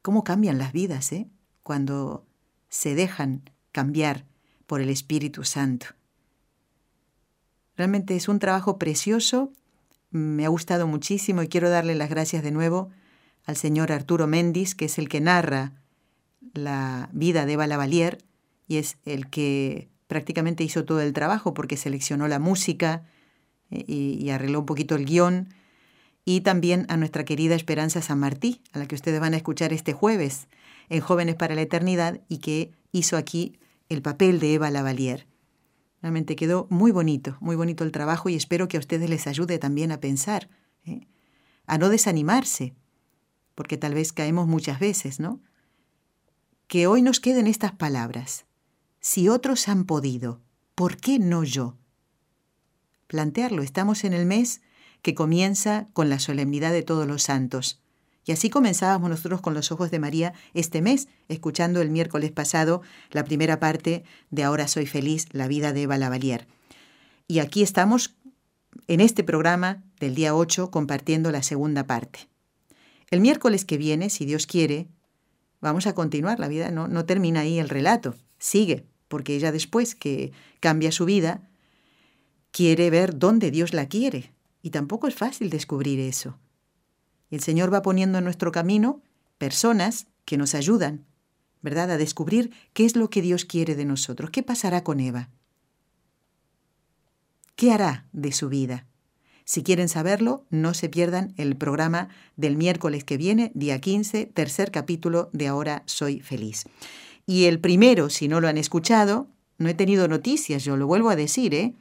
cómo 0.02 0.24
cambian 0.24 0.58
las 0.58 0.72
vidas, 0.72 1.12
eh? 1.12 1.28
Cuando 1.62 2.26
se 2.68 2.96
dejan 2.96 3.53
cambiar 3.74 4.24
por 4.66 4.80
el 4.80 4.88
Espíritu 4.88 5.44
Santo. 5.44 5.88
Realmente 7.76 8.16
es 8.16 8.28
un 8.28 8.38
trabajo 8.38 8.78
precioso, 8.78 9.52
me 10.10 10.46
ha 10.46 10.48
gustado 10.48 10.86
muchísimo 10.86 11.42
y 11.42 11.48
quiero 11.48 11.68
darle 11.68 11.94
las 11.94 12.08
gracias 12.08 12.42
de 12.42 12.52
nuevo 12.52 12.90
al 13.44 13.56
señor 13.56 13.92
Arturo 13.92 14.26
Méndez, 14.26 14.74
que 14.74 14.84
es 14.84 14.98
el 14.98 15.08
que 15.08 15.20
narra 15.20 15.72
la 16.54 17.10
vida 17.12 17.44
de 17.44 17.54
Eva 17.54 17.66
Lavalier 17.66 18.18
y 18.68 18.76
es 18.76 18.96
el 19.04 19.28
que 19.28 19.88
prácticamente 20.06 20.62
hizo 20.64 20.84
todo 20.84 21.00
el 21.00 21.12
trabajo 21.12 21.52
porque 21.52 21.76
seleccionó 21.76 22.28
la 22.28 22.38
música, 22.38 23.02
eh, 23.70 23.84
y, 23.86 24.30
arregló 24.30 24.60
un 24.60 24.66
poquito 24.66 24.94
el 24.94 25.04
guion. 25.04 25.48
Y 26.24 26.40
también 26.40 26.86
a 26.88 26.96
nuestra 26.96 27.24
querida 27.24 27.54
Esperanza 27.54 28.00
San 28.00 28.18
Martí, 28.18 28.62
a 28.72 28.78
la 28.78 28.86
que 28.86 28.94
ustedes 28.94 29.20
van 29.20 29.34
a 29.34 29.36
escuchar 29.36 29.72
este 29.72 29.92
jueves 29.92 30.46
en 30.88 31.00
Jóvenes 31.00 31.34
para 31.34 31.54
la 31.54 31.62
Eternidad 31.62 32.20
y 32.28 32.38
que 32.38 32.72
hizo 32.92 33.16
aquí 33.16 33.58
el 33.88 34.02
papel 34.02 34.40
de 34.40 34.54
Eva 34.54 34.70
Lavalier. 34.70 35.26
Realmente 36.02 36.36
quedó 36.36 36.66
muy 36.70 36.92
bonito, 36.92 37.36
muy 37.40 37.56
bonito 37.56 37.84
el 37.84 37.92
trabajo 37.92 38.28
y 38.28 38.34
espero 38.34 38.68
que 38.68 38.76
a 38.76 38.80
ustedes 38.80 39.08
les 39.08 39.26
ayude 39.26 39.58
también 39.58 39.92
a 39.92 40.00
pensar, 40.00 40.50
¿eh? 40.84 41.06
a 41.66 41.78
no 41.78 41.88
desanimarse, 41.88 42.74
porque 43.54 43.76
tal 43.78 43.94
vez 43.94 44.12
caemos 44.12 44.46
muchas 44.46 44.80
veces, 44.80 45.20
¿no? 45.20 45.40
Que 46.66 46.86
hoy 46.86 47.02
nos 47.02 47.20
queden 47.20 47.46
estas 47.46 47.72
palabras. 47.72 48.46
Si 49.00 49.28
otros 49.28 49.68
han 49.68 49.84
podido, 49.84 50.40
¿por 50.74 50.96
qué 50.96 51.18
no 51.18 51.44
yo? 51.44 51.76
plantearlo. 53.14 53.62
Estamos 53.62 54.02
en 54.02 54.12
el 54.12 54.26
mes 54.26 54.60
que 55.00 55.14
comienza 55.14 55.86
con 55.92 56.08
la 56.08 56.18
solemnidad 56.18 56.72
de 56.72 56.82
todos 56.82 57.06
los 57.06 57.22
santos. 57.22 57.80
Y 58.24 58.32
así 58.32 58.48
comenzábamos 58.48 59.10
nosotros 59.10 59.40
con 59.40 59.54
los 59.54 59.70
ojos 59.70 59.90
de 59.90 59.98
María 59.98 60.32
este 60.54 60.80
mes, 60.80 61.08
escuchando 61.28 61.82
el 61.82 61.90
miércoles 61.90 62.32
pasado 62.32 62.82
la 63.10 63.24
primera 63.24 63.60
parte 63.60 64.04
de 64.30 64.44
Ahora 64.44 64.66
soy 64.66 64.86
feliz, 64.86 65.26
la 65.32 65.46
vida 65.46 65.72
de 65.72 65.82
Eva 65.82 65.98
Lavalier. 65.98 66.46
Y 67.28 67.38
aquí 67.40 67.62
estamos 67.62 68.14
en 68.88 69.00
este 69.00 69.24
programa 69.24 69.82
del 70.00 70.14
día 70.14 70.34
8 70.34 70.70
compartiendo 70.70 71.30
la 71.30 71.42
segunda 71.42 71.86
parte. 71.86 72.28
El 73.10 73.20
miércoles 73.20 73.64
que 73.64 73.76
viene, 73.76 74.10
si 74.10 74.24
Dios 74.24 74.46
quiere, 74.46 74.88
vamos 75.60 75.86
a 75.86 75.94
continuar. 75.94 76.40
La 76.40 76.48
vida 76.48 76.70
no, 76.70 76.88
no 76.88 77.04
termina 77.04 77.40
ahí 77.40 77.58
el 77.58 77.68
relato, 77.68 78.14
sigue, 78.38 78.86
porque 79.08 79.36
ella 79.36 79.52
después 79.52 79.94
que 79.94 80.32
cambia 80.60 80.92
su 80.92 81.04
vida, 81.04 81.48
quiere 82.50 82.90
ver 82.90 83.18
dónde 83.18 83.50
Dios 83.50 83.74
la 83.74 83.86
quiere. 83.86 84.32
Y 84.62 84.70
tampoco 84.70 85.08
es 85.08 85.14
fácil 85.14 85.50
descubrir 85.50 86.00
eso. 86.00 86.38
El 87.30 87.40
Señor 87.40 87.72
va 87.72 87.82
poniendo 87.82 88.18
en 88.18 88.24
nuestro 88.24 88.52
camino 88.52 89.02
personas 89.38 90.06
que 90.24 90.36
nos 90.36 90.54
ayudan, 90.54 91.04
¿verdad?, 91.62 91.90
a 91.90 91.98
descubrir 91.98 92.52
qué 92.72 92.84
es 92.84 92.96
lo 92.96 93.10
que 93.10 93.22
Dios 93.22 93.44
quiere 93.44 93.74
de 93.74 93.84
nosotros. 93.84 94.30
¿Qué 94.30 94.42
pasará 94.42 94.84
con 94.84 95.00
Eva? 95.00 95.30
¿Qué 97.56 97.72
hará 97.72 98.06
de 98.12 98.32
su 98.32 98.48
vida? 98.48 98.86
Si 99.44 99.62
quieren 99.62 99.88
saberlo, 99.88 100.46
no 100.48 100.72
se 100.72 100.88
pierdan 100.88 101.34
el 101.36 101.56
programa 101.56 102.08
del 102.36 102.56
miércoles 102.56 103.04
que 103.04 103.18
viene, 103.18 103.52
día 103.54 103.78
15, 103.78 104.26
tercer 104.26 104.70
capítulo 104.70 105.28
de 105.32 105.48
Ahora 105.48 105.82
Soy 105.86 106.20
Feliz. 106.20 106.64
Y 107.26 107.44
el 107.44 107.60
primero, 107.60 108.08
si 108.08 108.26
no 108.26 108.40
lo 108.40 108.48
han 108.48 108.56
escuchado, 108.56 109.28
no 109.58 109.68
he 109.68 109.74
tenido 109.74 110.08
noticias, 110.08 110.64
yo 110.64 110.76
lo 110.76 110.86
vuelvo 110.86 111.10
a 111.10 111.16
decir, 111.16 111.54
¿eh? 111.54 111.74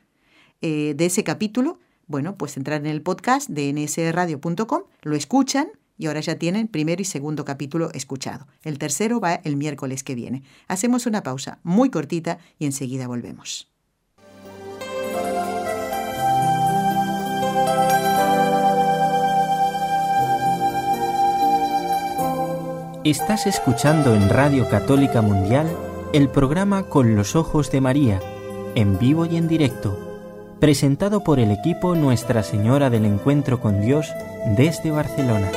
Eh, 0.61 0.93
de 0.95 1.05
ese 1.05 1.23
capítulo, 1.23 1.79
bueno, 2.07 2.37
pues 2.37 2.57
entrar 2.57 2.81
en 2.81 2.87
el 2.87 3.01
podcast 3.01 3.49
de 3.49 3.71
nsradio.com, 3.73 4.83
lo 5.01 5.15
escuchan 5.15 5.67
y 5.97 6.07
ahora 6.07 6.19
ya 6.19 6.35
tienen 6.37 6.67
primero 6.67 7.01
y 7.01 7.05
segundo 7.05 7.45
capítulo 7.45 7.91
escuchado. 7.93 8.47
El 8.63 8.79
tercero 8.79 9.19
va 9.19 9.35
el 9.35 9.55
miércoles 9.55 10.03
que 10.03 10.15
viene. 10.15 10.43
Hacemos 10.67 11.05
una 11.05 11.23
pausa 11.23 11.59
muy 11.63 11.89
cortita 11.89 12.39
y 12.59 12.65
enseguida 12.65 13.07
volvemos. 13.07 13.69
Estás 23.03 23.47
escuchando 23.47 24.15
en 24.15 24.29
Radio 24.29 24.69
Católica 24.69 25.21
Mundial 25.21 25.69
el 26.13 26.29
programa 26.29 26.83
Con 26.83 27.15
los 27.15 27.35
Ojos 27.35 27.69
de 27.69 27.81
María, 27.81 28.21
en 28.75 28.97
vivo 28.97 29.25
y 29.25 29.35
en 29.35 29.49
directo 29.49 30.12
presentado 30.63 31.25
por 31.25 31.41
el 31.41 31.51
equipo 31.51 31.93
Nuestra 31.93 32.41
Señora 32.41 32.89
del 32.89 33.03
Encuentro 33.03 33.59
con 33.59 33.81
Dios 33.81 34.13
desde 34.55 34.91
Barcelona. 34.91 35.51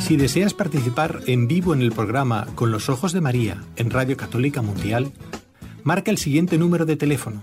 Si 0.00 0.18
deseas 0.18 0.52
participar 0.52 1.20
en 1.28 1.48
vivo 1.48 1.72
en 1.72 1.80
el 1.80 1.92
programa 1.92 2.46
Con 2.54 2.70
los 2.70 2.90
Ojos 2.90 3.14
de 3.14 3.22
María 3.22 3.64
en 3.76 3.88
Radio 3.88 4.18
Católica 4.18 4.60
Mundial, 4.60 5.12
marca 5.82 6.10
el 6.10 6.18
siguiente 6.18 6.58
número 6.58 6.84
de 6.84 6.96
teléfono 6.96 7.42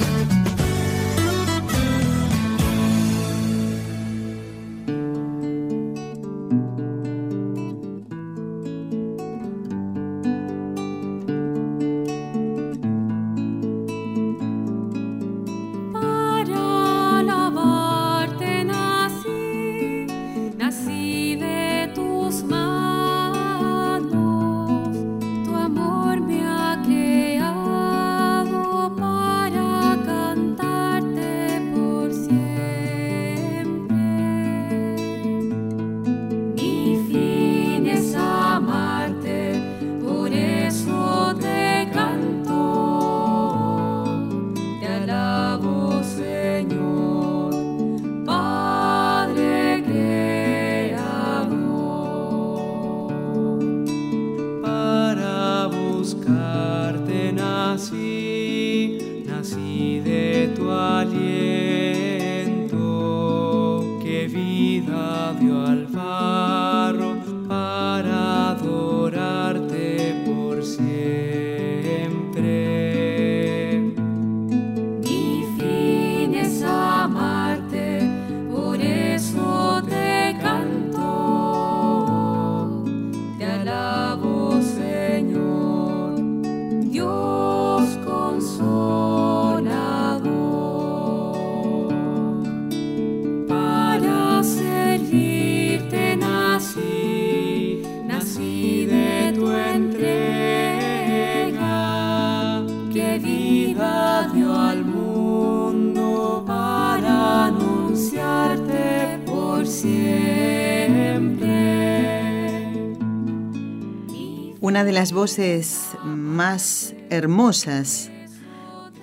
Una 114.71 114.85
de 114.85 114.93
las 114.93 115.11
voces 115.11 115.89
más 116.05 116.95
hermosas 117.09 118.09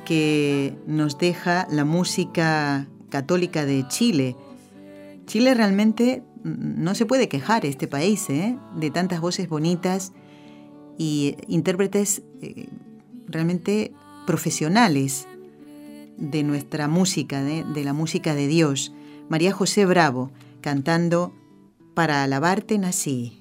que 0.07 0.75
nos 0.87 1.19
deja 1.19 1.69
la 1.71 1.85
música 1.85 2.89
católica 3.11 3.67
de 3.67 3.87
Chile. 3.87 4.35
Chile 5.27 5.53
realmente 5.53 6.23
no 6.43 6.95
se 6.95 7.05
puede 7.05 7.29
quejar, 7.29 7.67
este 7.67 7.87
país, 7.87 8.31
¿eh? 8.31 8.57
de 8.77 8.91
tantas 8.91 9.21
voces 9.21 9.51
bonitas 9.51 10.15
y 10.97 11.37
intérpretes 11.49 12.23
eh, 12.41 12.71
realmente 13.27 13.93
profesionales 14.27 15.29
de 16.17 16.45
nuestra 16.45 16.89
música, 16.89 17.43
de, 17.43 17.65
de 17.65 17.85
la 17.85 17.93
música 17.93 18.35
de 18.35 18.47
Dios. 18.47 18.95
María 19.29 19.53
José 19.53 19.85
Bravo 19.85 20.31
cantando 20.63 21.35
Para 21.93 22.23
alabarte 22.23 22.79
nací. 22.79 23.38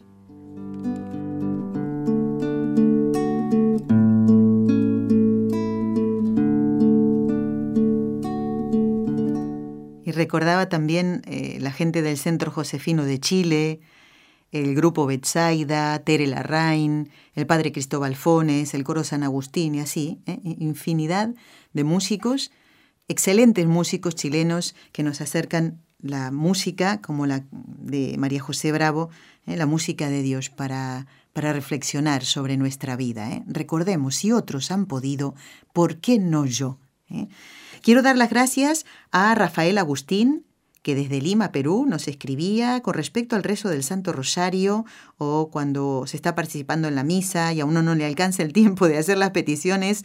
Recordaba 10.17 10.67
también 10.67 11.21
eh, 11.25 11.57
la 11.61 11.71
gente 11.71 12.01
del 12.01 12.17
Centro 12.17 12.51
Josefino 12.51 13.05
de 13.05 13.19
Chile, 13.19 13.79
el 14.51 14.75
grupo 14.75 15.05
Betsaida, 15.05 15.99
Tere 15.99 16.27
Larraín, 16.27 17.09
el 17.35 17.45
padre 17.45 17.71
Cristóbal 17.71 18.15
Fones, 18.15 18.73
el 18.73 18.83
coro 18.83 19.03
San 19.03 19.23
Agustín 19.23 19.75
y 19.75 19.79
así, 19.79 20.19
¿eh? 20.25 20.39
infinidad 20.43 21.29
de 21.73 21.83
músicos, 21.83 22.51
excelentes 23.07 23.67
músicos 23.67 24.15
chilenos 24.15 24.75
que 24.91 25.03
nos 25.03 25.21
acercan 25.21 25.81
la 25.99 26.31
música, 26.31 27.01
como 27.01 27.25
la 27.25 27.43
de 27.51 28.15
María 28.17 28.41
José 28.41 28.71
Bravo, 28.71 29.09
¿eh? 29.45 29.57
la 29.57 29.65
música 29.65 30.09
de 30.09 30.21
Dios 30.21 30.49
para, 30.49 31.07
para 31.33 31.53
reflexionar 31.53 32.23
sobre 32.23 32.57
nuestra 32.57 32.95
vida. 32.95 33.43
Recordemos, 33.47 34.15
si 34.15 34.31
otros 34.31 34.71
han 34.71 34.85
podido, 34.85 35.35
¿por 35.73 35.97
qué 35.97 36.19
no 36.19 36.45
yo? 36.45 36.79
Quiero 37.81 38.01
dar 38.01 38.17
las 38.17 38.29
gracias 38.29 38.85
a 39.11 39.33
Rafael 39.35 39.77
Agustín, 39.77 40.45
que 40.81 40.95
desde 40.95 41.21
Lima, 41.21 41.51
Perú, 41.51 41.85
nos 41.87 42.07
escribía 42.07 42.81
con 42.81 42.93
respecto 42.93 43.35
al 43.35 43.43
rezo 43.43 43.69
del 43.69 43.83
Santo 43.83 44.13
Rosario 44.13 44.85
o 45.17 45.49
cuando 45.51 46.05
se 46.07 46.15
está 46.15 46.33
participando 46.33 46.87
en 46.87 46.95
la 46.95 47.03
misa 47.03 47.53
y 47.53 47.59
a 47.59 47.65
uno 47.65 47.81
no 47.81 47.93
le 47.95 48.05
alcanza 48.05 48.43
el 48.43 48.53
tiempo 48.53 48.87
de 48.87 48.97
hacer 48.97 49.17
las 49.17 49.31
peticiones, 49.31 50.03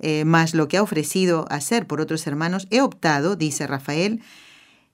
eh, 0.00 0.24
más 0.24 0.54
lo 0.54 0.68
que 0.68 0.76
ha 0.76 0.82
ofrecido 0.82 1.46
hacer 1.50 1.86
por 1.86 2.00
otros 2.00 2.26
hermanos, 2.26 2.66
he 2.70 2.82
optado, 2.82 3.36
dice 3.36 3.66
Rafael, 3.66 4.20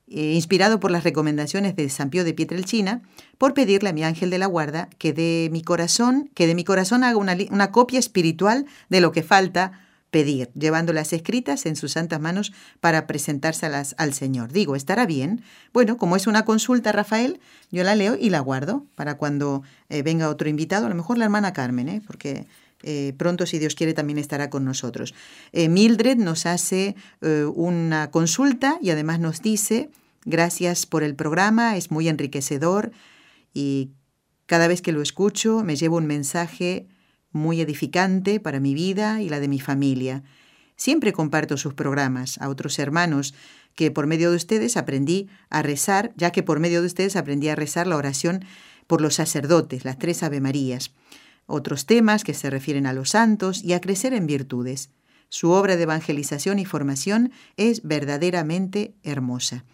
eh, 0.07 0.33
inspirado 0.35 0.81
por 0.81 0.91
las 0.91 1.03
recomendaciones 1.03 1.75
de 1.77 1.89
San 1.89 2.11
Pío 2.11 2.25
de 2.25 2.35
Pietrelcina, 2.35 3.03
por 3.37 3.55
pedirle 3.55 3.89
a 3.89 3.93
mi 3.93 4.05
ángel 4.05 4.31
de 4.31 4.39
la 4.39 4.47
guarda 4.47 4.89
que 4.99 5.13
de 5.13 5.49
mi 5.51 5.63
corazón, 5.63 6.31
que 6.35 6.47
de 6.47 6.55
mi 6.55 6.63
corazón 6.63 7.05
haga 7.05 7.17
una 7.17 7.73
copia 7.73 7.99
espiritual 7.99 8.67
de 8.89 9.01
lo 9.01 9.13
que 9.13 9.23
falta 9.23 9.81
pedir, 10.15 10.53
llevándolas 10.55 11.13
escritas 11.13 11.67
en 11.67 11.75
sus 11.75 11.91
santas 11.91 12.21
manos 12.21 12.53
para 12.79 13.09
presentárselas 13.09 13.97
al 13.99 14.15
Señor. 14.15 14.53
Digo, 14.53 14.77
¿estará 14.77 15.07
bien? 15.07 15.43
Bueno, 15.73 15.97
como 15.97 16.15
es 16.15 16.29
una 16.29 16.45
consulta, 16.45 16.93
Rafael, 16.93 17.41
yo 17.73 17.83
la 17.83 17.97
leo 17.97 18.17
y 18.17 18.31
la 18.31 18.39
guardo 18.39 18.87
para 18.95 19.17
cuando 19.17 19.65
eh, 19.89 20.03
venga 20.03 20.29
otro 20.29 20.49
invitado, 20.49 20.87
a 20.87 20.89
lo 20.89 20.95
mejor 20.95 21.19
la 21.19 21.25
hermana 21.25 21.53
Carmen, 21.53 21.89
¿eh? 21.89 22.01
porque 22.07 22.47
eh, 22.85 23.13
pronto, 23.19 23.45
si 23.45 23.59
Dios 23.59 23.75
quiere, 23.75 23.93
también 23.93 24.21
estará 24.21 24.51
con 24.51 24.65
nosotros. 24.65 25.17
Eh, 25.51 25.69
Mildred 25.69 26.19
nos 26.19 26.47
hace 26.47 26.95
una 27.21 28.13
consulta 28.13 28.79
y 28.81 28.91
además 28.91 29.19
nos 29.19 29.43
dice, 29.43 29.91
gracias 30.25 30.87
por 30.87 31.03
el 31.03 31.17
programa, 31.17 31.77
es 31.77 31.91
muy 31.91 32.07
enriquecedor 32.07 32.93
y 33.53 33.91
cada 34.47 34.69
vez 34.69 34.81
que 34.81 34.93
lo 34.93 35.03
escucho 35.03 35.65
me 35.65 35.75
llevo 35.75 35.97
un 35.97 36.07
mensaje 36.07 36.87
muy 37.35 37.61
edificante 37.61 38.41
para 38.41 38.61
mi 38.61 38.73
vida 38.73 39.21
y 39.21 39.29
la 39.29 39.41
de 39.41 39.49
mi 39.49 39.61
familia. 39.61 40.23
Siempre 40.77 41.13
comparto 41.13 41.57
sus 41.57 41.75
programas 41.75 42.39
a 42.39 42.49
otros 42.49 42.79
hermanos 42.79 43.35
que 43.75 43.91
por 43.91 44.07
medio 44.07 44.31
de 44.31 44.37
ustedes 44.37 44.77
aprendí 44.77 45.29
a 45.51 45.63
rezar, 45.63 46.13
ya 46.17 46.31
que 46.31 46.43
por 46.43 46.61
medio 46.61 46.81
de 46.81 46.87
ustedes 46.87 47.17
aprendí 47.17 47.49
a 47.49 47.57
rezar 47.57 47.87
la 47.87 47.97
oración 47.97 48.45
por 48.87 49.01
los 49.01 49.15
sacerdotes, 49.15 49.85
las 49.85 49.99
tres 49.99 50.23
Ave 50.23 50.41
Marías, 50.41 50.93
otros 51.47 51.87
temas 51.87 52.25
que 52.25 52.35
se 52.35 52.51
refieren 52.51 52.87
a 52.87 52.93
los 52.93 53.11
santos 53.11 53.63
y 53.63 53.73
a 53.73 53.81
crecer 53.81 54.15
en 54.15 54.27
virtudes. 54.27 54.91
Su 55.29 55.51
obra 55.51 55.77
de 55.77 55.83
evangelización 55.83 56.59
y 56.59 56.65
formación 56.65 57.33
es 57.57 57.83
verdaderamente 57.83 58.95
hermosa. 59.03 59.65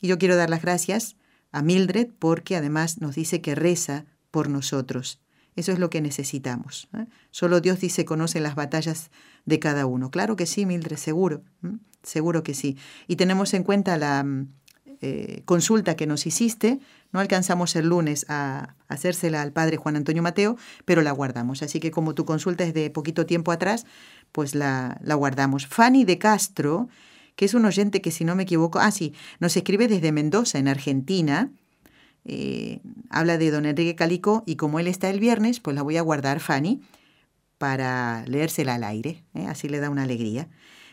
Y 0.00 0.08
yo 0.08 0.18
quiero 0.18 0.36
dar 0.36 0.50
las 0.50 0.62
gracias 0.62 1.16
a 1.50 1.62
Mildred 1.62 2.08
porque 2.18 2.56
además 2.56 3.00
nos 3.00 3.16
dice 3.16 3.40
que 3.40 3.54
reza 3.54 4.06
por 4.30 4.48
nosotros. 4.48 5.20
Eso 5.58 5.72
es 5.72 5.80
lo 5.80 5.90
que 5.90 6.00
necesitamos. 6.00 6.88
¿eh? 6.96 7.06
Solo 7.32 7.60
Dios 7.60 7.80
dice 7.80 8.04
conoce 8.04 8.38
las 8.38 8.54
batallas 8.54 9.10
de 9.44 9.58
cada 9.58 9.86
uno. 9.86 10.12
Claro 10.12 10.36
que 10.36 10.46
sí, 10.46 10.66
Mildred, 10.66 10.96
seguro. 10.96 11.42
Seguro 12.04 12.44
que 12.44 12.54
sí. 12.54 12.76
Y 13.08 13.16
tenemos 13.16 13.52
en 13.54 13.64
cuenta 13.64 13.98
la 13.98 14.24
eh, 15.00 15.42
consulta 15.46 15.96
que 15.96 16.06
nos 16.06 16.28
hiciste. 16.28 16.78
No 17.10 17.18
alcanzamos 17.18 17.74
el 17.74 17.88
lunes 17.88 18.24
a 18.28 18.76
hacérsela 18.86 19.42
al 19.42 19.52
padre 19.52 19.78
Juan 19.78 19.96
Antonio 19.96 20.22
Mateo, 20.22 20.56
pero 20.84 21.02
la 21.02 21.10
guardamos. 21.10 21.60
Así 21.64 21.80
que 21.80 21.90
como 21.90 22.14
tu 22.14 22.24
consulta 22.24 22.62
es 22.62 22.72
de 22.72 22.88
poquito 22.90 23.26
tiempo 23.26 23.50
atrás, 23.50 23.84
pues 24.30 24.54
la, 24.54 25.00
la 25.02 25.16
guardamos. 25.16 25.66
Fanny 25.66 26.04
de 26.04 26.18
Castro, 26.18 26.88
que 27.34 27.46
es 27.46 27.54
un 27.54 27.64
oyente 27.64 28.00
que 28.00 28.12
si 28.12 28.24
no 28.24 28.36
me 28.36 28.44
equivoco, 28.44 28.78
ah 28.78 28.92
sí, 28.92 29.12
nos 29.40 29.56
escribe 29.56 29.88
desde 29.88 30.12
Mendoza, 30.12 30.60
en 30.60 30.68
Argentina 30.68 31.50
eh, 32.28 32.80
habla 33.08 33.38
de 33.38 33.50
don 33.50 33.64
Enrique 33.64 33.94
Calico 33.94 34.42
y 34.46 34.56
como 34.56 34.78
él 34.78 34.86
está 34.86 35.08
el 35.08 35.18
viernes, 35.18 35.60
pues 35.60 35.74
la 35.74 35.82
voy 35.82 35.96
a 35.96 36.02
guardar, 36.02 36.40
Fanny, 36.40 36.82
para 37.56 38.24
leérsela 38.26 38.74
al 38.74 38.84
aire, 38.84 39.24
¿eh? 39.34 39.46
así 39.48 39.68
le 39.68 39.80
da 39.80 39.88
una 39.88 40.02
alegría. 40.02 40.48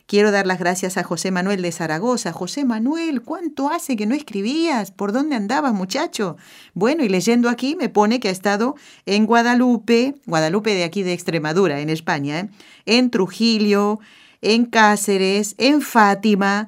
Quiero 0.08 0.32
dar 0.32 0.46
las 0.46 0.60
gracias 0.60 0.98
a 0.98 1.04
José 1.04 1.32
Manuel 1.32 1.62
de 1.62 1.72
Zaragoza. 1.72 2.32
José 2.32 2.64
Manuel, 2.64 3.22
¿cuánto 3.24 3.70
hace 3.70 3.98
que 3.98 4.06
no 4.06 4.16
escribías? 4.16 4.92
¿Por 4.92 5.12
dónde 5.12 5.36
andabas, 5.36 5.74
muchacho? 5.74 6.38
Bueno, 6.74 7.04
y 7.04 7.10
leyendo 7.10 7.50
aquí 7.50 7.76
me 7.76 7.90
pone 7.90 8.20
que 8.20 8.30
ha 8.30 8.32
estado 8.32 8.76
en 9.06 9.26
Guadalupe, 9.26 10.16
Guadalupe 10.28 10.74
de 10.74 10.84
aquí 10.84 11.02
de 11.02 11.14
Extremadura, 11.14 11.82
en 11.82 11.90
España, 11.90 12.40
¿eh? 12.40 12.50
en 12.86 13.10
Trujillo, 13.10 14.00
en 14.42 14.66
Cáceres, 14.66 15.56
en 15.58 15.82
Fátima. 15.82 16.68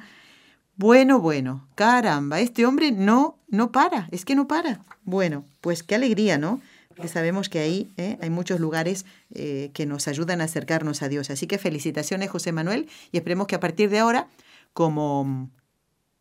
Bueno, 0.78 1.20
bueno, 1.20 1.68
caramba, 1.74 2.40
este 2.40 2.66
hombre 2.68 2.92
no, 2.92 3.40
no 3.48 3.72
para, 3.72 4.08
es 4.12 4.26
que 4.26 4.36
no 4.36 4.48
para. 4.48 4.86
Bueno, 5.04 5.44
pues 5.60 5.82
qué 5.82 5.96
alegría, 5.96 6.38
¿no? 6.38 6.62
Porque 6.88 7.08
sabemos 7.08 7.50
que 7.50 7.60
ahí 7.60 7.92
¿eh? 7.98 8.20
hay 8.22 8.30
muchos 8.30 8.60
lugares 8.60 9.06
eh, 9.34 9.72
que 9.74 9.88
nos 9.88 10.08
ayudan 10.08 10.40
a 10.40 10.44
acercarnos 10.44 11.02
a 11.02 11.10
Dios. 11.10 11.32
Así 11.32 11.48
que 11.48 11.58
felicitaciones, 11.58 12.30
José 12.30 12.52
Manuel, 12.52 12.88
y 13.12 13.18
esperemos 13.18 13.48
que 13.48 13.56
a 13.56 13.60
partir 13.60 13.90
de 13.90 14.00
ahora, 14.00 14.28
como 14.74 15.50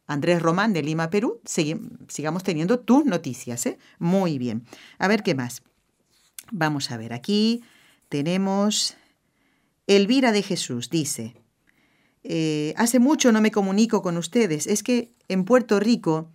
Andrés 0.06 0.40
Román 0.40 0.72
de 0.72 0.82
Lima, 0.82 1.10
Perú, 1.10 1.40
sigamos 1.44 2.42
teniendo 2.42 2.78
tus 2.78 3.04
noticias. 3.04 3.66
¿eh? 3.66 3.78
Muy 3.98 4.38
bien. 4.38 4.64
A 4.98 5.06
ver 5.06 5.22
qué 5.22 5.34
más. 5.34 5.62
Vamos 6.50 6.90
a 6.90 6.96
ver, 6.96 7.12
aquí 7.12 7.62
tenemos 8.08 8.96
Elvira 9.86 10.32
de 10.32 10.42
Jesús, 10.42 10.90
dice, 10.90 11.34
eh, 12.28 12.74
hace 12.76 12.98
mucho 12.98 13.30
no 13.30 13.40
me 13.40 13.52
comunico 13.52 14.02
con 14.02 14.16
ustedes, 14.16 14.66
es 14.66 14.82
que 14.82 15.12
en 15.28 15.44
Puerto 15.44 15.78
Rico, 15.78 16.28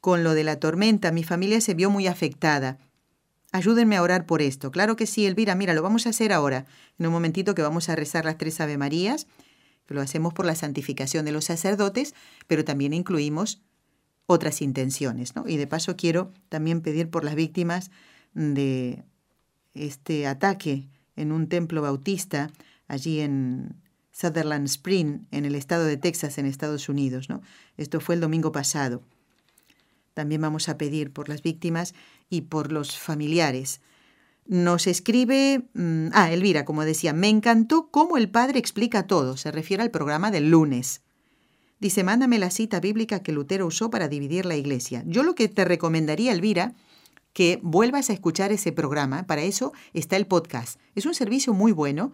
con 0.00 0.24
lo 0.24 0.32
de 0.32 0.44
la 0.44 0.58
tormenta, 0.58 1.12
mi 1.12 1.24
familia 1.24 1.60
se 1.60 1.74
vio 1.74 1.90
muy 1.90 2.06
afectada. 2.06 2.78
Ayúdenme 3.52 3.96
a 3.96 4.02
orar 4.02 4.24
por 4.24 4.40
esto. 4.40 4.70
Claro 4.70 4.96
que 4.96 5.06
sí, 5.06 5.26
Elvira, 5.26 5.54
mira, 5.54 5.74
lo 5.74 5.82
vamos 5.82 6.06
a 6.06 6.10
hacer 6.10 6.32
ahora, 6.32 6.64
en 6.98 7.06
un 7.06 7.12
momentito 7.12 7.54
que 7.54 7.60
vamos 7.60 7.90
a 7.90 7.96
rezar 7.96 8.24
las 8.24 8.38
tres 8.38 8.62
Ave 8.62 8.78
Marías, 8.78 9.26
que 9.84 9.92
lo 9.92 10.00
hacemos 10.00 10.32
por 10.32 10.46
la 10.46 10.54
santificación 10.54 11.26
de 11.26 11.32
los 11.32 11.44
sacerdotes, 11.44 12.14
pero 12.46 12.64
también 12.64 12.94
incluimos 12.94 13.60
otras 14.24 14.62
intenciones, 14.62 15.36
¿no? 15.36 15.46
Y 15.46 15.58
de 15.58 15.66
paso 15.66 15.96
quiero 15.96 16.32
también 16.48 16.80
pedir 16.80 17.10
por 17.10 17.24
las 17.24 17.34
víctimas 17.34 17.90
de 18.32 19.04
este 19.74 20.26
ataque 20.26 20.88
en 21.14 21.30
un 21.30 21.46
templo 21.48 21.82
bautista 21.82 22.50
allí 22.88 23.20
en 23.20 23.79
Sutherland 24.20 24.66
Spring, 24.66 25.20
en 25.30 25.46
el 25.46 25.54
estado 25.54 25.84
de 25.84 25.96
Texas, 25.96 26.36
en 26.36 26.44
Estados 26.44 26.88
Unidos, 26.88 27.28
¿no? 27.30 27.40
Esto 27.78 28.00
fue 28.00 28.16
el 28.16 28.20
domingo 28.20 28.52
pasado. 28.52 29.02
También 30.12 30.42
vamos 30.42 30.68
a 30.68 30.76
pedir 30.76 31.12
por 31.12 31.28
las 31.28 31.42
víctimas 31.42 31.94
y 32.28 32.42
por 32.42 32.70
los 32.70 32.98
familiares. 32.98 33.80
Nos 34.46 34.86
escribe, 34.86 35.68
mm, 35.72 36.08
ah, 36.12 36.30
Elvira, 36.32 36.66
como 36.66 36.84
decía, 36.84 37.14
me 37.14 37.28
encantó 37.28 37.88
cómo 37.90 38.18
el 38.18 38.28
padre 38.28 38.58
explica 38.58 39.06
todo, 39.06 39.36
se 39.38 39.50
refiere 39.52 39.82
al 39.82 39.90
programa 39.90 40.30
del 40.30 40.50
lunes. 40.50 41.00
Dice, 41.78 42.04
mándame 42.04 42.38
la 42.38 42.50
cita 42.50 42.78
bíblica 42.78 43.22
que 43.22 43.32
Lutero 43.32 43.66
usó 43.66 43.88
para 43.88 44.08
dividir 44.08 44.44
la 44.44 44.56
iglesia. 44.56 45.02
Yo 45.06 45.22
lo 45.22 45.34
que 45.34 45.48
te 45.48 45.64
recomendaría, 45.64 46.32
Elvira, 46.32 46.74
que 47.32 47.58
vuelvas 47.62 48.10
a 48.10 48.12
escuchar 48.12 48.52
ese 48.52 48.72
programa, 48.72 49.22
para 49.22 49.42
eso 49.42 49.72
está 49.94 50.16
el 50.16 50.26
podcast. 50.26 50.78
Es 50.94 51.06
un 51.06 51.14
servicio 51.14 51.54
muy 51.54 51.72
bueno 51.72 52.12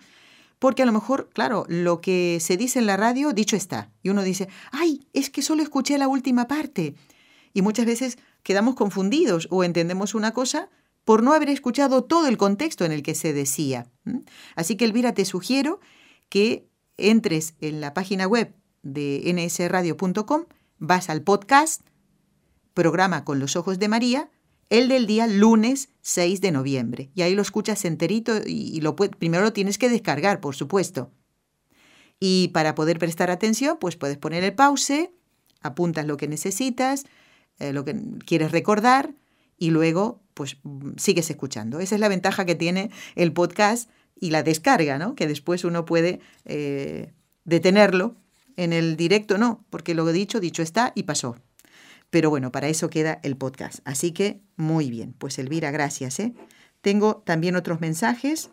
Porque 0.59 0.83
a 0.83 0.87
lo 0.87 0.93
mejor, 0.93 1.29
claro, 1.33 1.67
lo 1.69 2.01
que 2.01 2.39
se 2.41 2.57
dice 2.57 2.79
en 2.79 2.87
la 2.87 2.97
radio, 2.97 3.33
dicho 3.33 3.57
está. 3.57 3.91
Y 4.03 4.09
uno 4.09 4.23
dice, 4.23 4.49
ay, 4.73 5.07
es 5.13 5.31
que 5.31 5.43
solo 5.43 5.63
escuché 5.63 5.99
la 5.99 6.09
última 6.09 6.49
parte. 6.49 6.95
Y 7.53 7.63
muchas 7.63 7.87
veces 7.87 8.19
quedamos 8.43 8.75
confundidos 8.75 9.49
o 9.51 9.65
entendemos 9.65 10.15
una 10.15 10.33
cosa 10.33 10.71
por 11.05 11.23
no 11.23 11.35
haber 11.35 11.51
escuchado 11.51 12.05
todo 12.05 12.27
el 12.27 12.37
contexto 12.37 12.85
en 12.85 12.93
el 12.93 13.03
que 13.03 13.15
se 13.15 13.33
decía. 13.33 13.87
Así 14.57 14.77
que, 14.77 14.85
Elvira, 14.85 15.13
te 15.13 15.25
sugiero 15.25 15.81
que 16.29 16.69
entres 16.97 17.55
en 17.61 17.81
la 17.81 17.95
página 17.95 18.27
web 18.27 18.55
de 18.83 19.23
nsradio.com, 19.33 20.45
vas 20.79 21.11
al 21.11 21.23
podcast, 21.23 21.83
programa 22.75 23.25
con 23.25 23.39
los 23.39 23.57
ojos 23.57 23.79
de 23.79 23.89
María, 23.89 24.31
el 24.71 24.89
del 24.89 25.07
día 25.07 25.27
lunes 25.27 25.91
6 26.03 26.41
de 26.41 26.53
noviembre. 26.53 27.11
Y 27.15 27.23
ahí 27.23 27.35
lo 27.35 27.43
escuchas 27.43 27.85
enterito 27.85 28.41
y 28.45 28.81
lo 28.81 28.97
primero 28.97 29.45
lo 29.45 29.53
tienes 29.53 29.79
que 29.79 29.89
descargar, 29.89 30.41
por 30.41 30.55
supuesto. 30.55 31.11
Y 32.19 32.49
para 32.49 32.75
poder 32.75 32.99
prestar 32.99 33.31
atención, 33.31 33.79
pues 33.79 33.97
puedes 33.97 34.17
poner 34.17 34.43
el 34.43 34.55
pause, 34.55 35.11
apuntas 35.63 36.07
lo 36.07 36.17
que 36.17 36.29
necesitas, 36.29 37.05
eh, 37.59 37.73
lo 37.73 37.85
que 37.85 37.97
quieres 38.25 38.53
recordar 38.53 39.15
y 39.59 39.71
luego 39.71 40.21
pues 40.35 40.59
sigues 40.97 41.31
escuchando. 41.31 41.81
Esa 41.81 41.95
es 41.95 42.01
la 42.01 42.09
ventaja 42.09 42.45
que 42.45 42.55
tiene 42.55 42.91
el 43.15 43.33
podcast 43.33 43.91
y 44.19 44.31
la 44.31 44.43
descarga, 44.43 44.99
¿no? 44.99 45.15
Que 45.15 45.27
después 45.27 45.65
uno 45.65 45.85
puede 45.85 46.21
eh, 46.45 47.13
detenerlo. 47.45 48.17
En 48.57 48.73
el 48.73 48.97
directo 48.97 49.37
no, 49.37 49.65
porque 49.69 49.95
lo 49.95 50.09
he 50.09 50.13
dicho, 50.15 50.41
dicho 50.41 50.63
está 50.63 50.93
y 50.95 51.03
pasó. 51.03 51.37
Pero 52.11 52.31
bueno, 52.31 52.53
para 52.53 52.69
eso 52.69 52.91
queda 52.91 53.21
el 53.23 53.37
podcast. 53.37 53.81
Así 53.85 54.13
que 54.13 54.41
muy 54.57 54.91
bien. 54.91 55.13
Pues 55.13 55.39
Elvira, 55.39 55.71
gracias. 55.71 56.19
¿eh? 56.21 56.35
Tengo 56.81 57.17
también 57.17 57.57
otros 57.57 57.81
mensajes 57.81 58.51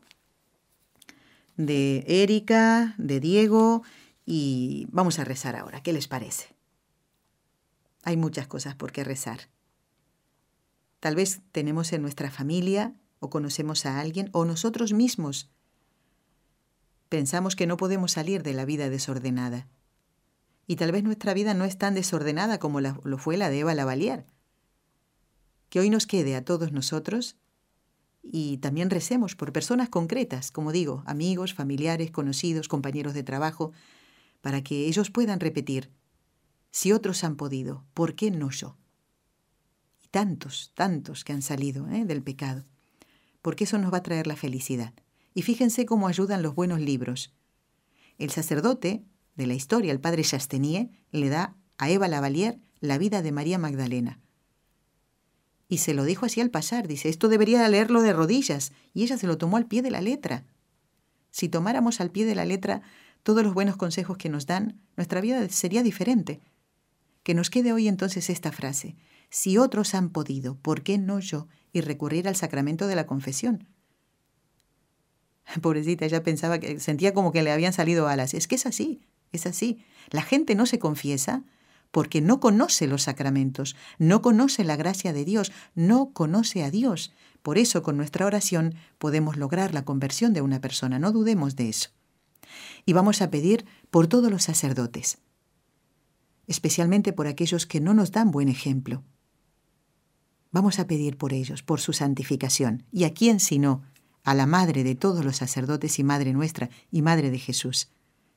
de 1.56 2.04
Erika, 2.08 2.96
de 2.98 3.20
Diego, 3.20 3.84
y 4.26 4.88
vamos 4.92 5.20
a 5.20 5.24
rezar 5.24 5.56
ahora. 5.56 5.82
¿Qué 5.82 5.94
les 5.94 6.08
parece? 6.08 6.56
Hay 8.04 8.18
muchas 8.18 8.48
cosas 8.48 8.76
por 8.76 8.92
qué 8.92 9.04
rezar. 9.04 9.50
Tal 11.00 11.16
vez 11.16 11.42
tenemos 11.52 11.94
en 11.94 12.02
nuestra 12.02 12.32
familia 12.32 12.96
o 13.20 13.30
conocemos 13.30 13.86
a 13.86 14.00
alguien 14.00 14.30
o 14.32 14.46
nosotros 14.46 14.94
mismos 14.94 15.50
pensamos 17.14 17.56
que 17.56 17.68
no 17.68 17.78
podemos 17.78 18.14
salir 18.14 18.42
de 18.42 18.54
la 18.54 18.66
vida 18.66 18.90
desordenada. 18.90 19.68
Y 20.68 20.78
tal 20.78 20.92
vez 20.92 21.04
nuestra 21.04 21.34
vida 21.34 21.54
no 21.54 21.66
es 21.66 21.78
tan 21.78 21.94
desordenada 21.94 22.60
como 22.60 22.80
lo 22.82 23.18
fue 23.18 23.38
la 23.38 23.50
de 23.50 23.60
Eva 23.60 23.74
Lavalier. 23.74 24.26
Que 25.70 25.80
hoy 25.80 25.90
nos 25.90 26.08
quede 26.08 26.36
a 26.36 26.46
todos 26.46 26.72
nosotros 26.72 27.38
y 28.24 28.58
también 28.60 28.90
recemos 28.90 29.36
por 29.36 29.52
personas 29.52 29.90
concretas, 29.90 30.50
como 30.50 30.72
digo, 30.72 31.04
amigos, 31.06 31.54
familiares, 31.54 32.10
conocidos, 32.10 32.70
compañeros 32.70 33.14
de 33.14 33.24
trabajo, 33.24 33.74
para 34.42 34.64
que 34.64 34.88
ellos 34.88 35.10
puedan 35.10 35.42
repetir, 35.42 35.92
si 36.72 36.92
otros 36.92 37.24
han 37.24 37.36
podido, 37.36 37.86
¿por 37.94 38.16
qué 38.16 38.32
no 38.32 38.50
yo? 38.50 38.78
Y 40.04 40.08
tantos, 40.08 40.72
tantos 40.74 41.24
que 41.24 41.34
han 41.34 41.42
salido 41.42 41.88
¿eh? 41.90 42.06
del 42.06 42.24
pecado, 42.24 42.66
porque 43.42 43.66
eso 43.66 43.78
nos 43.78 43.94
va 43.94 43.98
a 43.98 44.04
traer 44.04 44.26
la 44.26 44.38
felicidad. 44.38 44.94
Y 45.34 45.42
fíjense 45.42 45.86
cómo 45.86 46.08
ayudan 46.08 46.42
los 46.42 46.56
buenos 46.56 46.80
libros. 46.80 47.34
El 48.18 48.32
sacerdote 48.32 49.04
de 49.36 49.48
la 49.48 49.54
historia, 49.54 49.92
el 49.92 50.00
padre 50.00 50.24
Chastenier 50.24 50.90
le 51.12 51.30
da 51.30 51.56
a 51.78 51.90
Eva 51.90 52.08
Lavalier 52.08 52.60
la 52.80 52.98
vida 52.98 53.22
de 53.22 53.32
María 53.32 53.58
Magdalena. 53.58 54.20
Y 55.68 55.80
se 55.80 55.94
lo 55.94 56.04
dijo 56.04 56.26
así 56.26 56.42
al 56.42 56.52
pasar, 56.52 56.88
dice, 56.88 57.10
esto 57.10 57.30
debería 57.30 57.68
leerlo 57.68 58.02
de 58.02 58.14
rodillas, 58.14 58.74
y 58.94 59.04
ella 59.04 59.18
se 59.18 59.28
lo 59.28 59.38
tomó 59.38 59.58
al 59.58 59.66
pie 59.66 59.82
de 59.82 59.92
la 59.92 60.02
letra. 60.02 60.46
Si 61.32 61.50
tomáramos 61.50 62.00
al 62.00 62.12
pie 62.12 62.26
de 62.26 62.36
la 62.36 62.46
letra 62.46 62.82
todos 63.24 63.44
los 63.44 63.54
buenos 63.54 63.78
consejos 63.78 64.18
que 64.18 64.30
nos 64.30 64.46
dan, 64.46 64.82
nuestra 64.98 65.22
vida 65.22 65.48
sería 65.50 65.82
diferente. 65.82 66.42
Que 67.24 67.34
nos 67.34 67.50
quede 67.50 67.74
hoy 67.74 67.88
entonces 67.88 68.30
esta 68.30 68.52
frase, 68.52 68.98
si 69.30 69.58
otros 69.58 69.96
han 69.96 70.10
podido, 70.10 70.56
¿por 70.56 70.84
qué 70.84 70.98
no 70.98 71.20
yo? 71.20 71.48
y 71.72 71.82
recurrir 71.82 72.28
al 72.28 72.36
sacramento 72.36 72.86
de 72.86 72.96
la 72.96 73.08
confesión. 73.08 73.68
Pobrecita, 75.62 76.06
ella 76.06 76.24
pensaba 76.24 76.60
que 76.60 76.80
sentía 76.80 77.14
como 77.14 77.32
que 77.32 77.42
le 77.42 77.52
habían 77.52 77.74
salido 77.74 78.08
alas. 78.08 78.34
Es 78.34 78.48
que 78.48 78.56
es 78.56 78.66
así. 78.66 79.02
Es 79.34 79.46
así. 79.46 79.84
La 80.10 80.22
gente 80.22 80.56
no 80.56 80.66
se 80.66 80.80
confiesa 80.80 81.44
porque 81.92 82.22
no 82.22 82.40
conoce 82.40 82.88
los 82.88 83.04
sacramentos, 83.04 83.76
no 84.00 84.22
conoce 84.22 84.64
la 84.64 84.76
gracia 84.76 85.14
de 85.14 85.26
Dios, 85.26 85.52
no 85.76 86.12
conoce 86.12 86.64
a 86.64 86.72
Dios. 86.72 87.12
Por 87.44 87.58
eso 87.58 87.84
con 87.84 87.98
nuestra 87.98 88.26
oración 88.26 88.76
podemos 88.98 89.38
lograr 89.38 89.74
la 89.74 89.86
conversión 89.86 90.34
de 90.34 90.42
una 90.42 90.62
persona, 90.62 90.98
no 90.98 91.12
dudemos 91.12 91.56
de 91.56 91.70
eso. 91.70 91.90
Y 92.86 92.94
vamos 92.94 93.22
a 93.22 93.30
pedir 93.30 93.66
por 93.92 94.08
todos 94.08 94.32
los 94.32 94.44
sacerdotes, 94.44 95.20
especialmente 96.48 97.14
por 97.14 97.28
aquellos 97.28 97.66
que 97.66 97.80
no 97.80 97.94
nos 97.94 98.12
dan 98.12 98.32
buen 98.32 98.50
ejemplo. 98.50 99.04
Vamos 100.52 100.80
a 100.80 100.88
pedir 100.88 101.18
por 101.18 101.34
ellos, 101.34 101.64
por 101.64 101.80
su 101.80 101.94
santificación. 101.94 102.86
¿Y 102.92 103.04
a 103.04 103.14
quién 103.14 103.40
sino? 103.40 103.84
A 104.24 104.34
la 104.34 104.46
Madre 104.46 104.84
de 104.84 104.96
todos 104.96 105.26
los 105.26 105.38
sacerdotes 105.38 106.00
y 106.00 106.04
Madre 106.04 106.34
nuestra 106.34 106.70
y 106.92 107.02
Madre 107.02 107.30
de 107.30 107.40
Jesús. 107.40 107.90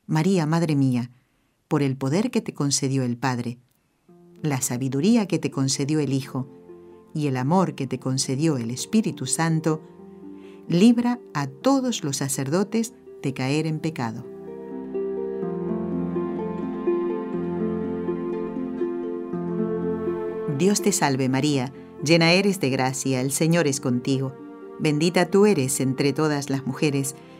María, 0.09 0.46
Madre 0.46 0.76
mía, 0.76 1.11
por 1.66 1.82
el 1.82 1.96
poder 1.96 2.30
que 2.30 2.40
te 2.40 2.54
concedió 2.54 3.02
el 3.02 3.16
Padre, 3.16 3.59
la 4.40 4.61
sabiduría 4.61 5.26
que 5.26 5.40
te 5.40 5.50
concedió 5.50 5.98
el 5.98 6.12
Hijo 6.12 6.46
y 7.12 7.26
el 7.26 7.36
amor 7.36 7.74
que 7.74 7.88
te 7.88 7.98
concedió 7.98 8.57
el 8.57 8.70
Espíritu 8.70 9.26
Santo, 9.26 9.82
libra 10.68 11.18
a 11.34 11.48
todos 11.48 12.04
los 12.04 12.18
sacerdotes 12.18 12.94
de 13.20 13.34
caer 13.34 13.66
en 13.66 13.80
pecado. 13.80 14.24
Dios 20.57 20.82
te 20.82 20.92
salve 20.92 21.28
María, 21.28 21.72
llena 22.04 22.30
eres 22.30 22.61
de 22.61 22.70
gracia, 22.70 23.20
el 23.20 23.32
Señor 23.32 23.66
es 23.66 23.80
contigo, 23.80 24.32
bendita 24.78 25.30
tú 25.30 25.46
eres 25.46 25.80
entre 25.80 26.12
todas 26.12 26.48
las 26.48 26.64
mujeres, 26.64 27.16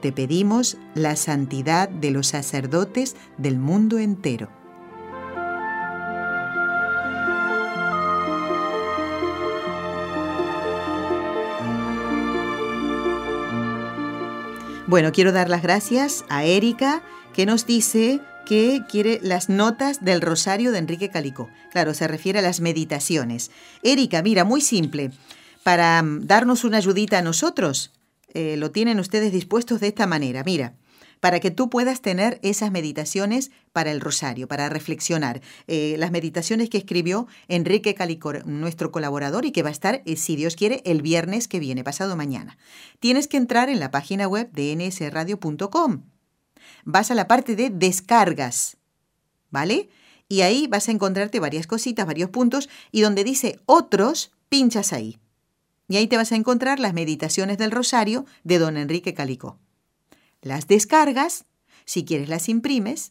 te 0.00 0.12
pedimos 0.12 0.76
la 0.94 1.16
santidad 1.16 1.88
de 1.88 2.10
los 2.10 2.28
sacerdotes 2.28 3.16
del 3.38 3.58
mundo 3.58 3.98
entero. 3.98 4.48
Bueno, 14.90 15.12
quiero 15.12 15.30
dar 15.30 15.48
las 15.48 15.62
gracias 15.62 16.24
a 16.28 16.42
Erika, 16.42 17.02
que 17.32 17.46
nos 17.46 17.64
dice 17.64 18.20
que 18.44 18.82
quiere 18.88 19.20
las 19.22 19.48
notas 19.48 20.04
del 20.04 20.20
Rosario 20.20 20.72
de 20.72 20.78
Enrique 20.78 21.10
Calicó. 21.10 21.48
Claro, 21.70 21.94
se 21.94 22.08
refiere 22.08 22.40
a 22.40 22.42
las 22.42 22.60
meditaciones. 22.60 23.52
Erika, 23.84 24.20
mira, 24.20 24.42
muy 24.42 24.60
simple. 24.60 25.12
Para 25.62 26.02
mm, 26.02 26.26
darnos 26.26 26.64
una 26.64 26.78
ayudita 26.78 27.18
a 27.18 27.22
nosotros, 27.22 27.92
eh, 28.34 28.56
lo 28.56 28.70
tienen 28.70 29.00
ustedes 29.00 29.32
dispuestos 29.32 29.80
de 29.80 29.88
esta 29.88 30.06
manera. 30.06 30.42
Mira, 30.44 30.74
para 31.20 31.38
que 31.38 31.50
tú 31.50 31.70
puedas 31.70 32.00
tener 32.00 32.40
esas 32.42 32.70
meditaciones 32.70 33.50
para 33.72 33.92
el 33.92 34.00
rosario, 34.00 34.48
para 34.48 34.68
reflexionar. 34.68 35.40
Eh, 35.66 35.94
las 35.98 36.10
meditaciones 36.10 36.70
que 36.70 36.78
escribió 36.78 37.28
Enrique 37.48 37.94
Calicor, 37.94 38.46
nuestro 38.46 38.90
colaborador, 38.90 39.44
y 39.44 39.52
que 39.52 39.62
va 39.62 39.68
a 39.68 39.72
estar, 39.72 40.02
eh, 40.06 40.16
si 40.16 40.34
Dios 40.36 40.56
quiere, 40.56 40.82
el 40.84 41.02
viernes 41.02 41.46
que 41.46 41.60
viene, 41.60 41.84
pasado 41.84 42.16
mañana. 42.16 42.58
Tienes 42.98 43.28
que 43.28 43.36
entrar 43.36 43.68
en 43.68 43.80
la 43.80 43.90
página 43.90 44.26
web 44.26 44.50
de 44.52 44.74
nsradio.com. 44.74 46.02
vas 46.84 47.10
a 47.10 47.14
la 47.14 47.28
parte 47.28 47.56
de 47.56 47.70
descargas, 47.70 48.78
¿vale? 49.50 49.90
Y 50.28 50.42
ahí 50.42 50.66
vas 50.68 50.88
a 50.88 50.92
encontrarte 50.92 51.40
varias 51.40 51.66
cositas, 51.66 52.06
varios 52.06 52.30
puntos, 52.30 52.68
y 52.90 53.02
donde 53.02 53.24
dice 53.24 53.60
otros, 53.66 54.32
pinchas 54.48 54.92
ahí. 54.92 55.18
Y 55.90 55.96
ahí 55.96 56.06
te 56.06 56.16
vas 56.16 56.30
a 56.30 56.36
encontrar 56.36 56.78
las 56.78 56.94
meditaciones 56.94 57.58
del 57.58 57.72
rosario 57.72 58.24
de 58.44 58.60
don 58.60 58.76
Enrique 58.76 59.12
Calicó. 59.12 59.58
Las 60.40 60.68
descargas, 60.68 61.46
si 61.84 62.04
quieres 62.04 62.28
las 62.28 62.48
imprimes, 62.48 63.10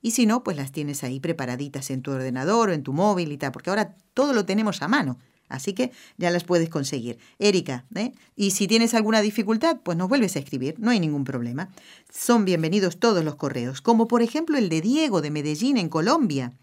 y 0.00 0.12
si 0.12 0.24
no, 0.24 0.42
pues 0.42 0.56
las 0.56 0.72
tienes 0.72 1.04
ahí 1.04 1.20
preparaditas 1.20 1.90
en 1.90 2.00
tu 2.00 2.12
ordenador 2.12 2.70
o 2.70 2.72
en 2.72 2.82
tu 2.82 2.94
móvil 2.94 3.32
y 3.32 3.36
tal, 3.36 3.52
porque 3.52 3.68
ahora 3.68 3.98
todo 4.14 4.32
lo 4.32 4.46
tenemos 4.46 4.80
a 4.80 4.88
mano. 4.88 5.18
Así 5.50 5.74
que 5.74 5.92
ya 6.16 6.30
las 6.30 6.44
puedes 6.44 6.70
conseguir. 6.70 7.18
Erika, 7.38 7.84
¿eh? 7.94 8.12
y 8.34 8.52
si 8.52 8.66
tienes 8.66 8.94
alguna 8.94 9.20
dificultad, 9.20 9.80
pues 9.82 9.98
nos 9.98 10.08
vuelves 10.08 10.36
a 10.36 10.38
escribir, 10.38 10.76
no 10.78 10.92
hay 10.92 11.00
ningún 11.00 11.24
problema. 11.24 11.68
Son 12.10 12.46
bienvenidos 12.46 12.98
todos 12.98 13.26
los 13.26 13.34
correos, 13.34 13.82
como 13.82 14.08
por 14.08 14.22
ejemplo 14.22 14.56
el 14.56 14.70
de 14.70 14.80
Diego 14.80 15.20
de 15.20 15.30
Medellín, 15.30 15.76
en 15.76 15.90
Colombia. 15.90 16.54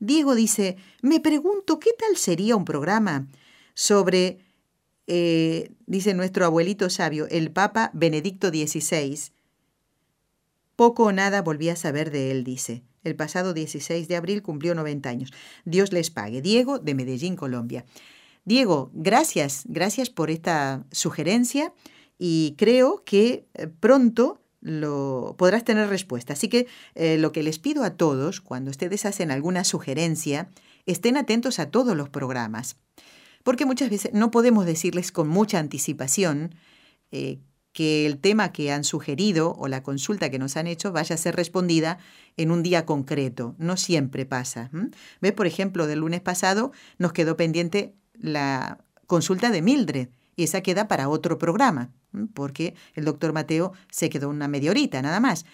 Diego 0.00 0.34
dice, 0.34 0.76
me 1.00 1.20
pregunto 1.20 1.78
qué 1.78 1.90
tal 1.96 2.16
sería 2.16 2.56
un 2.56 2.64
programa 2.64 3.28
sobre, 3.74 4.40
eh, 5.06 5.70
dice 5.86 6.14
nuestro 6.14 6.44
abuelito 6.44 6.90
sabio, 6.90 7.26
el 7.28 7.50
Papa 7.50 7.90
Benedicto 7.94 8.48
XVI. 8.48 9.18
Poco 10.74 11.04
o 11.04 11.12
nada 11.12 11.42
volví 11.42 11.68
a 11.68 11.76
saber 11.76 12.10
de 12.10 12.30
él, 12.30 12.44
dice. 12.44 12.82
El 13.02 13.14
pasado 13.14 13.54
16 13.54 14.08
de 14.08 14.16
abril 14.16 14.42
cumplió 14.42 14.74
90 14.74 15.08
años. 15.08 15.32
Dios 15.64 15.92
les 15.92 16.10
pague. 16.10 16.42
Diego 16.42 16.78
de 16.78 16.94
Medellín, 16.94 17.36
Colombia. 17.36 17.84
Diego, 18.44 18.90
gracias, 18.94 19.64
gracias 19.66 20.10
por 20.10 20.30
esta 20.30 20.84
sugerencia 20.92 21.72
y 22.18 22.54
creo 22.56 23.02
que 23.04 23.46
eh, 23.54 23.66
pronto 23.66 24.40
lo 24.60 25.34
podrás 25.38 25.64
tener 25.64 25.88
respuesta. 25.88 26.32
Así 26.32 26.48
que 26.48 26.66
eh, 26.94 27.18
lo 27.18 27.32
que 27.32 27.42
les 27.42 27.58
pido 27.58 27.84
a 27.84 27.90
todos, 27.96 28.40
cuando 28.40 28.70
ustedes 28.70 29.04
hacen 29.04 29.30
alguna 29.30 29.64
sugerencia, 29.64 30.48
estén 30.86 31.16
atentos 31.16 31.58
a 31.58 31.70
todos 31.70 31.96
los 31.96 32.08
programas. 32.08 32.76
Porque 33.46 33.64
muchas 33.64 33.90
veces 33.90 34.12
no 34.12 34.32
podemos 34.32 34.66
decirles 34.66 35.12
con 35.12 35.28
mucha 35.28 35.60
anticipación 35.60 36.56
eh, 37.12 37.38
que 37.72 38.04
el 38.04 38.18
tema 38.18 38.50
que 38.50 38.72
han 38.72 38.82
sugerido 38.82 39.54
o 39.56 39.68
la 39.68 39.84
consulta 39.84 40.30
que 40.30 40.40
nos 40.40 40.56
han 40.56 40.66
hecho 40.66 40.90
vaya 40.90 41.14
a 41.14 41.16
ser 41.16 41.36
respondida 41.36 41.98
en 42.36 42.50
un 42.50 42.64
día 42.64 42.84
concreto. 42.84 43.54
No 43.58 43.76
siempre 43.76 44.26
pasa. 44.26 44.68
¿Ves? 45.20 45.30
Por 45.30 45.46
ejemplo, 45.46 45.86
del 45.86 46.00
lunes 46.00 46.22
pasado 46.22 46.72
nos 46.98 47.12
quedó 47.12 47.36
pendiente 47.36 47.94
la 48.14 48.84
consulta 49.06 49.52
de 49.52 49.62
Mildred 49.62 50.08
y 50.34 50.42
esa 50.42 50.60
queda 50.62 50.88
para 50.88 51.08
otro 51.08 51.38
programa, 51.38 51.92
porque 52.34 52.74
el 52.94 53.04
doctor 53.04 53.32
Mateo 53.32 53.74
se 53.92 54.10
quedó 54.10 54.28
una 54.28 54.48
media 54.48 54.72
horita 54.72 55.00
nada 55.02 55.20
más. 55.20 55.46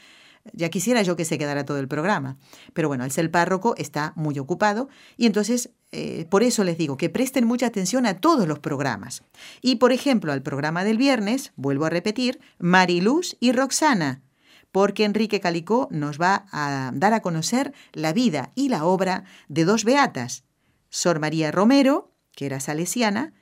Ya 0.54 0.70
quisiera 0.70 1.02
yo 1.02 1.14
que 1.14 1.26
se 1.26 1.36
quedara 1.36 1.66
todo 1.66 1.78
el 1.78 1.88
programa. 1.88 2.38
Pero 2.72 2.88
bueno, 2.88 3.04
el 3.04 3.10
ser 3.10 3.30
párroco 3.30 3.74
está 3.76 4.14
muy 4.16 4.38
ocupado 4.38 4.88
y 5.18 5.26
entonces 5.26 5.72
eh, 5.92 6.26
por 6.28 6.42
eso 6.42 6.64
les 6.64 6.78
digo 6.78 6.96
que 6.96 7.10
presten 7.10 7.46
mucha 7.46 7.66
atención 7.66 8.06
a 8.06 8.20
todos 8.20 8.48
los 8.48 8.58
programas. 8.58 9.22
Y 9.60 9.76
por 9.76 9.92
ejemplo, 9.92 10.32
al 10.32 10.42
programa 10.42 10.84
del 10.84 10.96
viernes, 10.96 11.52
vuelvo 11.56 11.84
a 11.84 11.90
repetir, 11.90 12.40
Mariluz 12.58 13.36
y 13.40 13.52
Roxana, 13.52 14.22
porque 14.72 15.04
Enrique 15.04 15.40
Calicó 15.40 15.88
nos 15.90 16.20
va 16.20 16.46
a 16.50 16.90
dar 16.94 17.12
a 17.12 17.20
conocer 17.20 17.72
la 17.92 18.12
vida 18.12 18.50
y 18.54 18.70
la 18.70 18.84
obra 18.84 19.24
de 19.48 19.64
dos 19.64 19.84
beatas, 19.84 20.44
Sor 20.88 21.20
María 21.20 21.52
Romero 21.52 22.12
que 22.34 22.46
era 22.46 22.60
salesiana, 22.60 23.32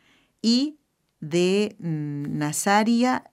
y 0.42 0.78
de 1.20 1.76
mm, 1.78 2.38
Nazaria 2.38 3.29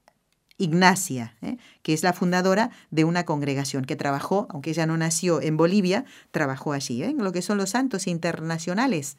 Ignacia, 0.57 1.35
¿eh? 1.41 1.57
que 1.83 1.93
es 1.93 2.01
la 2.01 2.13
fundadora 2.13 2.71
de 2.89 3.03
una 3.03 3.25
congregación 3.25 3.85
que 3.85 3.95
trabajó, 3.95 4.47
aunque 4.49 4.71
ella 4.71 4.87
no 4.87 4.97
nació 4.97 5.39
en 5.41 5.55
Bolivia, 5.55 6.05
trabajó 6.31 6.73
allí, 6.73 7.03
¿eh? 7.03 7.13
lo 7.15 7.31
que 7.31 7.43
son 7.43 7.57
los 7.57 7.71
santos 7.71 8.07
internacionales. 8.07 9.17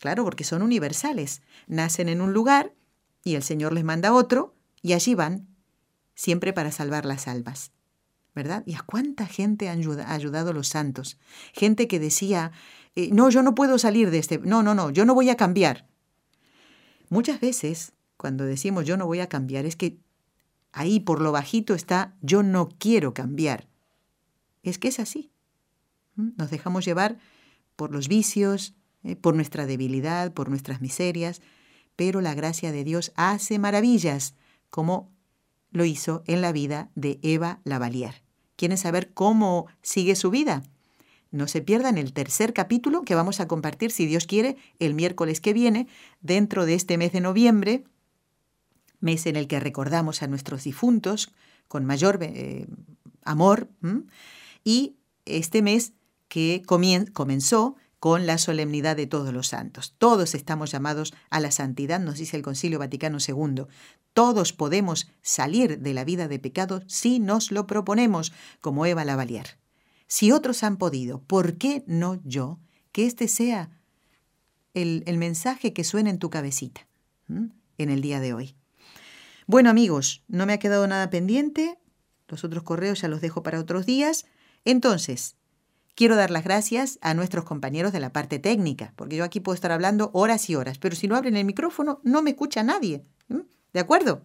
Claro, 0.00 0.24
porque 0.24 0.44
son 0.44 0.62
universales. 0.62 1.42
Nacen 1.66 2.08
en 2.08 2.20
un 2.20 2.32
lugar 2.32 2.72
y 3.22 3.34
el 3.34 3.42
Señor 3.42 3.72
les 3.72 3.84
manda 3.84 4.14
otro 4.14 4.54
y 4.80 4.94
allí 4.94 5.14
van, 5.14 5.46
siempre 6.14 6.52
para 6.52 6.72
salvar 6.72 7.04
las 7.04 7.28
almas. 7.28 7.72
¿Verdad? 8.34 8.62
¿Y 8.66 8.74
a 8.74 8.82
cuánta 8.86 9.26
gente 9.26 9.68
han 9.68 9.80
ayudado 10.06 10.52
los 10.52 10.68
santos? 10.68 11.18
Gente 11.52 11.88
que 11.88 11.98
decía, 11.98 12.52
eh, 12.94 13.10
no, 13.12 13.30
yo 13.30 13.42
no 13.42 13.54
puedo 13.54 13.78
salir 13.78 14.10
de 14.10 14.18
este, 14.18 14.38
no, 14.38 14.62
no, 14.62 14.74
no, 14.74 14.90
yo 14.90 15.04
no 15.04 15.14
voy 15.14 15.28
a 15.28 15.36
cambiar. 15.36 15.88
Muchas 17.08 17.40
veces, 17.40 17.92
cuando 18.16 18.44
decimos 18.44 18.84
yo 18.84 18.96
no 18.96 19.06
voy 19.06 19.20
a 19.20 19.28
cambiar, 19.28 19.64
es 19.66 19.74
que 19.74 19.98
ahí 20.72 21.00
por 21.00 21.20
lo 21.20 21.32
bajito 21.32 21.74
está 21.74 22.16
yo 22.20 22.42
no 22.42 22.68
quiero 22.78 23.14
cambiar. 23.14 23.68
Es 24.62 24.78
que 24.78 24.88
es 24.88 24.98
así. 24.98 25.30
Nos 26.14 26.50
dejamos 26.50 26.84
llevar 26.84 27.18
por 27.76 27.92
los 27.92 28.08
vicios, 28.08 28.74
eh, 29.04 29.16
por 29.16 29.34
nuestra 29.34 29.66
debilidad, 29.66 30.32
por 30.32 30.48
nuestras 30.48 30.80
miserias, 30.80 31.40
pero 31.96 32.20
la 32.20 32.34
gracia 32.34 32.72
de 32.72 32.84
Dios 32.84 33.12
hace 33.14 33.58
maravillas, 33.58 34.34
como 34.70 35.12
lo 35.70 35.84
hizo 35.84 36.22
en 36.26 36.40
la 36.40 36.52
vida 36.52 36.90
de 36.94 37.18
Eva 37.22 37.60
Lavalier. 37.64 38.22
¿Quieren 38.56 38.78
saber 38.78 39.12
cómo 39.12 39.66
sigue 39.82 40.16
su 40.16 40.30
vida? 40.30 40.62
No 41.30 41.46
se 41.46 41.60
pierdan 41.60 41.98
el 41.98 42.12
tercer 42.12 42.52
capítulo 42.52 43.02
que 43.02 43.14
vamos 43.14 43.38
a 43.40 43.46
compartir, 43.46 43.90
si 43.90 44.06
Dios 44.06 44.26
quiere, 44.26 44.56
el 44.78 44.94
miércoles 44.94 45.40
que 45.40 45.52
viene, 45.52 45.86
dentro 46.20 46.66
de 46.66 46.74
este 46.74 46.98
mes 46.98 47.12
de 47.12 47.20
noviembre, 47.20 47.84
mes 49.00 49.26
en 49.26 49.36
el 49.36 49.46
que 49.46 49.60
recordamos 49.60 50.22
a 50.22 50.26
nuestros 50.26 50.64
difuntos 50.64 51.32
con 51.68 51.84
mayor 51.84 52.18
eh, 52.22 52.66
amor, 53.22 53.68
y 54.64 54.96
este 55.26 55.62
mes 55.62 55.92
que 56.28 56.62
comenzó 56.64 57.76
con 58.00 58.26
la 58.26 58.38
solemnidad 58.38 58.96
de 58.96 59.06
todos 59.06 59.32
los 59.32 59.48
santos. 59.48 59.94
Todos 59.98 60.34
estamos 60.34 60.70
llamados 60.70 61.14
a 61.30 61.40
la 61.40 61.50
santidad, 61.50 62.00
nos 62.00 62.18
dice 62.18 62.36
el 62.36 62.42
Concilio 62.42 62.78
Vaticano 62.78 63.18
II. 63.26 63.64
Todos 64.12 64.52
podemos 64.52 65.10
salir 65.22 65.80
de 65.80 65.94
la 65.94 66.04
vida 66.04 66.28
de 66.28 66.38
pecado 66.38 66.82
si 66.86 67.18
nos 67.18 67.50
lo 67.50 67.66
proponemos, 67.66 68.32
como 68.60 68.86
Eva 68.86 69.04
Lavalier. 69.04 69.58
Si 70.06 70.32
otros 70.32 70.62
han 70.62 70.76
podido, 70.76 71.20
¿por 71.22 71.58
qué 71.58 71.84
no 71.86 72.20
yo? 72.24 72.58
Que 72.92 73.06
este 73.06 73.28
sea 73.28 73.70
el, 74.74 75.18
mensaje 75.18 75.72
que 75.72 75.84
suene 75.84 76.10
en 76.10 76.18
tu 76.18 76.30
cabecita 76.30 76.86
en 77.28 77.90
el 77.90 78.00
día 78.00 78.20
de 78.20 78.32
hoy. 78.32 78.54
Bueno 79.48 79.70
amigos, 79.70 80.22
no 80.28 80.44
me 80.44 80.52
ha 80.52 80.58
quedado 80.58 80.86
nada 80.86 81.08
pendiente. 81.08 81.78
Los 82.28 82.44
otros 82.44 82.64
correos 82.64 83.00
ya 83.00 83.08
los 83.08 83.22
dejo 83.22 83.42
para 83.42 83.58
otros 83.58 83.86
días. 83.86 84.26
Entonces, 84.66 85.36
quiero 85.94 86.16
dar 86.16 86.30
las 86.30 86.44
gracias 86.44 86.98
a 87.00 87.14
nuestros 87.14 87.46
compañeros 87.46 87.94
de 87.94 87.98
la 87.98 88.12
parte 88.12 88.38
técnica, 88.38 88.92
porque 88.94 89.16
yo 89.16 89.24
aquí 89.24 89.40
puedo 89.40 89.54
estar 89.54 89.72
hablando 89.72 90.10
horas 90.12 90.50
y 90.50 90.54
horas, 90.54 90.76
pero 90.76 90.94
si 90.94 91.08
no 91.08 91.16
abren 91.16 91.34
el 91.34 91.46
micrófono 91.46 92.02
no 92.04 92.20
me 92.20 92.28
escucha 92.28 92.62
nadie. 92.62 93.04
¿De 93.72 93.80
acuerdo? 93.80 94.20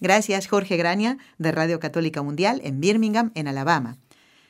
Gracias 0.00 0.48
Jorge 0.48 0.76
Graña 0.76 1.18
de 1.38 1.52
Radio 1.52 1.78
Católica 1.78 2.22
Mundial 2.22 2.60
en 2.64 2.80
Birmingham, 2.80 3.30
en 3.36 3.46
Alabama. 3.46 3.98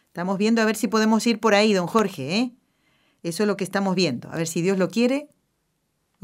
Estamos 0.06 0.38
viendo 0.38 0.62
a 0.62 0.64
ver 0.64 0.76
si 0.76 0.88
podemos 0.88 1.26
ir 1.26 1.40
por 1.40 1.54
ahí, 1.54 1.74
don 1.74 1.86
Jorge, 1.86 2.38
¿eh? 2.38 2.52
Eso 3.22 3.42
es 3.42 3.46
lo 3.46 3.58
que 3.58 3.64
estamos 3.64 3.94
viendo. 3.94 4.32
A 4.32 4.36
ver 4.36 4.46
si 4.46 4.62
Dios 4.62 4.78
lo 4.78 4.88
quiere. 4.88 5.28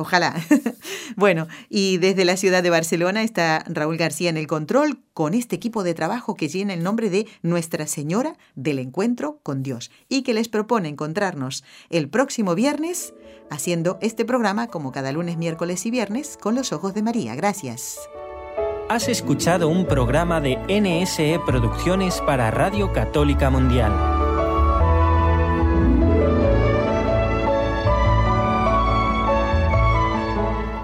Ojalá. 0.03 0.35
bueno, 1.17 1.47
y 1.69 1.99
desde 1.99 2.25
la 2.25 2.37
ciudad 2.37 2.61
de 2.61 2.71
Barcelona 2.71 3.23
está 3.23 3.65
Raúl 3.69 3.97
García 3.97 4.31
en 4.31 4.37
el 4.37 4.49
control 4.49 4.99
con 5.15 5.33
este 5.33 5.55
equipo 5.55 5.85
de 5.85 5.95
trabajo 5.95 6.35
que 6.35 6.49
llena 6.49 6.75
el 6.75 6.83
nombre 6.83 7.09
de 7.09 7.29
Nuestra 7.43 7.87
Señora 7.87 8.37
del 8.57 8.81
Encuentro 8.81 9.39
con 9.45 9.63
Dios 9.63 9.93
y 10.09 10.23
que 10.23 10.35
les 10.35 10.49
propone 10.49 10.89
encontrarnos 10.89 11.63
el 11.89 12.09
próximo 12.09 12.57
viernes 12.57 13.15
haciendo 13.49 13.99
este 14.03 14.25
programa 14.25 14.67
como 14.67 14.91
cada 14.91 15.13
lunes, 15.13 15.37
miércoles 15.37 15.87
y 15.87 15.93
viernes 15.93 16.37
con 16.37 16.57
los 16.57 16.73
ojos 16.73 16.95
de 16.95 17.05
María. 17.05 17.37
Gracias. 17.37 18.01
Has 18.89 19.07
escuchado 19.07 19.69
un 19.69 19.87
programa 19.87 20.41
de 20.41 20.57
NSE 20.69 21.39
Producciones 21.47 22.21
para 22.23 22.51
Radio 22.51 22.93
Católica 22.93 23.51
Mundial. 23.51 24.12